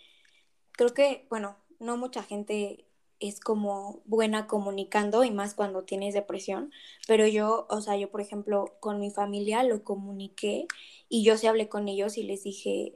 creo 0.72 0.94
que, 0.94 1.26
bueno, 1.28 1.56
no 1.80 1.96
mucha 1.96 2.22
gente 2.22 2.84
es 3.18 3.40
como 3.40 4.00
buena 4.04 4.46
comunicando 4.46 5.24
y 5.24 5.30
más 5.30 5.54
cuando 5.54 5.84
tienes 5.84 6.14
depresión, 6.14 6.70
pero 7.06 7.26
yo, 7.26 7.66
o 7.70 7.80
sea, 7.80 7.96
yo 7.96 8.10
por 8.10 8.20
ejemplo 8.20 8.76
con 8.80 9.00
mi 9.00 9.10
familia 9.10 9.62
lo 9.62 9.82
comuniqué 9.84 10.66
y 11.08 11.24
yo 11.24 11.38
sí 11.38 11.46
hablé 11.46 11.68
con 11.68 11.88
ellos 11.88 12.18
y 12.18 12.24
les 12.24 12.44
dije, 12.44 12.94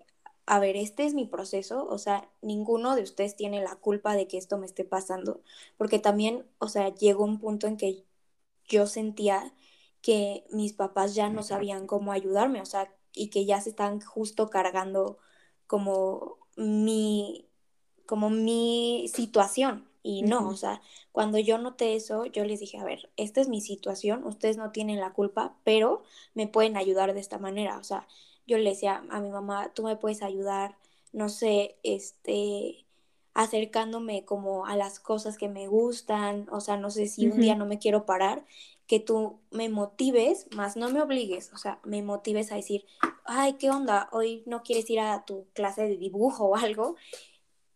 a 0.51 0.59
ver, 0.59 0.77
este 0.77 1.05
es 1.07 1.15
mi 1.15 1.27
proceso, 1.27 1.87
o 1.87 1.97
sea, 1.97 2.29
ninguno 2.43 2.97
de 2.97 3.03
ustedes 3.05 3.37
tiene 3.37 3.63
la 3.63 3.77
culpa 3.77 4.15
de 4.17 4.27
que 4.27 4.37
esto 4.37 4.59
me 4.59 4.67
esté 4.67 4.85
pasando, 4.85 5.43
porque 5.77 6.01
también, 6.01 6.45
o 6.59 6.67
sea, 6.67 6.93
llegó 6.93 7.25
un 7.25 7.39
punto 7.39 7.69
en 7.69 7.77
que 7.77 8.05
yo 8.69 8.89
sentía 8.89 9.55
que 10.03 10.45
mis 10.51 10.73
papás 10.73 11.15
ya 11.15 11.29
no 11.29 11.45
sabían 11.45 11.87
cómo 11.87 12.11
ayudarme, 12.11 12.61
o 12.61 12.67
sea, 12.67 12.93
y 13.15 13.31
que 13.31 13.45
ya 13.47 13.61
se 13.61 13.71
están 13.71 14.01
justo 14.01 14.51
cargando 14.51 15.19
como 15.69 16.39
mi, 16.57 17.49
como 18.07 18.29
mi 18.31 19.09
situación. 19.15 19.89
Y 20.03 20.23
no, 20.23 20.49
o 20.49 20.57
sea, 20.57 20.81
cuando 21.13 21.39
yo 21.39 21.59
noté 21.59 21.95
eso, 21.95 22.25
yo 22.27 22.45
les 22.45 22.59
dije, 22.59 22.79
a 22.79 22.85
ver, 22.85 23.11
esta 23.17 23.41
es 23.41 23.49
mi 23.49 23.61
situación, 23.61 24.25
ustedes 24.27 24.57
no 24.57 24.73
tienen 24.73 24.99
la 24.99 25.13
culpa, 25.13 25.57
pero 25.63 26.03
me 26.35 26.49
pueden 26.49 26.77
ayudar 26.77 27.15
de 27.15 27.21
esta 27.21 27.39
manera. 27.39 27.79
O 27.79 27.85
sea, 27.85 28.09
yo 28.51 28.59
le 28.59 28.71
decía 28.71 29.05
a 29.11 29.21
mi 29.21 29.31
mamá, 29.31 29.73
tú 29.75 29.85
me 29.85 29.95
puedes 29.95 30.23
ayudar, 30.23 30.77
no 31.13 31.29
sé, 31.29 31.77
este, 31.85 32.85
acercándome 33.33 34.25
como 34.25 34.67
a 34.67 34.77
las 34.77 34.99
cosas 34.99 35.39
que 35.39 35.49
me 35.49 35.69
gustan, 35.69 36.49
o 36.51 36.61
sea, 36.61 36.77
no 36.77 36.91
sé 36.91 37.07
si 37.07 37.29
un 37.29 37.41
día 37.41 37.55
no 37.55 37.65
me 37.65 37.79
quiero 37.79 38.07
parar, 38.07 38.45
que 38.89 38.99
tú 38.99 39.39
me 39.53 39.69
motives, 39.69 40.49
más 40.53 40.77
no 40.77 40.91
me 40.91 41.01
obligues, 41.01 41.53
o 41.53 41.59
sea, 41.59 41.79
me 41.85 42.03
motives 42.03 42.51
a 42.51 42.57
decir, 42.57 42.87
ay, 43.25 43.53
¿qué 43.53 43.71
onda? 43.71 44.09
Hoy 44.11 44.43
no 44.47 44.65
quieres 44.65 44.91
ir 44.91 44.99
a 44.99 45.25
tu 45.25 45.47
clase 45.53 45.83
de 45.83 45.97
dibujo 45.97 46.47
o 46.47 46.57
algo, 46.57 46.97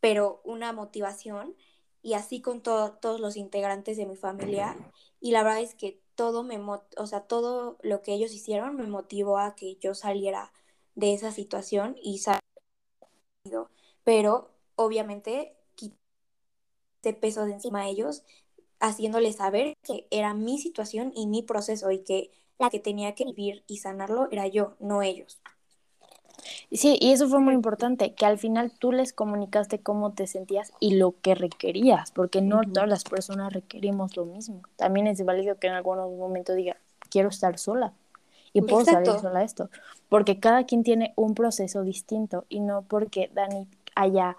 pero 0.00 0.40
una 0.44 0.72
motivación 0.72 1.54
y 2.02 2.14
así 2.14 2.40
con 2.40 2.62
todos 2.62 3.20
los 3.20 3.36
integrantes 3.36 3.96
de 3.96 4.06
mi 4.06 4.16
familia 4.16 4.76
y 5.20 5.30
la 5.30 5.44
verdad 5.44 5.60
es 5.60 5.76
que 5.76 6.00
todo 6.16 6.42
me, 6.42 6.58
o 6.58 7.06
sea, 7.06 7.20
todo 7.20 7.78
lo 7.82 8.02
que 8.02 8.12
ellos 8.12 8.32
hicieron 8.32 8.74
me 8.74 8.88
motivó 8.88 9.38
a 9.38 9.54
que 9.54 9.76
yo 9.76 9.94
saliera 9.94 10.52
de 10.94 11.14
esa 11.14 11.32
situación 11.32 11.96
y 12.02 12.18
salido, 12.18 12.42
pero 14.04 14.50
obviamente 14.76 15.56
quité 15.74 15.96
peso 17.20 17.44
de 17.44 17.52
encima 17.52 17.84
de 17.84 17.90
ellos 17.90 18.22
haciéndoles 18.80 19.36
saber 19.36 19.74
que 19.82 20.06
era 20.10 20.34
mi 20.34 20.58
situación 20.58 21.12
y 21.14 21.26
mi 21.26 21.42
proceso 21.42 21.90
y 21.90 22.04
que 22.04 22.30
la 22.58 22.70
que 22.70 22.80
tenía 22.80 23.14
que 23.14 23.24
vivir 23.24 23.64
y 23.66 23.78
sanarlo 23.78 24.28
era 24.30 24.46
yo, 24.46 24.76
no 24.78 25.02
ellos. 25.02 25.40
Sí, 26.70 26.98
y 27.00 27.12
eso 27.12 27.28
fue 27.28 27.40
muy 27.40 27.54
importante, 27.54 28.14
que 28.14 28.26
al 28.26 28.38
final 28.38 28.72
tú 28.78 28.92
les 28.92 29.12
comunicaste 29.12 29.80
cómo 29.80 30.12
te 30.12 30.26
sentías 30.26 30.72
y 30.80 30.96
lo 30.96 31.14
que 31.20 31.34
requerías, 31.34 32.10
porque 32.10 32.42
no 32.42 32.62
todas 32.62 32.88
las 32.88 33.04
personas 33.04 33.52
requerimos 33.52 34.16
lo 34.16 34.24
mismo. 34.24 34.62
También 34.76 35.06
es 35.06 35.24
válido 35.24 35.58
que 35.58 35.68
en 35.68 35.74
algún 35.74 36.18
momento 36.18 36.54
diga, 36.54 36.76
quiero 37.10 37.28
estar 37.28 37.58
sola 37.58 37.94
y 38.54 38.62
puedo 38.62 38.84
salir 38.84 39.12
sola 39.20 39.42
esto, 39.42 39.68
porque 40.08 40.40
cada 40.40 40.64
quien 40.64 40.82
tiene 40.82 41.12
un 41.16 41.34
proceso 41.34 41.82
distinto 41.82 42.46
y 42.48 42.60
no 42.60 42.82
porque 42.82 43.30
Dani 43.34 43.66
haya 43.94 44.36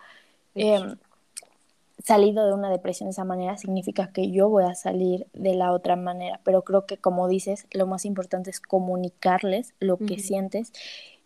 salido 2.04 2.46
de 2.46 2.54
una 2.54 2.70
depresión 2.70 3.08
de 3.08 3.12
esa 3.12 3.26
manera 3.26 3.58
significa 3.58 4.12
que 4.12 4.32
yo 4.32 4.48
voy 4.48 4.64
a 4.64 4.76
salir 4.76 5.28
de 5.34 5.56
la 5.56 5.72
otra 5.72 5.96
manera. 5.96 6.40
Pero 6.44 6.62
creo 6.62 6.86
que, 6.86 6.98
como 6.98 7.28
dices, 7.28 7.68
lo 7.72 7.88
más 7.88 8.06
importante 8.06 8.50
es 8.50 8.60
comunicarles 8.60 9.74
lo 9.80 9.98
que 9.98 10.20
sientes, 10.20 10.72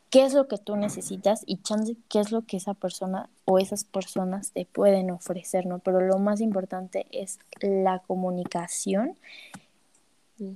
qué 0.10 0.24
es 0.24 0.34
lo 0.34 0.48
que 0.48 0.58
tú 0.58 0.76
necesitas 0.76 1.44
y 1.46 1.58
chance 1.58 1.96
qué 2.08 2.20
es 2.20 2.32
lo 2.32 2.44
que 2.44 2.58
esa 2.58 2.74
persona 2.74 3.30
o 3.46 3.60
esas 3.60 3.84
personas 3.84 4.52
te 4.52 4.66
pueden 4.66 5.12
ofrecer, 5.12 5.66
¿no? 5.66 5.80
Pero 5.80 6.02
lo 6.02 6.18
más 6.18 6.42
importante 6.42 7.06
es 7.12 7.40
la 7.62 8.00
comunicación 8.00 9.16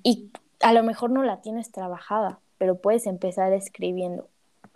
y 0.04 0.32
a 0.64 0.74
lo 0.74 0.84
mejor 0.84 1.12
no 1.12 1.24
la 1.24 1.42
tienes 1.42 1.72
trabajada, 1.72 2.40
pero 2.58 2.80
puedes 2.80 3.06
empezar 3.06 3.54
escribiendo, 3.54 4.30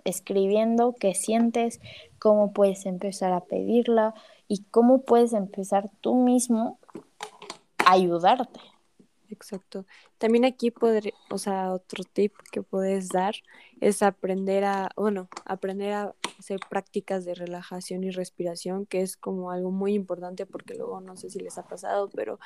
escribiendo 0.04 0.94
qué 1.00 1.16
sientes, 1.16 1.80
cómo 2.20 2.54
puedes 2.54 2.86
empezar 2.86 3.32
a 3.34 3.46
pedirla 3.46 4.14
y 4.48 4.64
cómo 4.70 5.02
puedes 5.02 5.34
empezar 5.34 5.90
tú 6.02 6.16
mismo 6.16 6.80
a 7.86 7.94
ayudarte. 7.94 8.60
Exacto. 9.30 9.86
También 10.18 10.46
aquí 10.46 10.72
podría, 10.72 11.14
o 11.30 11.38
sea, 11.38 11.74
otro 11.74 12.04
tip 12.04 12.34
que 12.52 12.62
puedes 12.62 13.10
dar 13.10 13.36
es 13.82 14.02
aprender 14.02 14.64
a, 14.64 14.90
bueno, 14.96 15.30
aprender 15.46 15.94
a 15.94 16.16
hacer 16.40 16.60
prácticas 16.70 17.26
de 17.26 17.34
relajación 17.34 18.04
y 18.04 18.12
respiración, 18.12 18.86
que 18.86 19.02
es 19.02 19.18
como 19.18 19.52
algo 19.52 19.72
muy 19.72 19.94
importante 19.94 20.46
porque 20.46 20.76
luego 20.76 21.02
no 21.02 21.16
sé 21.18 21.30
si 21.30 21.40
les 21.40 21.58
ha 21.58 21.68
pasado, 21.68 22.10
pero 22.10 22.40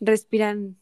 respiran, 0.00 0.76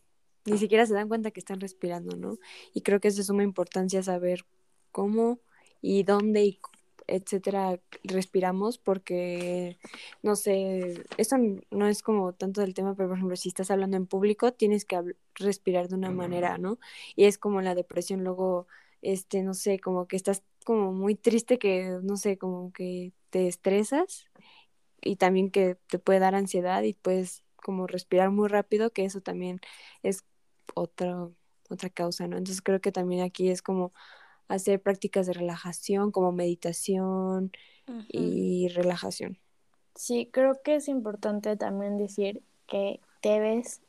ni 0.50 0.58
siquiera 0.58 0.86
se 0.86 0.94
dan 0.94 1.08
cuenta 1.08 1.30
que 1.30 1.40
están 1.40 1.60
respirando, 1.60 2.16
¿no? 2.16 2.38
Y 2.74 2.82
creo 2.82 3.00
que 3.00 3.08
es 3.08 3.16
de 3.16 3.24
suma 3.24 3.42
importancia 3.42 4.02
saber 4.02 4.44
cómo 4.92 5.40
y 5.80 6.02
dónde 6.02 6.44
y 6.44 6.60
etcétera, 7.08 7.80
respiramos 8.04 8.76
porque, 8.78 9.78
no 10.22 10.36
sé, 10.36 11.02
eso 11.16 11.36
no 11.70 11.88
es 11.88 12.02
como 12.02 12.34
tanto 12.34 12.60
del 12.60 12.74
tema, 12.74 12.94
pero 12.94 13.08
por 13.08 13.16
ejemplo, 13.16 13.36
si 13.36 13.48
estás 13.48 13.70
hablando 13.70 13.96
en 13.96 14.06
público, 14.06 14.52
tienes 14.52 14.84
que 14.84 15.14
respirar 15.34 15.88
de 15.88 15.94
una 15.94 16.10
manera, 16.10 16.58
¿no? 16.58 16.78
Y 17.16 17.24
es 17.24 17.38
como 17.38 17.62
la 17.62 17.74
depresión, 17.74 18.24
luego, 18.24 18.66
este, 19.00 19.42
no 19.42 19.54
sé, 19.54 19.80
como 19.80 20.06
que 20.06 20.16
estás 20.16 20.42
como 20.64 20.92
muy 20.92 21.14
triste 21.14 21.58
que, 21.58 21.98
no 22.02 22.18
sé, 22.18 22.36
como 22.36 22.72
que 22.72 23.12
te 23.30 23.48
estresas 23.48 24.26
y 25.00 25.16
también 25.16 25.50
que 25.50 25.76
te 25.86 25.98
puede 25.98 26.18
dar 26.18 26.34
ansiedad 26.34 26.82
y 26.82 26.92
puedes 26.92 27.42
como 27.56 27.86
respirar 27.86 28.30
muy 28.30 28.48
rápido, 28.48 28.90
que 28.90 29.04
eso 29.06 29.22
también 29.22 29.60
es 30.02 30.24
otra, 30.74 31.28
otra 31.68 31.90
causa, 31.90 32.26
¿no? 32.26 32.36
Entonces 32.36 32.62
creo 32.62 32.80
que 32.80 32.92
también 32.92 33.22
aquí 33.22 33.50
es 33.50 33.62
como 33.62 33.92
hacer 34.48 34.80
prácticas 34.80 35.26
de 35.26 35.34
relajación 35.34 36.10
como 36.10 36.32
meditación 36.32 37.52
y 38.08 38.68
relajación. 38.68 39.38
Sí, 39.94 40.28
creo 40.32 40.60
que 40.62 40.76
es 40.76 40.88
importante 40.88 41.56
también 41.56 41.98
decir 41.98 42.42
que 42.66 43.00
debes, 43.22 43.80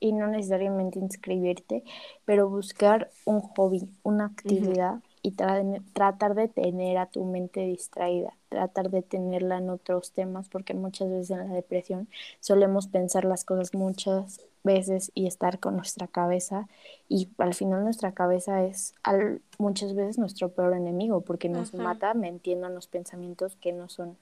y 0.00 0.12
no 0.12 0.26
necesariamente 0.26 0.98
inscribirte, 0.98 1.82
pero 2.26 2.50
buscar 2.50 3.10
un 3.24 3.40
hobby, 3.40 3.88
una 4.02 4.26
actividad 4.26 5.00
y 5.22 5.30
tratar 5.30 6.34
de 6.34 6.48
tener 6.48 6.98
a 6.98 7.06
tu 7.06 7.24
mente 7.24 7.60
distraída, 7.60 8.36
tratar 8.50 8.90
de 8.90 9.00
tenerla 9.00 9.56
en 9.56 9.70
otros 9.70 10.12
temas, 10.12 10.50
porque 10.50 10.74
muchas 10.74 11.08
veces 11.08 11.30
en 11.30 11.48
la 11.48 11.54
depresión 11.54 12.08
solemos 12.40 12.86
pensar 12.86 13.24
las 13.24 13.44
cosas 13.44 13.72
muchas 13.72 14.40
veces 14.64 15.12
y 15.14 15.26
estar 15.26 15.60
con 15.60 15.76
nuestra 15.76 16.08
cabeza 16.08 16.66
y 17.08 17.28
al 17.38 17.54
final 17.54 17.84
nuestra 17.84 18.12
cabeza 18.12 18.64
es 18.64 18.94
al, 19.02 19.40
muchas 19.58 19.94
veces 19.94 20.18
nuestro 20.18 20.48
peor 20.48 20.74
enemigo 20.74 21.20
porque 21.20 21.48
nos 21.48 21.74
mata 21.74 22.14
metiendo 22.14 22.66
en 22.66 22.74
los 22.74 22.88
pensamientos 22.88 23.56
que 23.60 23.72
no 23.72 23.88
son 23.88 24.16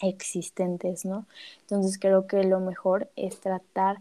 existentes, 0.00 1.04
¿no? 1.04 1.26
Entonces 1.62 1.98
creo 1.98 2.26
que 2.26 2.44
lo 2.44 2.60
mejor 2.60 3.08
es 3.16 3.40
tratar 3.40 3.98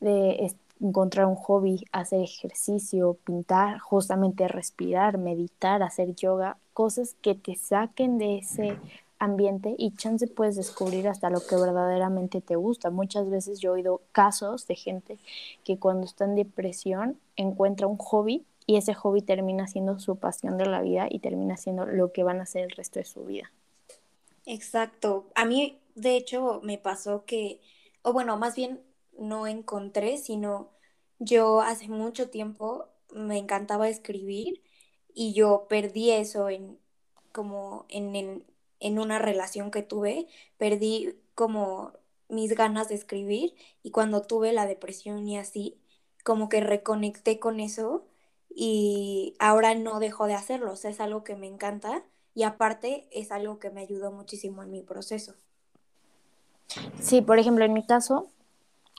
de 0.00 0.54
encontrar 0.80 1.26
un 1.26 1.36
hobby, 1.36 1.84
hacer 1.92 2.20
ejercicio, 2.20 3.16
pintar, 3.24 3.78
justamente 3.78 4.46
respirar, 4.48 5.18
meditar, 5.18 5.82
hacer 5.82 6.14
yoga, 6.14 6.58
cosas 6.74 7.16
que 7.22 7.34
te 7.34 7.56
saquen 7.56 8.18
de 8.18 8.38
ese 8.38 8.76
ambiente 9.18 9.74
y 9.78 9.92
chance 9.92 10.26
puedes 10.26 10.56
descubrir 10.56 11.08
hasta 11.08 11.30
lo 11.30 11.40
que 11.40 11.56
verdaderamente 11.56 12.40
te 12.40 12.56
gusta. 12.56 12.90
Muchas 12.90 13.28
veces 13.30 13.60
yo 13.60 13.70
he 13.70 13.74
oído 13.74 14.02
casos 14.12 14.66
de 14.66 14.74
gente 14.74 15.18
que 15.64 15.78
cuando 15.78 16.06
está 16.06 16.24
en 16.24 16.34
depresión 16.34 17.18
encuentra 17.36 17.86
un 17.86 17.96
hobby 17.98 18.44
y 18.66 18.76
ese 18.76 18.94
hobby 18.94 19.22
termina 19.22 19.66
siendo 19.68 19.98
su 19.98 20.16
pasión 20.16 20.58
de 20.58 20.66
la 20.66 20.82
vida 20.82 21.06
y 21.08 21.20
termina 21.20 21.56
siendo 21.56 21.86
lo 21.86 22.12
que 22.12 22.24
van 22.24 22.40
a 22.40 22.42
hacer 22.44 22.64
el 22.64 22.70
resto 22.70 22.98
de 22.98 23.04
su 23.04 23.24
vida. 23.24 23.50
Exacto. 24.44 25.26
A 25.34 25.44
mí, 25.44 25.78
de 25.94 26.16
hecho, 26.16 26.60
me 26.62 26.78
pasó 26.78 27.24
que, 27.24 27.60
o 28.02 28.12
bueno, 28.12 28.36
más 28.36 28.56
bien 28.56 28.80
no 29.18 29.46
encontré, 29.46 30.18
sino 30.18 30.70
yo 31.18 31.60
hace 31.60 31.88
mucho 31.88 32.28
tiempo 32.28 32.86
me 33.14 33.38
encantaba 33.38 33.88
escribir 33.88 34.62
y 35.14 35.32
yo 35.32 35.66
perdí 35.68 36.10
eso 36.10 36.50
en 36.50 36.78
como 37.32 37.84
en, 37.88 38.16
en, 38.16 38.44
en 38.80 38.98
una 38.98 39.18
relación 39.18 39.70
que 39.70 39.82
tuve, 39.82 40.26
perdí 40.58 41.16
como 41.34 41.92
mis 42.28 42.54
ganas 42.54 42.88
de 42.88 42.94
escribir 42.96 43.54
y 43.82 43.90
cuando 43.90 44.22
tuve 44.22 44.52
la 44.52 44.66
depresión 44.66 45.28
y 45.28 45.38
así, 45.38 45.78
como 46.24 46.48
que 46.48 46.60
reconecté 46.60 47.38
con 47.38 47.60
eso 47.60 48.04
y 48.48 49.34
ahora 49.38 49.74
no 49.74 50.00
dejo 50.00 50.26
de 50.26 50.34
hacerlo, 50.34 50.72
o 50.72 50.76
sea, 50.76 50.90
es 50.90 51.00
algo 51.00 51.24
que 51.24 51.36
me 51.36 51.46
encanta 51.46 52.04
y 52.34 52.42
aparte 52.42 53.06
es 53.12 53.32
algo 53.32 53.58
que 53.58 53.70
me 53.70 53.82
ayudó 53.82 54.10
muchísimo 54.12 54.62
en 54.62 54.70
mi 54.70 54.82
proceso. 54.82 55.34
Sí, 57.00 57.22
por 57.22 57.38
ejemplo, 57.38 57.64
en 57.64 57.72
mi 57.72 57.84
caso, 57.84 58.28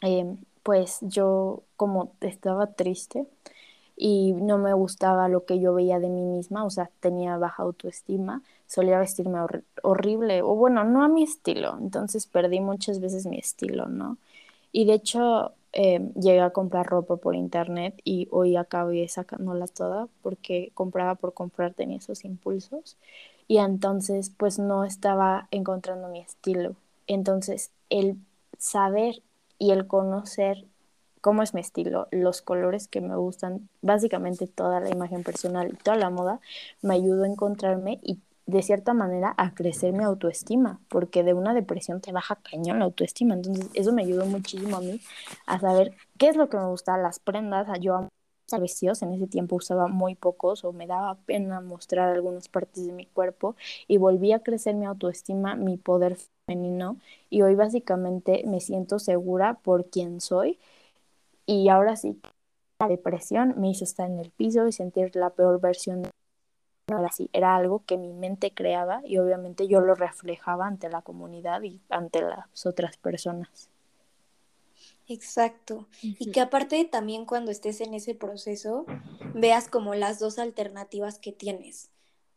eh, 0.01 0.37
pues 0.63 0.99
yo 1.01 1.63
como 1.75 2.11
estaba 2.21 2.73
triste 2.73 3.25
y 3.95 4.33
no 4.33 4.57
me 4.57 4.73
gustaba 4.73 5.27
lo 5.27 5.45
que 5.45 5.59
yo 5.59 5.73
veía 5.73 5.99
de 5.99 6.09
mí 6.09 6.23
misma, 6.23 6.63
o 6.63 6.69
sea, 6.69 6.89
tenía 6.99 7.37
baja 7.37 7.63
autoestima, 7.63 8.41
solía 8.67 8.99
vestirme 8.99 9.39
horrible, 9.81 10.41
o 10.41 10.55
bueno, 10.55 10.83
no 10.83 11.03
a 11.03 11.07
mi 11.07 11.23
estilo, 11.23 11.77
entonces 11.79 12.27
perdí 12.27 12.59
muchas 12.59 12.99
veces 12.99 13.25
mi 13.25 13.37
estilo, 13.39 13.87
¿no? 13.87 14.17
Y 14.71 14.85
de 14.85 14.93
hecho 14.93 15.53
eh, 15.73 16.11
llegué 16.15 16.41
a 16.41 16.51
comprar 16.51 16.85
ropa 16.87 17.17
por 17.17 17.35
internet 17.35 17.99
y 18.03 18.27
hoy 18.31 18.55
acabé 18.55 19.07
sacándola 19.07 19.67
toda 19.67 20.07
porque 20.21 20.71
compraba 20.73 21.15
por 21.15 21.33
comprar, 21.33 21.73
tenía 21.73 21.97
esos 21.97 22.25
impulsos 22.25 22.97
y 23.47 23.57
entonces 23.57 24.31
pues 24.35 24.59
no 24.59 24.83
estaba 24.83 25.47
encontrando 25.51 26.09
mi 26.09 26.19
estilo. 26.19 26.75
Entonces 27.07 27.71
el 27.89 28.17
saber 28.57 29.21
y 29.59 29.71
el 29.71 29.87
conocer 29.87 30.65
cómo 31.21 31.43
es 31.43 31.53
mi 31.53 31.61
estilo, 31.61 32.07
los 32.11 32.41
colores 32.41 32.87
que 32.87 33.01
me 33.01 33.15
gustan, 33.15 33.69
básicamente 33.81 34.47
toda 34.47 34.79
la 34.79 34.89
imagen 34.89 35.23
personal 35.23 35.69
y 35.73 35.75
toda 35.75 35.97
la 35.97 36.09
moda, 36.09 36.39
me 36.81 36.93
ayudó 36.95 37.23
a 37.23 37.27
encontrarme 37.27 37.99
y 38.01 38.17
de 38.47 38.63
cierta 38.63 38.93
manera 38.93 39.35
a 39.37 39.53
crecer 39.53 39.93
mi 39.93 40.03
autoestima, 40.03 40.79
porque 40.89 41.23
de 41.23 41.33
una 41.33 41.53
depresión 41.53 42.01
te 42.01 42.11
baja 42.11 42.37
cañón 42.37 42.79
la 42.79 42.85
autoestima. 42.85 43.35
Entonces, 43.35 43.69
eso 43.73 43.93
me 43.93 44.03
ayudó 44.03 44.25
muchísimo 44.25 44.77
a 44.77 44.81
mí 44.81 45.01
a 45.45 45.59
saber 45.59 45.93
qué 46.17 46.29
es 46.29 46.37
lo 46.37 46.49
que 46.49 46.57
me 46.57 46.65
gusta, 46.65 46.97
las 46.97 47.19
prendas. 47.19 47.67
Yo 47.81 48.07
vestidos, 48.57 49.01
en 49.01 49.13
ese 49.13 49.27
tiempo 49.27 49.57
usaba 49.57 49.87
muy 49.87 50.15
pocos 50.15 50.63
o 50.63 50.71
me 50.71 50.87
daba 50.87 51.15
pena 51.25 51.59
mostrar 51.59 52.09
algunas 52.09 52.47
partes 52.47 52.87
de 52.87 52.93
mi 52.93 53.05
cuerpo 53.05 53.57
y 53.89 53.97
volví 53.97 54.31
a 54.31 54.39
crecer 54.39 54.75
mi 54.75 54.85
autoestima, 54.85 55.55
mi 55.55 55.75
poder 55.75 56.17
femenino 56.45 56.97
y 57.29 57.41
hoy 57.41 57.55
básicamente 57.55 58.43
me 58.47 58.61
siento 58.61 58.99
segura 58.99 59.55
por 59.55 59.89
quien 59.89 60.21
soy 60.21 60.57
y 61.45 61.67
ahora 61.67 61.97
sí, 61.97 62.17
la 62.79 62.87
depresión 62.87 63.55
me 63.57 63.69
hizo 63.69 63.83
estar 63.83 64.09
en 64.09 64.19
el 64.19 64.31
piso 64.31 64.65
y 64.67 64.71
sentir 64.71 65.15
la 65.15 65.31
peor 65.31 65.59
versión 65.59 66.03
de 66.03 66.09
ahora 66.93 67.11
sí, 67.11 67.29
era 67.33 67.55
algo 67.55 67.83
que 67.85 67.97
mi 67.97 68.13
mente 68.13 68.51
creaba 68.51 69.01
y 69.05 69.17
obviamente 69.17 69.67
yo 69.67 69.81
lo 69.81 69.95
reflejaba 69.95 70.67
ante 70.67 70.89
la 70.89 71.01
comunidad 71.01 71.61
y 71.63 71.81
ante 71.89 72.21
las 72.21 72.65
otras 72.65 72.97
personas. 72.97 73.69
Exacto. 75.07 75.87
Y 76.01 76.31
que 76.31 76.41
aparte 76.41 76.83
también 76.85 77.25
cuando 77.25 77.51
estés 77.51 77.81
en 77.81 77.93
ese 77.93 78.15
proceso, 78.15 78.85
veas 79.33 79.69
como 79.69 79.95
las 79.95 80.19
dos 80.19 80.39
alternativas 80.39 81.19
que 81.19 81.31
tienes. 81.31 81.89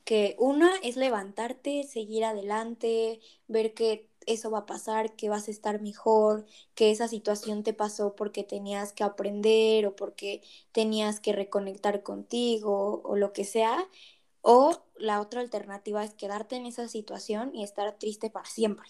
Que 0.04 0.36
una 0.38 0.70
es 0.82 0.96
levantarte, 0.96 1.84
seguir 1.84 2.24
adelante, 2.24 3.20
ver 3.48 3.74
que 3.74 4.08
eso 4.26 4.50
va 4.50 4.60
a 4.60 4.66
pasar, 4.66 5.14
que 5.16 5.28
vas 5.28 5.48
a 5.48 5.50
estar 5.50 5.80
mejor, 5.80 6.46
que 6.74 6.90
esa 6.90 7.08
situación 7.08 7.62
te 7.62 7.72
pasó 7.72 8.14
porque 8.14 8.44
tenías 8.44 8.92
que 8.92 9.04
aprender 9.04 9.86
o 9.86 9.96
porque 9.96 10.42
tenías 10.72 11.20
que 11.20 11.32
reconectar 11.32 12.02
contigo 12.02 13.00
o 13.04 13.16
lo 13.16 13.32
que 13.32 13.44
sea. 13.44 13.88
O 14.42 14.82
la 14.96 15.20
otra 15.20 15.40
alternativa 15.40 16.04
es 16.04 16.14
quedarte 16.14 16.56
en 16.56 16.66
esa 16.66 16.88
situación 16.88 17.54
y 17.54 17.62
estar 17.62 17.92
triste 17.98 18.30
para 18.30 18.46
siempre. 18.46 18.88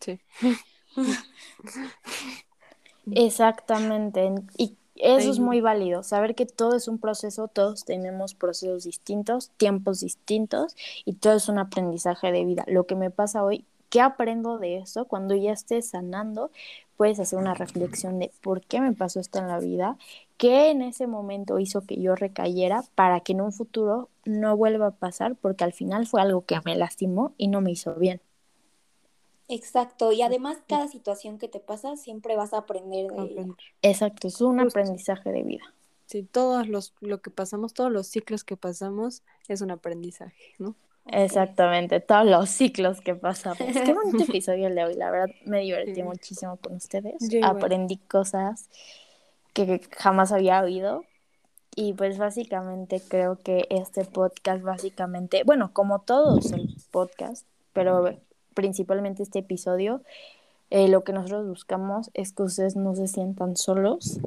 Sí. 0.00 0.20
Exactamente. 3.12 4.32
Y 4.56 4.76
eso 4.96 5.30
es 5.30 5.38
muy 5.38 5.60
válido, 5.60 6.02
saber 6.02 6.34
que 6.34 6.46
todo 6.46 6.76
es 6.76 6.86
un 6.86 6.98
proceso, 6.98 7.48
todos 7.48 7.84
tenemos 7.84 8.34
procesos 8.34 8.84
distintos, 8.84 9.50
tiempos 9.56 10.00
distintos 10.00 10.76
y 11.04 11.14
todo 11.14 11.34
es 11.34 11.48
un 11.48 11.58
aprendizaje 11.58 12.30
de 12.32 12.44
vida. 12.44 12.64
Lo 12.66 12.84
que 12.86 12.96
me 12.96 13.10
pasa 13.10 13.42
hoy, 13.42 13.64
¿qué 13.88 14.00
aprendo 14.02 14.58
de 14.58 14.78
eso? 14.78 15.06
Cuando 15.06 15.34
ya 15.34 15.52
estés 15.52 15.88
sanando, 15.88 16.50
puedes 16.96 17.18
hacer 17.18 17.38
una 17.38 17.54
reflexión 17.54 18.18
de 18.18 18.30
por 18.42 18.60
qué 18.60 18.80
me 18.80 18.92
pasó 18.92 19.20
esto 19.20 19.38
en 19.38 19.48
la 19.48 19.58
vida, 19.58 19.96
qué 20.40 20.70
en 20.70 20.80
ese 20.80 21.06
momento 21.06 21.58
hizo 21.58 21.82
que 21.82 22.00
yo 22.00 22.14
recayera 22.14 22.82
para 22.94 23.20
que 23.20 23.32
en 23.32 23.42
un 23.42 23.52
futuro 23.52 24.08
no 24.24 24.56
vuelva 24.56 24.86
a 24.86 24.90
pasar, 24.92 25.36
porque 25.36 25.64
al 25.64 25.74
final 25.74 26.06
fue 26.06 26.22
algo 26.22 26.46
que 26.46 26.58
me 26.64 26.74
lastimó 26.76 27.34
y 27.36 27.48
no 27.48 27.60
me 27.60 27.72
hizo 27.72 27.94
bien. 27.96 28.22
Exacto, 29.48 30.12
y 30.12 30.22
además 30.22 30.56
cada 30.66 30.88
situación 30.88 31.36
que 31.36 31.48
te 31.48 31.60
pasa 31.60 31.94
siempre 31.96 32.36
vas 32.36 32.54
a 32.54 32.58
aprender 32.58 33.10
de 33.10 33.52
Exacto, 33.82 34.28
es 34.28 34.40
un 34.40 34.60
aprendizaje 34.60 35.30
de 35.30 35.42
vida. 35.42 35.74
Sí, 36.06 36.22
todos 36.22 36.68
los, 36.68 36.94
lo 37.00 37.20
que 37.20 37.30
pasamos, 37.30 37.74
todos 37.74 37.92
los 37.92 38.06
ciclos 38.06 38.42
que 38.42 38.56
pasamos 38.56 39.22
es 39.46 39.60
un 39.60 39.70
aprendizaje, 39.70 40.54
¿no? 40.58 40.74
Exactamente, 41.04 42.00
todos 42.00 42.24
los 42.24 42.48
ciclos 42.48 43.02
que 43.02 43.14
pasamos. 43.14 43.58
Qué 43.84 43.92
bonito 43.92 44.24
episodio 44.24 44.68
el 44.68 44.74
de 44.74 44.84
hoy, 44.84 44.94
la 44.94 45.10
verdad 45.10 45.34
me 45.44 45.60
divertí 45.60 46.02
muchísimo 46.02 46.56
con 46.56 46.76
ustedes. 46.76 47.16
Aprendí 47.42 47.98
cosas 47.98 48.70
que 49.52 49.80
jamás 49.96 50.32
había 50.32 50.60
oído. 50.60 51.04
Y 51.76 51.92
pues 51.92 52.18
básicamente 52.18 53.00
creo 53.00 53.36
que 53.36 53.66
este 53.70 54.04
podcast 54.04 54.62
básicamente, 54.62 55.44
bueno, 55.44 55.70
como 55.72 56.00
todos 56.00 56.52
el 56.52 56.74
podcast, 56.90 57.46
pero 57.72 58.16
principalmente 58.54 59.22
este 59.22 59.38
episodio, 59.38 60.02
eh, 60.70 60.88
lo 60.88 61.04
que 61.04 61.12
nosotros 61.12 61.46
buscamos 61.46 62.10
es 62.14 62.32
que 62.32 62.42
ustedes 62.42 62.76
no 62.76 62.94
se 62.96 63.06
sientan 63.06 63.56
solos, 63.56 64.20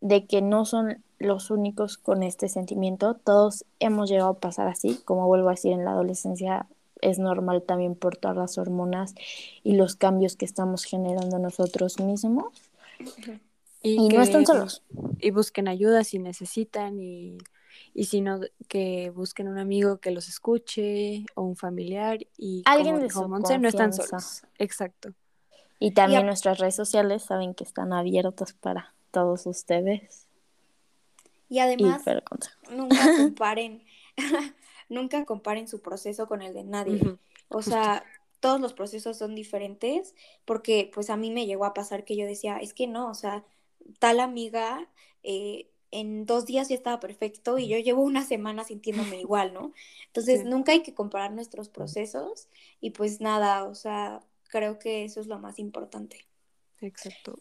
de 0.00 0.26
que 0.26 0.40
no 0.40 0.64
son 0.64 1.02
los 1.18 1.50
únicos 1.50 1.98
con 1.98 2.22
este 2.22 2.48
sentimiento, 2.48 3.14
todos 3.14 3.64
hemos 3.78 4.08
llegado 4.08 4.30
a 4.30 4.40
pasar 4.40 4.68
así, 4.68 5.00
como 5.04 5.26
vuelvo 5.26 5.48
a 5.48 5.52
decir, 5.52 5.72
en 5.72 5.84
la 5.84 5.92
adolescencia 5.92 6.66
es 7.00 7.18
normal 7.18 7.62
también 7.62 7.94
por 7.94 8.16
todas 8.16 8.36
las 8.36 8.58
hormonas 8.58 9.14
y 9.62 9.74
los 9.74 9.96
cambios 9.96 10.36
que 10.36 10.44
estamos 10.44 10.84
generando 10.84 11.38
nosotros 11.38 12.00
mismos. 12.00 12.62
Y, 13.82 14.08
no 14.08 14.22
están 14.22 14.46
solos. 14.46 14.82
Y 15.18 15.30
busquen 15.30 15.68
ayuda 15.68 16.04
si 16.04 16.18
necesitan 16.18 17.00
y 17.00 17.38
y 17.94 18.04
si 18.06 18.20
no, 18.20 18.40
que 18.68 19.10
busquen 19.10 19.48
un 19.48 19.58
amigo 19.58 19.98
que 19.98 20.10
los 20.10 20.28
escuche 20.28 21.26
o 21.34 21.42
un 21.42 21.56
familiar 21.56 22.18
y 22.38 22.62
alguien 22.64 23.00
de 23.00 23.10
su 23.10 23.28
Monse, 23.28 23.58
no 23.58 23.68
están 23.68 23.92
solos. 23.92 24.42
Exacto. 24.58 25.12
Y 25.78 25.92
también 25.92 26.26
nuestras 26.26 26.58
redes 26.58 26.76
sociales 26.76 27.24
saben 27.24 27.54
que 27.54 27.64
están 27.64 27.92
abiertas 27.92 28.52
para 28.54 28.94
todos 29.10 29.46
ustedes. 29.46 30.26
Y 31.48 31.58
además, 31.58 32.02
nunca 32.70 32.96
comparen, 33.18 33.84
nunca 34.88 35.24
comparen 35.26 35.68
su 35.68 35.82
proceso 35.82 36.26
con 36.26 36.40
el 36.40 36.54
de 36.54 36.64
nadie. 36.64 37.18
O 37.48 37.60
sea, 37.60 38.04
todos 38.40 38.58
los 38.60 38.72
procesos 38.72 39.18
son 39.18 39.34
diferentes 39.34 40.14
porque 40.46 40.90
pues 40.94 41.10
a 41.10 41.18
mí 41.18 41.30
me 41.30 41.44
llegó 41.44 41.66
a 41.66 41.74
pasar 41.74 42.04
que 42.04 42.16
yo 42.16 42.24
decía, 42.24 42.56
es 42.56 42.72
que 42.72 42.86
no, 42.86 43.10
o 43.10 43.14
sea, 43.14 43.44
tal 43.98 44.20
amiga 44.20 44.88
eh, 45.22 45.68
en 45.90 46.24
dos 46.26 46.46
días 46.46 46.68
ya 46.68 46.74
estaba 46.74 47.00
perfecto 47.00 47.58
y 47.58 47.68
yo 47.68 47.78
llevo 47.78 48.02
una 48.02 48.24
semana 48.24 48.64
sintiéndome 48.64 49.20
igual, 49.20 49.52
¿no? 49.52 49.72
Entonces, 50.06 50.44
nunca 50.44 50.72
hay 50.72 50.82
que 50.82 50.94
comparar 50.94 51.32
nuestros 51.32 51.68
procesos 51.68 52.48
y 52.80 52.90
pues 52.90 53.20
nada, 53.20 53.64
o 53.64 53.74
sea, 53.74 54.20
creo 54.48 54.78
que 54.78 55.04
eso 55.04 55.20
es 55.20 55.26
lo 55.26 55.38
más 55.38 55.58
importante. 55.58 56.26
Exacto. 56.80 57.38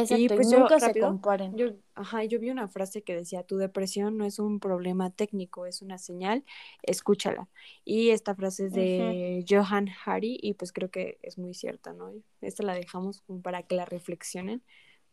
Exacto, 0.00 0.24
y 0.24 0.28
pues 0.28 0.48
nunca 0.48 0.80
se 0.80 0.98
comparen. 0.98 1.56
Yo, 1.56 1.68
ajá, 1.94 2.24
yo 2.24 2.40
vi 2.40 2.50
una 2.50 2.66
frase 2.66 3.02
que 3.02 3.14
decía, 3.14 3.44
tu 3.44 3.58
depresión 3.58 4.18
no 4.18 4.24
es 4.24 4.40
un 4.40 4.58
problema 4.58 5.10
técnico, 5.10 5.66
es 5.66 5.82
una 5.82 5.98
señal, 5.98 6.44
escúchala. 6.82 7.48
Y 7.84 8.10
esta 8.10 8.34
frase 8.34 8.66
es 8.66 8.72
de 8.72 9.44
Johan 9.48 9.88
Hari 10.04 10.36
y 10.42 10.54
pues 10.54 10.72
creo 10.72 10.90
que 10.90 11.18
es 11.22 11.38
muy 11.38 11.54
cierta, 11.54 11.92
¿no? 11.92 12.12
Esta 12.40 12.64
la 12.64 12.74
dejamos 12.74 13.20
como 13.20 13.40
para 13.40 13.62
que 13.62 13.76
la 13.76 13.84
reflexionen, 13.84 14.64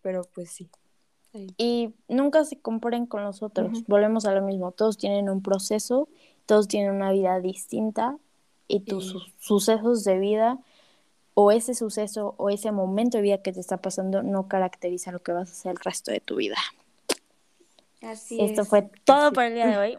pero 0.02 0.24
pues 0.34 0.50
sí. 0.50 0.68
Y 1.58 1.94
nunca 2.10 2.44
se 2.44 2.60
comparen 2.60 3.06
con 3.06 3.24
los 3.24 3.42
otros. 3.42 3.86
Volvemos 3.88 4.26
a 4.26 4.34
lo 4.34 4.42
mismo. 4.42 4.72
Todos 4.72 4.98
tienen 4.98 5.30
un 5.30 5.42
proceso, 5.42 6.10
todos 6.46 6.68
tienen 6.68 6.92
una 6.92 7.12
vida 7.12 7.40
distinta 7.40 8.18
y 8.68 8.82
tus 8.82 9.32
sucesos 9.40 10.04
de 10.04 10.20
vida 10.20 10.60
o 11.34 11.52
ese 11.52 11.74
suceso 11.74 12.36
o 12.38 12.50
ese 12.50 12.72
momento 12.72 13.18
de 13.18 13.24
vida 13.24 13.38
que 13.42 13.54
te 13.54 13.60
está 13.60 13.78
pasando 13.78 14.24
no 14.24 14.48
caracteriza 14.48 15.12
lo 15.12 15.20
que 15.20 15.32
vas 15.32 15.50
a 15.50 15.52
hacer 15.54 15.72
el 15.72 15.78
resto 15.78 16.12
de 16.12 16.20
tu 16.20 16.36
vida. 16.36 16.58
Así 18.02 18.42
Esto 18.42 18.66
fue 18.66 18.90
todo 19.04 19.32
por 19.32 19.44
el 19.44 19.54
día 19.54 19.68
de 19.68 19.78
hoy. 19.78 19.98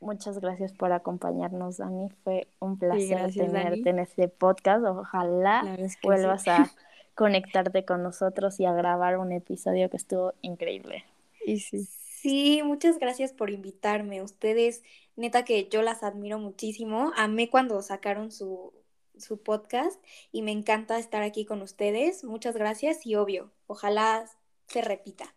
Muchas 0.00 0.38
gracias 0.38 0.72
por 0.72 0.92
acompañarnos, 0.92 1.78
Dani. 1.78 2.10
Fue 2.22 2.48
un 2.60 2.78
placer 2.78 3.32
tenerte 3.32 3.90
en 3.90 3.98
este 3.98 4.28
podcast. 4.28 4.84
Ojalá 4.84 5.76
vuelvas 6.02 6.46
a 6.46 6.70
conectarte 7.18 7.84
con 7.84 8.04
nosotros 8.04 8.60
y 8.60 8.64
a 8.64 8.72
grabar 8.72 9.18
un 9.18 9.32
episodio 9.32 9.90
que 9.90 9.96
estuvo 9.96 10.34
increíble. 10.40 11.04
Y 11.44 11.58
sí. 11.58 11.84
Sí, 12.20 12.62
muchas 12.64 13.00
gracias 13.00 13.32
por 13.32 13.50
invitarme. 13.50 14.22
Ustedes, 14.22 14.84
neta 15.16 15.44
que 15.44 15.68
yo 15.68 15.82
las 15.82 16.04
admiro 16.04 16.38
muchísimo. 16.38 17.12
Amé 17.16 17.50
cuando 17.50 17.82
sacaron 17.82 18.30
su 18.30 18.72
su 19.16 19.42
podcast 19.42 20.00
y 20.30 20.42
me 20.42 20.52
encanta 20.52 20.96
estar 20.96 21.22
aquí 21.22 21.44
con 21.44 21.60
ustedes. 21.60 22.22
Muchas 22.22 22.54
gracias 22.54 23.04
y 23.04 23.16
obvio, 23.16 23.50
ojalá 23.66 24.24
se 24.68 24.80
repita. 24.80 25.34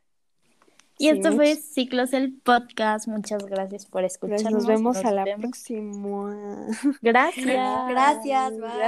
Y 1.00 1.10
esto 1.10 1.32
fue 1.32 1.56
Ciclos 1.56 2.14
el 2.14 2.32
Podcast. 2.32 3.08
Muchas 3.08 3.44
gracias 3.48 3.88
por 3.88 4.04
escucharnos. 4.04 4.52
Nos 4.52 4.68
vemos 4.68 4.98
a 4.98 5.12
la 5.12 5.26
próxima. 5.36 6.68
Gracias. 7.02 7.90
Gracias. 7.90 8.52
Bye. 8.60 8.72